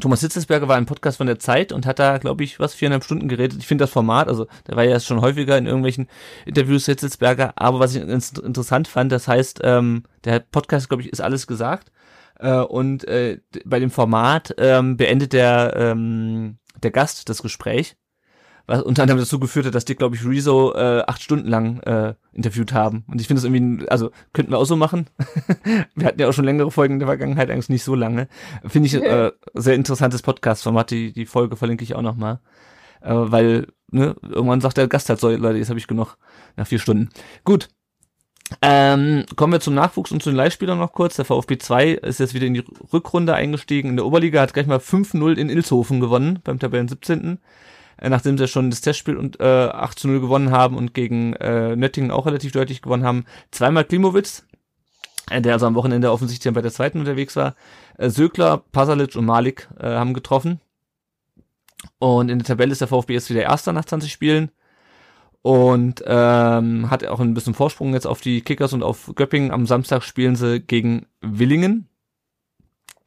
Thomas 0.00 0.20
Hitzesberger 0.20 0.68
war 0.68 0.76
im 0.76 0.86
Podcast 0.86 1.18
von 1.18 1.26
der 1.26 1.38
Zeit 1.38 1.72
und 1.72 1.86
hat 1.86 1.98
da, 1.98 2.18
glaube 2.18 2.44
ich, 2.44 2.58
was, 2.58 2.74
viereinhalb 2.74 3.04
Stunden 3.04 3.28
geredet. 3.28 3.58
Ich 3.58 3.66
finde 3.66 3.84
das 3.84 3.90
Format, 3.90 4.28
also 4.28 4.46
der 4.66 4.76
war 4.76 4.84
ja 4.84 4.98
schon 5.00 5.20
häufiger 5.20 5.56
in 5.56 5.66
irgendwelchen 5.66 6.08
Interviews 6.44 6.86
Hitzesberger, 6.86 7.54
aber 7.56 7.78
was 7.78 7.94
ich 7.94 8.02
interessant 8.02 8.88
fand, 8.88 9.12
das 9.12 9.28
heißt, 9.28 9.60
ähm, 9.62 10.02
der 10.24 10.40
Podcast, 10.40 10.88
glaube 10.88 11.02
ich, 11.02 11.10
ist 11.10 11.20
alles 11.20 11.46
gesagt. 11.46 11.92
Äh, 12.38 12.58
und 12.58 13.06
äh, 13.06 13.38
bei 13.64 13.80
dem 13.80 13.90
Format 13.90 14.54
ähm, 14.58 14.96
beendet 14.96 15.32
der, 15.32 15.74
ähm, 15.76 16.58
der 16.82 16.90
Gast 16.90 17.28
das 17.28 17.42
Gespräch, 17.42 17.96
was 18.66 18.82
unter 18.82 19.02
anderem 19.02 19.20
dazu 19.20 19.38
geführt 19.38 19.66
hat, 19.66 19.74
dass 19.74 19.84
die, 19.84 19.94
glaube 19.94 20.16
ich, 20.16 20.24
Rezo 20.24 20.74
äh, 20.74 21.02
acht 21.06 21.22
Stunden 21.22 21.48
lang 21.48 21.80
äh, 21.80 22.14
interviewt 22.32 22.72
haben. 22.72 23.04
Und 23.08 23.20
ich 23.20 23.26
finde 23.26 23.42
das 23.42 23.50
irgendwie, 23.50 23.88
also 23.88 24.10
könnten 24.32 24.52
wir 24.52 24.58
auch 24.58 24.64
so 24.64 24.76
machen. 24.76 25.06
wir 25.94 26.06
hatten 26.06 26.20
ja 26.20 26.28
auch 26.28 26.32
schon 26.32 26.44
längere 26.44 26.70
Folgen 26.70 26.94
in 26.94 27.00
der 27.00 27.08
Vergangenheit, 27.08 27.50
eigentlich 27.50 27.68
nicht 27.68 27.84
so 27.84 27.94
lange. 27.94 28.28
Finde 28.66 28.86
ich 28.86 28.94
äh, 28.94 29.32
sehr 29.54 29.74
interessantes 29.74 30.22
Podcast-Format, 30.22 30.90
die, 30.90 31.12
die 31.12 31.26
Folge 31.26 31.56
verlinke 31.56 31.84
ich 31.84 31.94
auch 31.94 32.02
nochmal. 32.02 32.40
Äh, 33.00 33.12
weil, 33.14 33.66
ne, 33.90 34.16
irgendwann 34.22 34.62
sagt 34.62 34.78
der 34.78 34.88
Gast 34.88 35.08
halt 35.08 35.20
so, 35.20 35.28
Leute, 35.28 35.58
jetzt 35.58 35.68
habe 35.68 35.78
ich 35.78 35.86
genug 35.86 36.16
nach 36.56 36.66
vier 36.66 36.78
Stunden. 36.78 37.10
Gut, 37.44 37.68
ähm, 38.62 39.24
kommen 39.36 39.52
wir 39.52 39.60
zum 39.60 39.74
Nachwuchs 39.74 40.12
und 40.12 40.22
zu 40.22 40.30
den 40.30 40.36
Leihspielern 40.36 40.78
noch 40.78 40.92
kurz. 40.92 41.16
Der 41.16 41.24
VfB 41.24 41.58
2 41.58 41.90
ist 41.90 42.20
jetzt 42.20 42.34
wieder 42.34 42.46
in 42.46 42.54
die 42.54 42.64
Rückrunde 42.92 43.34
eingestiegen. 43.34 43.90
In 43.90 43.96
der 43.96 44.06
Oberliga 44.06 44.40
hat 44.40 44.54
gleich 44.54 44.66
mal 44.66 44.78
5-0 44.78 45.36
in 45.36 45.48
Ilshofen 45.48 46.00
gewonnen, 46.00 46.40
beim 46.44 46.58
Tabellen 46.58 46.88
17. 46.88 47.38
Äh, 47.96 48.08
nachdem 48.08 48.36
sie 48.38 48.48
schon 48.48 48.70
das 48.70 48.80
Testspiel 48.80 49.16
und 49.16 49.40
äh, 49.40 49.44
8-0 49.44 50.20
gewonnen 50.20 50.50
haben 50.50 50.76
und 50.76 50.94
gegen 50.94 51.34
äh, 51.34 51.76
Nöttingen 51.76 52.10
auch 52.10 52.26
relativ 52.26 52.52
deutlich 52.52 52.82
gewonnen 52.82 53.04
haben. 53.04 53.24
Zweimal 53.50 53.84
Klimowitz, 53.84 54.44
äh, 55.30 55.40
der 55.40 55.54
also 55.54 55.66
am 55.66 55.74
Wochenende 55.74 56.10
offensichtlich 56.10 56.52
bei 56.52 56.62
der 56.62 56.72
zweiten 56.72 56.98
unterwegs 56.98 57.36
war. 57.36 57.54
Äh, 57.98 58.10
Sökler, 58.10 58.62
Pasalic 58.72 59.16
und 59.16 59.26
Malik 59.26 59.68
äh, 59.78 59.86
haben 59.86 60.14
getroffen. 60.14 60.60
Und 61.98 62.30
in 62.30 62.38
der 62.38 62.46
Tabelle 62.46 62.72
ist 62.72 62.80
der 62.80 62.88
VfB 62.88 63.14
jetzt 63.14 63.30
wieder 63.30 63.42
Erster 63.42 63.72
nach 63.72 63.84
20 63.84 64.10
Spielen 64.10 64.50
und 65.44 66.02
ähm, 66.06 66.88
hat 66.88 67.06
auch 67.06 67.20
ein 67.20 67.34
bisschen 67.34 67.52
Vorsprung 67.52 67.92
jetzt 67.92 68.06
auf 68.06 68.22
die 68.22 68.40
Kickers 68.40 68.72
und 68.72 68.82
auf 68.82 69.12
Göppingen. 69.14 69.50
Am 69.50 69.66
Samstag 69.66 70.02
spielen 70.02 70.36
sie 70.36 70.60
gegen 70.60 71.04
Willingen. 71.20 71.86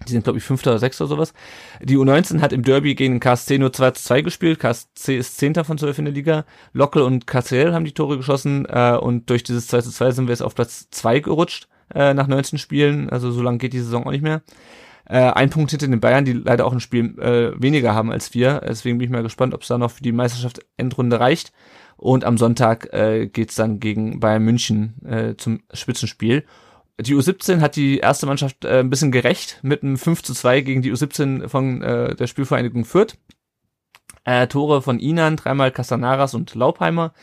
Die 0.07 0.11
sind, 0.11 0.23
glaube 0.23 0.37
ich, 0.37 0.45
Fünfter 0.45 0.69
oder 0.69 0.79
Sechster 0.79 1.05
oder 1.05 1.15
sowas. 1.15 1.33
Die 1.81 1.97
U19 1.97 2.39
hat 2.41 2.53
im 2.53 2.61
Derby 2.61 2.93
gegen 2.93 3.19
KSC 3.19 3.57
nur 3.57 3.73
2 3.73 3.89
zu 3.89 4.03
2 4.03 4.21
gespielt. 4.21 4.59
KSC 4.59 5.17
ist 5.17 5.39
Zehnter 5.39 5.65
von 5.65 5.79
12 5.79 5.97
in 5.97 6.05
der 6.05 6.13
Liga. 6.13 6.45
Lockel 6.73 7.01
und 7.01 7.25
KCL 7.25 7.73
haben 7.73 7.85
die 7.85 7.93
Tore 7.93 8.17
geschossen 8.17 8.67
äh, 8.69 8.95
und 9.01 9.31
durch 9.31 9.41
dieses 9.41 9.65
2 9.65 9.81
zu 9.81 9.89
2 9.89 10.11
sind 10.11 10.27
wir 10.27 10.33
jetzt 10.33 10.43
auf 10.43 10.53
Platz 10.53 10.89
2 10.91 11.21
gerutscht 11.21 11.67
äh, 11.95 12.13
nach 12.13 12.27
19 12.27 12.59
Spielen. 12.59 13.09
Also 13.09 13.31
so 13.31 13.41
lange 13.41 13.57
geht 13.57 13.73
die 13.73 13.79
Saison 13.79 14.05
auch 14.05 14.11
nicht 14.11 14.21
mehr. 14.21 14.43
Äh, 15.09 15.31
ein 15.31 15.49
Punkt 15.49 15.71
hinter 15.71 15.87
den 15.87 15.99
Bayern, 15.99 16.23
die 16.23 16.33
leider 16.33 16.67
auch 16.67 16.73
ein 16.73 16.81
Spiel 16.81 17.17
äh, 17.19 17.59
weniger 17.59 17.95
haben 17.95 18.11
als 18.11 18.35
wir. 18.35 18.61
Deswegen 18.63 18.99
bin 18.99 19.05
ich 19.05 19.11
mal 19.11 19.23
gespannt, 19.23 19.55
ob 19.55 19.63
es 19.63 19.69
da 19.69 19.79
noch 19.79 19.89
für 19.89 20.03
die 20.03 20.11
Meisterschaft 20.11 20.59
Endrunde 20.77 21.19
reicht. 21.19 21.51
Und 21.97 22.23
am 22.23 22.37
Sonntag 22.37 22.93
äh, 22.93 23.27
geht 23.27 23.57
dann 23.57 23.79
gegen 23.79 24.19
Bayern 24.19 24.43
München 24.43 25.03
äh, 25.03 25.35
zum 25.35 25.61
Spitzenspiel. 25.73 26.45
Die 26.99 27.15
U17 27.15 27.59
hat 27.59 27.75
die 27.75 27.97
erste 27.97 28.25
Mannschaft 28.25 28.65
äh, 28.65 28.79
ein 28.79 28.89
bisschen 28.89 29.11
gerecht 29.11 29.59
mit 29.63 29.83
einem 29.83 29.97
5 29.97 30.23
zu 30.23 30.33
2 30.33 30.61
gegen 30.61 30.81
die 30.81 30.93
U17 30.93 31.47
von 31.47 31.81
äh, 31.81 32.15
der 32.15 32.27
Spielvereinigung 32.27 32.85
Fürth. 32.85 33.17
Äh, 34.23 34.47
Tore 34.47 34.81
von 34.81 34.99
Inan, 34.99 35.37
dreimal 35.37 35.71
Castanaras 35.71 36.33
und 36.33 36.53
Laubheimer. 36.53 37.13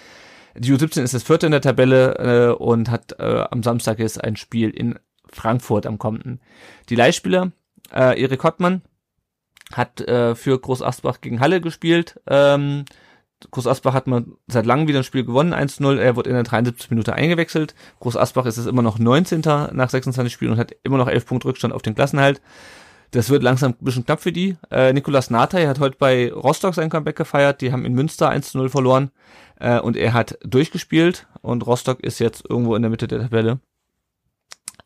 Die 0.56 0.72
U17 0.72 1.02
ist 1.02 1.14
das 1.14 1.24
vierte 1.24 1.46
in 1.46 1.52
der 1.52 1.60
Tabelle 1.60 2.52
äh, 2.52 2.54
und 2.54 2.90
hat 2.90 3.18
äh, 3.18 3.44
am 3.50 3.62
Samstag 3.62 3.98
jetzt 3.98 4.22
ein 4.22 4.36
Spiel 4.36 4.70
in 4.70 4.98
Frankfurt 5.28 5.86
am 5.86 5.98
kommenden. 5.98 6.40
Die 6.88 6.94
Leihspieler, 6.94 7.50
äh, 7.92 8.20
Erik 8.20 8.44
Hottmann, 8.44 8.82
hat 9.72 10.00
äh, 10.02 10.34
für 10.34 10.58
Groß 10.58 10.82
Asbach 10.82 11.20
gegen 11.20 11.40
Halle 11.40 11.60
gespielt. 11.60 12.20
Ähm, 12.28 12.84
Groß 13.50 13.66
Asbach 13.66 13.94
hat 13.94 14.06
mal 14.06 14.24
seit 14.46 14.66
langem 14.66 14.88
wieder 14.88 14.98
ein 15.00 15.04
Spiel 15.04 15.24
gewonnen, 15.24 15.54
1-0. 15.54 15.98
Er 15.98 16.16
wurde 16.16 16.30
in 16.30 16.34
der 16.34 16.44
73 16.44 16.90
Minute 16.90 17.14
eingewechselt. 17.14 17.74
Groß 18.00 18.16
Asbach 18.16 18.46
ist 18.46 18.56
es 18.56 18.66
immer 18.66 18.82
noch 18.82 18.98
19. 18.98 19.42
nach 19.72 19.90
26 19.90 20.32
Spielen 20.32 20.52
und 20.52 20.58
hat 20.58 20.74
immer 20.82 20.98
noch 20.98 21.08
11 21.08 21.26
Punkte 21.26 21.48
Rückstand 21.48 21.74
auf 21.74 21.82
den 21.82 21.94
Klassenhalt. 21.94 22.40
Das 23.10 23.30
wird 23.30 23.42
langsam 23.42 23.72
ein 23.72 23.84
bisschen 23.84 24.04
knapp 24.04 24.20
für 24.20 24.32
die. 24.32 24.56
Äh, 24.70 24.92
Nikolas 24.92 25.30
Natay 25.30 25.66
hat 25.66 25.78
heute 25.78 25.96
bei 25.98 26.32
Rostock 26.32 26.74
sein 26.74 26.90
Comeback 26.90 27.16
gefeiert. 27.16 27.60
Die 27.60 27.70
haben 27.70 27.84
in 27.84 27.94
Münster 27.94 28.30
1-0 28.30 28.68
verloren. 28.68 29.10
Äh, 29.60 29.78
und 29.78 29.96
er 29.96 30.14
hat 30.14 30.36
durchgespielt. 30.42 31.26
Und 31.40 31.64
Rostock 31.66 32.00
ist 32.00 32.18
jetzt 32.18 32.44
irgendwo 32.48 32.74
in 32.74 32.82
der 32.82 32.90
Mitte 32.90 33.06
der 33.06 33.20
Tabelle. 33.20 33.60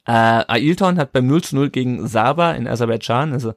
Äh, 0.09 0.45
Ailton 0.49 0.99
hat 0.99 1.13
beim 1.13 1.31
0-0 1.31 1.69
gegen 1.69 2.07
Saba 2.09 2.53
in 2.53 2.67
Aserbaidschan, 2.67 3.35
also 3.35 3.53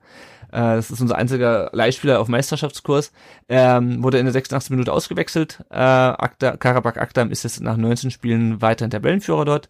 das 0.52 0.91
ist 0.91 1.02
unser 1.02 1.18
einziger 1.18 1.70
Leihspieler 1.74 2.20
auf 2.20 2.28
Meisterschaftskurs. 2.28 3.12
Ähm, 3.49 4.04
wurde 4.04 4.20
in 4.20 4.26
der 4.26 4.34
86. 4.34 4.72
Minute 4.72 4.93
ausgewechselt. 4.93 5.64
Äh, 5.70 5.76
Akta, 5.78 6.58
Karabakh 6.58 6.99
Akdam 6.99 7.32
ist 7.32 7.43
jetzt 7.43 7.62
nach 7.62 7.78
19 7.78 8.12
Spielen 8.12 8.62
weiterhin 8.62 8.91
Tabellenführer 8.91 9.45
dort. 9.45 9.70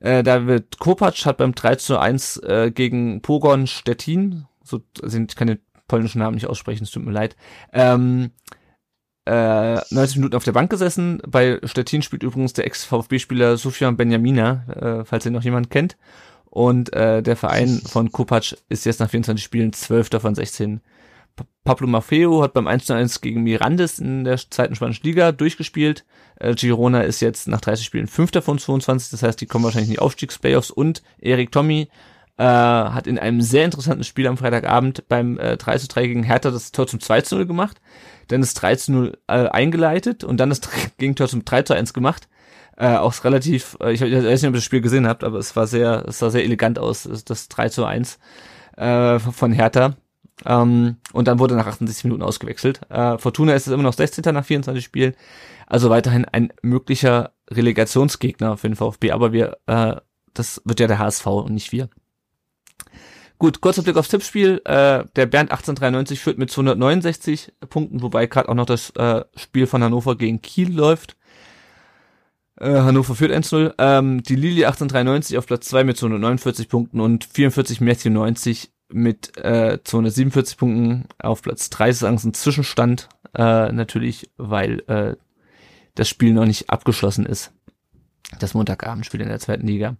Äh, 0.00 0.22
David 0.22 0.78
Kopac 0.78 1.26
hat 1.26 1.38
beim 1.38 1.54
3 1.54 1.76
zu 1.76 1.98
1 1.98 2.38
äh, 2.38 2.70
gegen 2.72 3.20
Pogon 3.20 3.66
Stettin, 3.66 4.46
so 4.62 4.80
sind 5.02 5.34
keine 5.36 5.58
polnischen 5.88 6.20
Namen 6.20 6.34
nicht 6.34 6.46
aussprechen, 6.46 6.84
es 6.84 6.90
tut 6.90 7.04
mir 7.04 7.12
leid, 7.12 7.34
ähm, 7.72 8.30
äh, 9.24 9.80
90 9.90 10.16
Minuten 10.16 10.36
auf 10.36 10.44
der 10.44 10.52
Bank 10.52 10.70
gesessen. 10.70 11.20
Bei 11.26 11.60
Stettin 11.64 12.02
spielt 12.02 12.22
übrigens 12.22 12.52
der 12.52 12.66
Ex-VfB-Spieler 12.66 13.56
Sufjan 13.56 13.96
Benjamina, 13.96 14.64
äh, 14.68 15.04
falls 15.04 15.26
ihr 15.26 15.32
noch 15.32 15.42
jemand 15.42 15.70
kennt. 15.70 15.96
Und 16.50 16.92
äh, 16.92 17.22
der 17.22 17.36
Verein 17.36 17.80
von 17.86 18.10
Kopac 18.12 18.56
ist 18.68 18.86
jetzt 18.86 19.00
nach 19.00 19.10
24 19.10 19.42
Spielen 19.42 19.72
12. 19.72 20.20
von 20.20 20.34
16. 20.34 20.80
Pablo 21.64 21.86
Maffeo 21.86 22.42
hat 22.42 22.52
beim 22.52 22.66
1-1 22.66 23.20
gegen 23.20 23.42
Mirandes 23.42 23.98
in 23.98 24.24
der 24.24 24.38
zweiten 24.38 24.74
spanischen 24.74 25.04
Liga 25.06 25.32
durchgespielt. 25.32 26.04
Äh, 26.36 26.54
Girona 26.54 27.02
ist 27.02 27.20
jetzt 27.20 27.46
nach 27.46 27.60
30 27.60 27.86
Spielen 27.86 28.06
5. 28.06 28.42
von 28.42 28.58
22, 28.58 29.10
das 29.10 29.22
heißt, 29.22 29.40
die 29.40 29.46
kommen 29.46 29.64
wahrscheinlich 29.64 29.90
in 29.90 29.94
die 29.94 30.00
Aufstiegsplayoffs. 30.00 30.70
Und 30.70 31.02
Erik 31.20 31.52
Tommy 31.52 31.88
äh, 32.38 32.44
hat 32.44 33.06
in 33.06 33.18
einem 33.18 33.40
sehr 33.40 33.64
interessanten 33.64 34.04
Spiel 34.04 34.26
am 34.26 34.38
Freitagabend 34.38 35.08
beim 35.08 35.38
äh, 35.38 35.56
3 35.56 35.78
3 35.78 36.06
gegen 36.06 36.22
Hertha 36.22 36.50
das 36.50 36.72
Tor 36.72 36.86
zum 36.86 37.00
2 37.00 37.22
0 37.30 37.46
gemacht, 37.46 37.80
dann 38.28 38.40
das 38.40 38.54
3 38.54 38.76
0 38.88 39.18
äh, 39.26 39.32
eingeleitet 39.32 40.24
und 40.24 40.38
dann 40.38 40.48
das 40.48 40.60
Gegentor 40.98 41.28
zum 41.28 41.44
3 41.44 41.74
1 41.76 41.92
gemacht. 41.92 42.28
Äh, 42.80 42.96
auch 42.96 43.24
relativ, 43.24 43.76
äh, 43.80 43.92
ich, 43.92 44.00
ich 44.02 44.12
weiß 44.12 44.42
nicht, 44.42 44.48
ob 44.48 44.54
ihr 44.54 44.58
das 44.58 44.64
Spiel 44.64 44.80
gesehen 44.80 45.08
habt, 45.08 45.24
aber 45.24 45.38
es 45.38 45.56
war 45.56 45.66
sehr, 45.66 46.04
es 46.06 46.20
sah 46.20 46.30
sehr 46.30 46.44
elegant 46.44 46.78
aus, 46.78 47.08
das 47.24 47.48
3 47.48 47.70
zu 47.70 47.84
1 47.84 48.20
äh, 48.76 49.18
von 49.18 49.52
Hertha. 49.52 49.96
Ähm, 50.46 50.98
und 51.12 51.26
dann 51.26 51.40
wurde 51.40 51.56
nach 51.56 51.66
68 51.66 52.04
Minuten 52.04 52.22
ausgewechselt. 52.22 52.80
Äh, 52.88 53.18
Fortuna 53.18 53.54
ist 53.54 53.66
es 53.66 53.72
immer 53.72 53.82
noch 53.82 53.94
16. 53.94 54.32
nach 54.32 54.44
24 54.44 54.84
Spielen. 54.84 55.14
Also 55.66 55.90
weiterhin 55.90 56.24
ein 56.24 56.52
möglicher 56.62 57.32
Relegationsgegner 57.50 58.56
für 58.56 58.68
den 58.68 58.76
VfB, 58.76 59.10
aber 59.10 59.32
wir, 59.32 59.58
äh, 59.66 59.96
das 60.32 60.62
wird 60.64 60.78
ja 60.78 60.86
der 60.86 61.00
HSV 61.00 61.26
und 61.26 61.54
nicht 61.54 61.72
wir. 61.72 61.88
Gut, 63.40 63.60
kurzer 63.60 63.82
Blick 63.82 63.96
aufs 63.96 64.08
Tippspiel. 64.08 64.62
Äh, 64.64 65.04
der 65.16 65.26
Bernd 65.26 65.50
1893 65.50 66.20
führt 66.20 66.38
mit 66.38 66.52
269 66.52 67.54
Punkten, 67.68 68.02
wobei 68.02 68.26
gerade 68.26 68.48
auch 68.48 68.54
noch 68.54 68.66
das 68.66 68.90
äh, 68.90 69.24
Spiel 69.34 69.66
von 69.66 69.82
Hannover 69.82 70.16
gegen 70.16 70.42
Kiel 70.42 70.72
läuft. 70.72 71.17
Äh, 72.60 72.80
Hannover 72.80 73.14
führt 73.14 73.32
1-0. 73.32 73.74
Ähm, 73.78 74.22
die 74.22 74.34
Lili 74.34 74.64
1893 74.64 75.38
auf 75.38 75.46
Platz 75.46 75.68
2 75.68 75.84
mit 75.84 75.96
249 75.96 76.68
Punkten 76.68 77.00
und 77.00 77.24
44 77.24 77.80
Matthew 77.80 78.10
90 78.10 78.70
mit 78.90 79.36
äh, 79.36 79.78
247 79.82 80.56
Punkten 80.56 81.04
auf 81.18 81.42
Platz 81.42 81.70
3. 81.70 81.88
Das 81.88 82.02
ist 82.02 82.24
ein 82.24 82.34
Zwischenstand 82.34 83.08
äh, 83.34 83.70
natürlich, 83.72 84.30
weil 84.36 84.80
äh, 84.88 85.16
das 85.94 86.08
Spiel 86.08 86.32
noch 86.32 86.46
nicht 86.46 86.70
abgeschlossen 86.70 87.26
ist. 87.26 87.52
Das 88.40 88.54
Montagabendspiel 88.54 89.20
in 89.20 89.28
der 89.28 89.40
zweiten 89.40 89.66
Liga. 89.66 89.96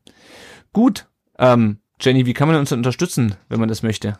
Gut, 0.72 1.06
ähm, 1.38 1.78
Jenny, 2.00 2.26
wie 2.26 2.34
kann 2.34 2.48
man 2.48 2.56
uns 2.59 2.72
unterstützen, 2.72 3.36
wenn 3.48 3.61
man 3.61 3.68
das 3.68 3.82
möchte? 3.82 4.18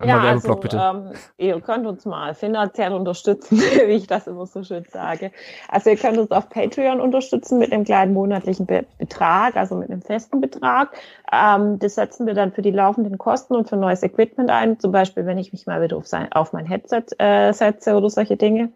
Einmal 0.00 0.24
ja, 0.24 0.30
also, 0.30 0.54
bitte. 0.54 0.76
Ähm, 0.76 1.12
ihr 1.38 1.60
könnt 1.60 1.84
uns 1.84 2.04
mal 2.04 2.32
finanziell 2.32 2.92
unterstützen, 2.92 3.58
wie 3.86 3.92
ich 3.92 4.06
das 4.06 4.28
immer 4.28 4.46
so 4.46 4.62
schön 4.62 4.84
sage. 4.92 5.32
Also 5.68 5.90
ihr 5.90 5.96
könnt 5.96 6.18
uns 6.18 6.30
auf 6.30 6.48
Patreon 6.48 7.00
unterstützen 7.00 7.58
mit 7.58 7.72
einem 7.72 7.84
kleinen 7.84 8.14
monatlichen 8.14 8.66
Be 8.66 8.84
Betrag, 8.98 9.56
also 9.56 9.74
mit 9.74 9.90
einem 9.90 10.02
festen 10.02 10.40
Betrag. 10.40 10.90
Ähm, 11.32 11.80
das 11.80 11.96
setzen 11.96 12.26
wir 12.26 12.34
dann 12.34 12.52
für 12.52 12.62
die 12.62 12.70
laufenden 12.70 13.18
Kosten 13.18 13.56
und 13.56 13.68
für 13.68 13.76
neues 13.76 14.04
Equipment 14.04 14.50
ein. 14.50 14.78
Zum 14.78 14.92
Beispiel, 14.92 15.26
wenn 15.26 15.38
ich 15.38 15.52
mich 15.52 15.66
mal 15.66 15.82
wieder 15.82 15.96
auf, 15.96 16.06
sein, 16.06 16.30
auf 16.32 16.52
mein 16.52 16.66
Headset 16.66 17.04
äh, 17.18 17.52
setze 17.52 17.96
oder 17.96 18.08
solche 18.08 18.36
Dinge. 18.36 18.70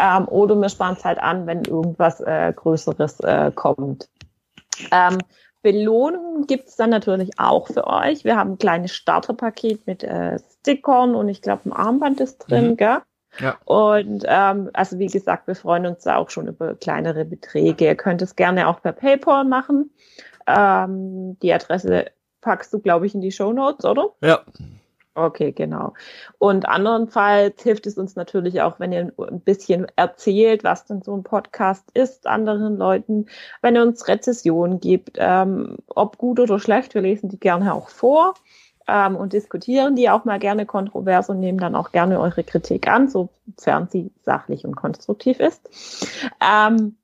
Ähm, 0.00 0.26
oder 0.28 0.54
wir 0.56 0.70
sparen 0.70 0.96
es 0.96 1.04
halt 1.04 1.18
an, 1.18 1.46
wenn 1.46 1.64
irgendwas 1.64 2.20
äh, 2.20 2.52
Größeres 2.54 3.20
äh, 3.20 3.52
kommt. 3.54 4.08
Ähm, 4.90 5.18
Belohnungen 5.66 6.46
gibt 6.46 6.68
es 6.68 6.76
dann 6.76 6.90
natürlich 6.90 7.40
auch 7.40 7.66
für 7.66 7.88
euch. 7.88 8.22
Wir 8.22 8.36
haben 8.36 8.52
ein 8.52 8.58
kleines 8.58 8.94
Starterpaket 8.94 9.84
mit 9.84 10.04
äh, 10.04 10.38
Stickern 10.60 11.16
und 11.16 11.28
ich 11.28 11.42
glaube 11.42 11.68
ein 11.68 11.72
Armband 11.72 12.20
ist 12.20 12.38
drin, 12.38 12.68
mhm. 12.68 12.76
gell? 12.76 12.98
Ja. 13.40 13.56
Und 13.64 14.22
ähm, 14.28 14.70
also 14.74 15.00
wie 15.00 15.08
gesagt, 15.08 15.48
wir 15.48 15.56
freuen 15.56 15.86
uns 15.86 16.04
da 16.04 16.18
auch 16.18 16.30
schon 16.30 16.46
über 16.46 16.76
kleinere 16.76 17.24
Beträge. 17.24 17.86
Ihr 17.86 17.96
könnt 17.96 18.22
es 18.22 18.36
gerne 18.36 18.68
auch 18.68 18.80
per 18.80 18.92
PayPal 18.92 19.44
machen. 19.44 19.90
Ähm, 20.46 21.36
die 21.42 21.52
Adresse 21.52 22.12
packst 22.42 22.72
du, 22.72 22.78
glaube 22.78 23.06
ich, 23.06 23.16
in 23.16 23.20
die 23.20 23.32
Show 23.32 23.52
Notes, 23.52 23.84
oder? 23.84 24.10
Ja. 24.22 24.42
Okay, 25.16 25.52
genau. 25.52 25.94
Und 26.36 26.68
andernfalls 26.68 27.62
hilft 27.62 27.86
es 27.86 27.96
uns 27.96 28.16
natürlich 28.16 28.60
auch, 28.60 28.78
wenn 28.78 28.92
ihr 28.92 29.10
ein 29.18 29.40
bisschen 29.40 29.86
erzählt, 29.96 30.62
was 30.62 30.84
denn 30.84 31.00
so 31.00 31.16
ein 31.16 31.22
Podcast 31.22 31.90
ist, 31.94 32.26
anderen 32.26 32.76
Leuten, 32.76 33.24
wenn 33.62 33.76
ihr 33.76 33.82
uns 33.82 34.08
Rezessionen 34.08 34.78
gibt, 34.78 35.16
ähm, 35.18 35.78
ob 35.88 36.18
gut 36.18 36.38
oder 36.38 36.58
schlecht, 36.58 36.94
wir 36.94 37.00
lesen 37.00 37.30
die 37.30 37.40
gerne 37.40 37.72
auch 37.72 37.88
vor 37.88 38.34
ähm, 38.86 39.16
und 39.16 39.32
diskutieren 39.32 39.96
die 39.96 40.10
auch 40.10 40.26
mal 40.26 40.38
gerne 40.38 40.66
kontrovers 40.66 41.30
und 41.30 41.40
nehmen 41.40 41.58
dann 41.58 41.76
auch 41.76 41.92
gerne 41.92 42.20
eure 42.20 42.44
Kritik 42.44 42.86
an, 42.86 43.08
sofern 43.08 43.88
sie 43.88 44.12
sachlich 44.22 44.66
und 44.66 44.76
konstruktiv 44.76 45.40
ist. 45.40 45.66
Ähm, 46.46 46.96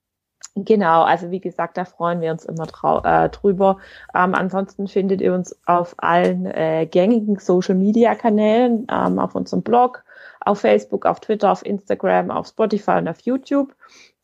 Genau, 0.54 1.02
also 1.02 1.30
wie 1.30 1.40
gesagt, 1.40 1.78
da 1.78 1.86
freuen 1.86 2.20
wir 2.20 2.30
uns 2.30 2.44
immer 2.44 2.66
äh, 3.04 3.30
drüber. 3.30 3.78
Ähm, 4.14 4.34
ansonsten 4.34 4.86
findet 4.86 5.22
ihr 5.22 5.32
uns 5.32 5.58
auf 5.64 5.94
allen 5.96 6.44
äh, 6.44 6.86
gängigen 6.86 7.38
Social-Media-Kanälen, 7.38 8.86
ähm, 8.90 9.18
auf 9.18 9.34
unserem 9.34 9.62
Blog, 9.62 10.04
auf 10.40 10.60
Facebook, 10.60 11.06
auf 11.06 11.20
Twitter, 11.20 11.50
auf 11.50 11.64
Instagram, 11.64 12.30
auf 12.30 12.48
Spotify 12.48 12.98
und 12.98 13.08
auf 13.08 13.20
YouTube. 13.20 13.74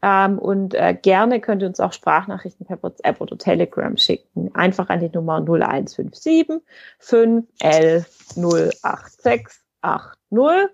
Ähm, 0.03 0.39
und 0.39 0.75
äh, 0.75 0.95
gerne 0.95 1.41
könnt 1.41 1.63
ihr 1.63 1.69
uns 1.69 1.81
auch 1.81 1.95
Sprachnachrichten 1.95 2.67
per 2.67 2.83
WhatsApp 2.83 3.23
oder 3.23 3.39
Telegram 3.39 3.97
schicken. 3.97 4.55
Einfach 4.55 4.91
an 4.91 5.01
die 5.01 5.09
Nummer 5.09 5.41
0157 5.41 6.61
511 6.99 8.07
086 8.37 9.63
80 9.81 10.69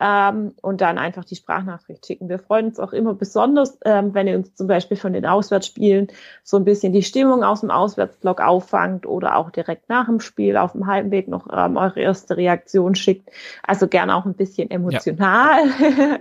ähm, 0.00 0.54
und 0.62 0.80
dann 0.80 0.96
einfach 0.96 1.24
die 1.24 1.36
Sprachnachricht 1.36 2.06
schicken. 2.06 2.28
Wir 2.28 2.38
freuen 2.38 2.66
uns 2.66 2.80
auch 2.80 2.92
immer 2.92 3.14
besonders, 3.14 3.78
ähm, 3.84 4.14
wenn 4.14 4.26
ihr 4.26 4.36
uns 4.36 4.54
zum 4.54 4.66
Beispiel 4.66 4.96
von 4.96 5.12
den 5.12 5.26
Auswärtsspielen 5.26 6.08
so 6.42 6.56
ein 6.56 6.64
bisschen 6.64 6.92
die 6.92 7.02
Stimmung 7.02 7.44
aus 7.44 7.60
dem 7.60 7.70
Auswärtsblock 7.70 8.40
auffangt 8.40 9.04
oder 9.04 9.36
auch 9.36 9.50
direkt 9.50 9.88
nach 9.90 10.06
dem 10.06 10.20
Spiel 10.20 10.56
auf 10.56 10.72
dem 10.72 10.86
halben 10.86 11.10
Weg 11.10 11.28
noch 11.28 11.46
ähm, 11.52 11.76
eure 11.76 12.00
erste 12.00 12.36
Reaktion 12.36 12.94
schickt. 12.94 13.30
Also 13.62 13.88
gern 13.88 14.10
auch 14.10 14.24
ein 14.24 14.34
bisschen 14.34 14.70
emotional. 14.70 15.66
Ja. 15.66 16.18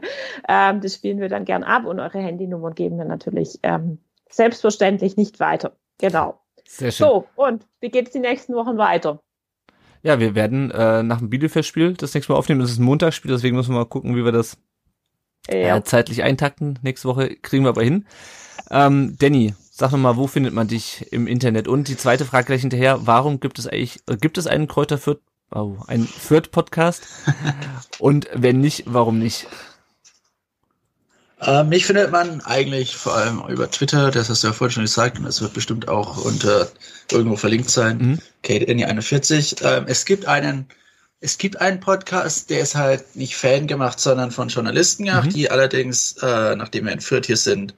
ähm, 0.71 0.81
das 0.81 0.95
spielen 0.95 1.21
wir 1.21 1.29
dann 1.29 1.45
gern 1.45 1.63
ab 1.63 1.85
und 1.85 1.99
eure 2.01 2.19
Handynummern 2.19 2.75
geben 2.75 2.97
wir 2.97 3.05
natürlich 3.05 3.59
ähm, 3.63 3.99
selbstverständlich 4.29 5.15
nicht 5.15 5.39
weiter. 5.39 5.71
Genau. 5.99 6.39
Sehr 6.65 6.91
schön. 6.91 7.07
So, 7.07 7.25
und 7.35 7.65
wie 7.79 7.89
geht's 7.89 8.11
die 8.11 8.19
nächsten 8.19 8.53
Wochen 8.53 8.77
weiter? 8.77 9.21
Ja, 10.01 10.19
wir 10.19 10.35
werden 10.35 10.71
äh, 10.71 11.03
nach 11.03 11.19
dem 11.19 11.29
Bielefeld-Spiel 11.29 11.93
das 11.93 12.13
nächste 12.13 12.31
Mal 12.31 12.39
aufnehmen. 12.39 12.61
Das 12.61 12.71
ist 12.71 12.79
ein 12.79 12.85
Montagsspiel, 12.85 13.31
deswegen 13.31 13.55
müssen 13.55 13.73
wir 13.73 13.79
mal 13.79 13.85
gucken, 13.85 14.15
wie 14.15 14.23
wir 14.23 14.31
das 14.31 14.57
ja. 15.49 15.77
äh, 15.77 15.83
zeitlich 15.83 16.23
eintakten. 16.23 16.79
Nächste 16.81 17.07
Woche 17.07 17.35
kriegen 17.35 17.63
wir 17.63 17.69
aber 17.69 17.83
hin. 17.83 18.05
Ähm, 18.71 19.15
Danny, 19.19 19.53
sag 19.71 19.91
noch 19.91 19.99
mal, 19.99 20.17
wo 20.17 20.27
findet 20.27 20.53
man 20.53 20.67
dich 20.67 21.11
im 21.11 21.27
Internet? 21.27 21.67
Und 21.67 21.87
die 21.87 21.97
zweite 21.97 22.25
Frage 22.25 22.47
gleich 22.47 22.61
hinterher, 22.61 23.07
warum 23.07 23.39
gibt 23.39 23.59
es 23.59 23.67
eigentlich, 23.67 23.99
äh, 24.07 24.17
gibt 24.17 24.37
es 24.37 24.47
einen 24.47 24.67
Kräuter 24.67 24.97
Fürth, 24.97 25.21
oh, 25.51 25.77
einen 25.87 26.07
Fürth-Podcast? 26.07 27.07
Und 27.99 28.27
wenn 28.33 28.61
nicht, 28.61 28.83
warum 28.87 29.19
nicht? 29.19 29.47
Äh, 31.41 31.63
mich 31.63 31.85
findet 31.85 32.11
man 32.11 32.41
eigentlich 32.41 32.95
vor 32.95 33.15
allem 33.15 33.43
über 33.47 33.71
Twitter, 33.71 34.11
das 34.11 34.29
hast 34.29 34.43
du 34.43 34.47
ja 34.47 34.53
vorhin 34.53 34.73
schon 34.73 34.83
gesagt, 34.83 35.19
und 35.19 35.25
es 35.25 35.41
wird 35.41 35.53
bestimmt 35.53 35.87
auch 35.87 36.17
unter 36.17 36.67
irgendwo 37.11 37.37
verlinkt 37.37 37.69
sein. 37.69 37.97
Mhm. 37.97 38.19
Kate 38.43 38.69
Annie 38.69 38.85
41. 38.85 39.57
Ähm, 39.61 39.85
es 39.87 40.05
gibt 40.05 40.25
einen, 40.25 40.67
es 41.21 41.37
gibt 41.37 41.61
einen 41.61 41.79
Podcast, 41.79 42.49
der 42.49 42.59
ist 42.59 42.75
halt 42.75 43.15
nicht 43.15 43.35
Fan 43.35 43.67
gemacht, 43.67 43.99
sondern 43.99 44.31
von 44.31 44.49
Journalisten 44.49 45.05
gemacht, 45.05 45.27
mhm. 45.27 45.33
die 45.33 45.49
allerdings, 45.49 46.17
äh, 46.21 46.55
nachdem 46.55 46.85
wir 46.85 46.91
entführt 46.91 47.25
hier 47.25 47.37
sind, 47.37 47.73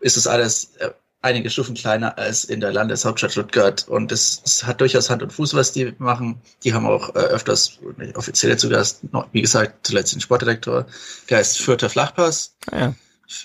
ist 0.00 0.16
es 0.16 0.26
alles 0.26 0.76
äh, 0.76 0.90
einige 1.22 1.50
Stufen 1.50 1.74
kleiner 1.74 2.16
als 2.18 2.44
in 2.44 2.60
der 2.60 2.72
Landeshauptstadt 2.72 3.32
Stuttgart 3.32 3.86
und 3.88 4.10
es, 4.12 4.64
hat 4.64 4.80
durchaus 4.80 5.10
Hand 5.10 5.22
und 5.22 5.32
Fuß, 5.32 5.54
was 5.54 5.72
die 5.72 5.94
machen. 5.98 6.40
Die 6.64 6.72
haben 6.72 6.86
auch 6.86 7.14
äh, 7.14 7.18
öfters 7.18 7.78
offizielle 8.14 8.56
zu 8.56 8.68
Gast, 8.68 9.02
wie 9.32 9.42
gesagt, 9.42 9.86
zuletzt 9.86 10.14
den 10.14 10.20
Sportdirektor, 10.20 10.86
der 11.28 11.38
heißt 11.38 11.58
Fürther 11.58 11.90
Flachpass. 11.90 12.54
Ah, 12.70 12.78
ja. 12.78 12.94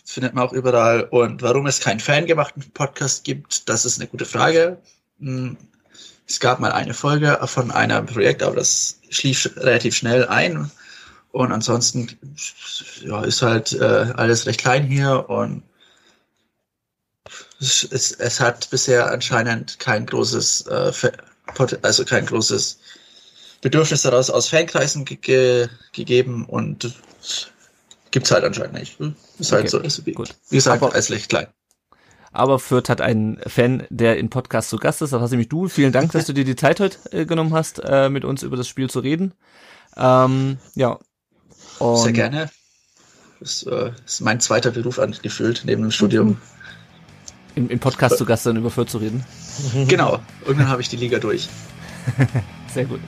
Findet 0.06 0.34
man 0.34 0.48
auch 0.48 0.54
überall. 0.54 1.04
Und 1.04 1.42
warum 1.42 1.68
es 1.68 1.80
keinen 1.80 2.00
fangemachten 2.00 2.64
Podcast 2.74 3.24
gibt, 3.24 3.70
das 3.70 3.86
ist 3.86 4.00
eine 4.00 4.08
gute 4.08 4.26
Frage. 4.26 4.82
Hm, 5.20 5.58
es 6.28 6.40
gab 6.40 6.60
mal 6.60 6.72
eine 6.72 6.96
Folge 6.96 7.40
von 7.46 7.70
einem 7.70 8.08
Projekt, 8.08 8.42
aber 8.42 8.56
das 8.56 9.00
schlief 9.10 9.52
relativ 9.58 9.96
schnell 9.96 10.28
ein. 10.28 10.72
Und 11.32 11.52
ansonsten 11.52 12.08
ja, 13.02 13.22
ist 13.24 13.42
halt 13.42 13.74
äh, 13.74 13.84
alles 14.16 14.48
recht 14.48 14.62
klein 14.62 14.88
hier 14.88 15.30
und 15.30 15.62
es, 17.66 17.84
es, 17.92 18.12
es 18.12 18.40
hat 18.40 18.70
bisher 18.70 19.12
anscheinend 19.12 19.80
kein 19.80 20.06
großes, 20.06 20.68
äh, 20.68 20.92
also 21.82 22.06
kein 22.06 22.26
großes 22.26 22.80
Bedürfnis 23.62 24.04
daraus 24.04 24.30
aus 24.30 24.50
Fankreisen 24.50 25.06
ge 25.06 25.18
ge 25.18 25.68
gegeben 25.92 26.46
und 26.46 26.94
gibt's 28.12 28.32
halt 28.32 28.44
anscheinend 28.44 28.74
nicht. 28.74 28.98
Ist 29.40 29.52
halt 29.52 29.64
okay, 29.64 29.70
so, 29.70 29.80
ist 29.80 30.06
wie, 30.06 30.14
gut. 30.14 30.36
wie 30.50 30.58
gesagt, 30.58 30.82
Aber 30.82 30.94
alles 30.94 31.10
recht 31.10 31.30
klein 31.30 31.48
aber 32.36 32.60
Fürth 32.60 32.90
hat 32.90 33.02
einen 33.02 33.38
Fan, 33.48 33.88
der 33.90 34.18
in 34.18 34.30
Podcast 34.30 34.70
zu 34.70 34.78
Gast 34.78 35.02
ist. 35.02 35.14
Das 35.14 35.22
hast 35.22 35.32
nämlich 35.32 35.50
du. 35.50 35.68
Vielen 35.70 35.94
Dank, 35.94 36.12
dass 36.12 36.26
du 36.26 36.34
dir 36.34 36.44
die 36.44 36.56
Zeit 36.56 36.80
heute 36.80 36.98
äh, 37.12 37.26
genommen 37.26 37.54
hast, 37.54 37.80
äh, 37.80 38.10
mit 38.10 38.26
uns 38.26 38.44
über 38.44 38.58
das 38.58 38.68
Spiel 38.68 38.90
zu 38.90 39.00
reden. 39.00 39.34
Ähm, 39.96 40.58
ja. 40.76 41.00
Und 41.80 41.98
Sehr 41.98 42.12
gerne. 42.12 42.50
Das 43.40 43.64
äh, 43.64 43.92
ist 44.06 44.22
mein 44.22 44.40
zweiter 44.40 44.72
Beruf 44.72 45.00
angefühlt, 45.00 45.64
neben 45.66 45.82
dem 45.82 45.92
Studium. 45.92 46.38
Im, 47.56 47.70
Im 47.70 47.80
Podcast 47.80 48.18
zu 48.18 48.26
Gast 48.26 48.46
dann 48.46 48.58
über 48.58 48.70
Fürth 48.70 48.90
zu 48.90 48.98
reden. 48.98 49.24
Genau. 49.88 50.20
Irgendwann 50.46 50.68
habe 50.68 50.82
ich 50.82 50.90
die 50.90 50.98
Liga 50.98 51.18
durch. 51.18 51.48
Sehr 52.74 52.86
gut. 52.86 53.00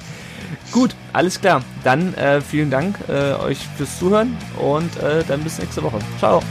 Gut, 0.71 0.95
alles 1.11 1.41
klar. 1.41 1.61
Dann 1.83 2.13
äh, 2.13 2.39
vielen 2.39 2.71
Dank 2.71 2.95
äh, 3.09 3.33
euch 3.33 3.59
fürs 3.75 3.99
Zuhören 3.99 4.37
und 4.57 4.95
äh, 4.97 5.23
dann 5.27 5.43
bis 5.43 5.59
nächste 5.59 5.83
Woche. 5.83 5.99
Ciao 6.19 6.41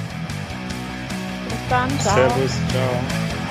dann. 1.68 1.90
Ciao. 2.00 2.14
Servus, 2.14 2.52
ciao. 2.70 3.45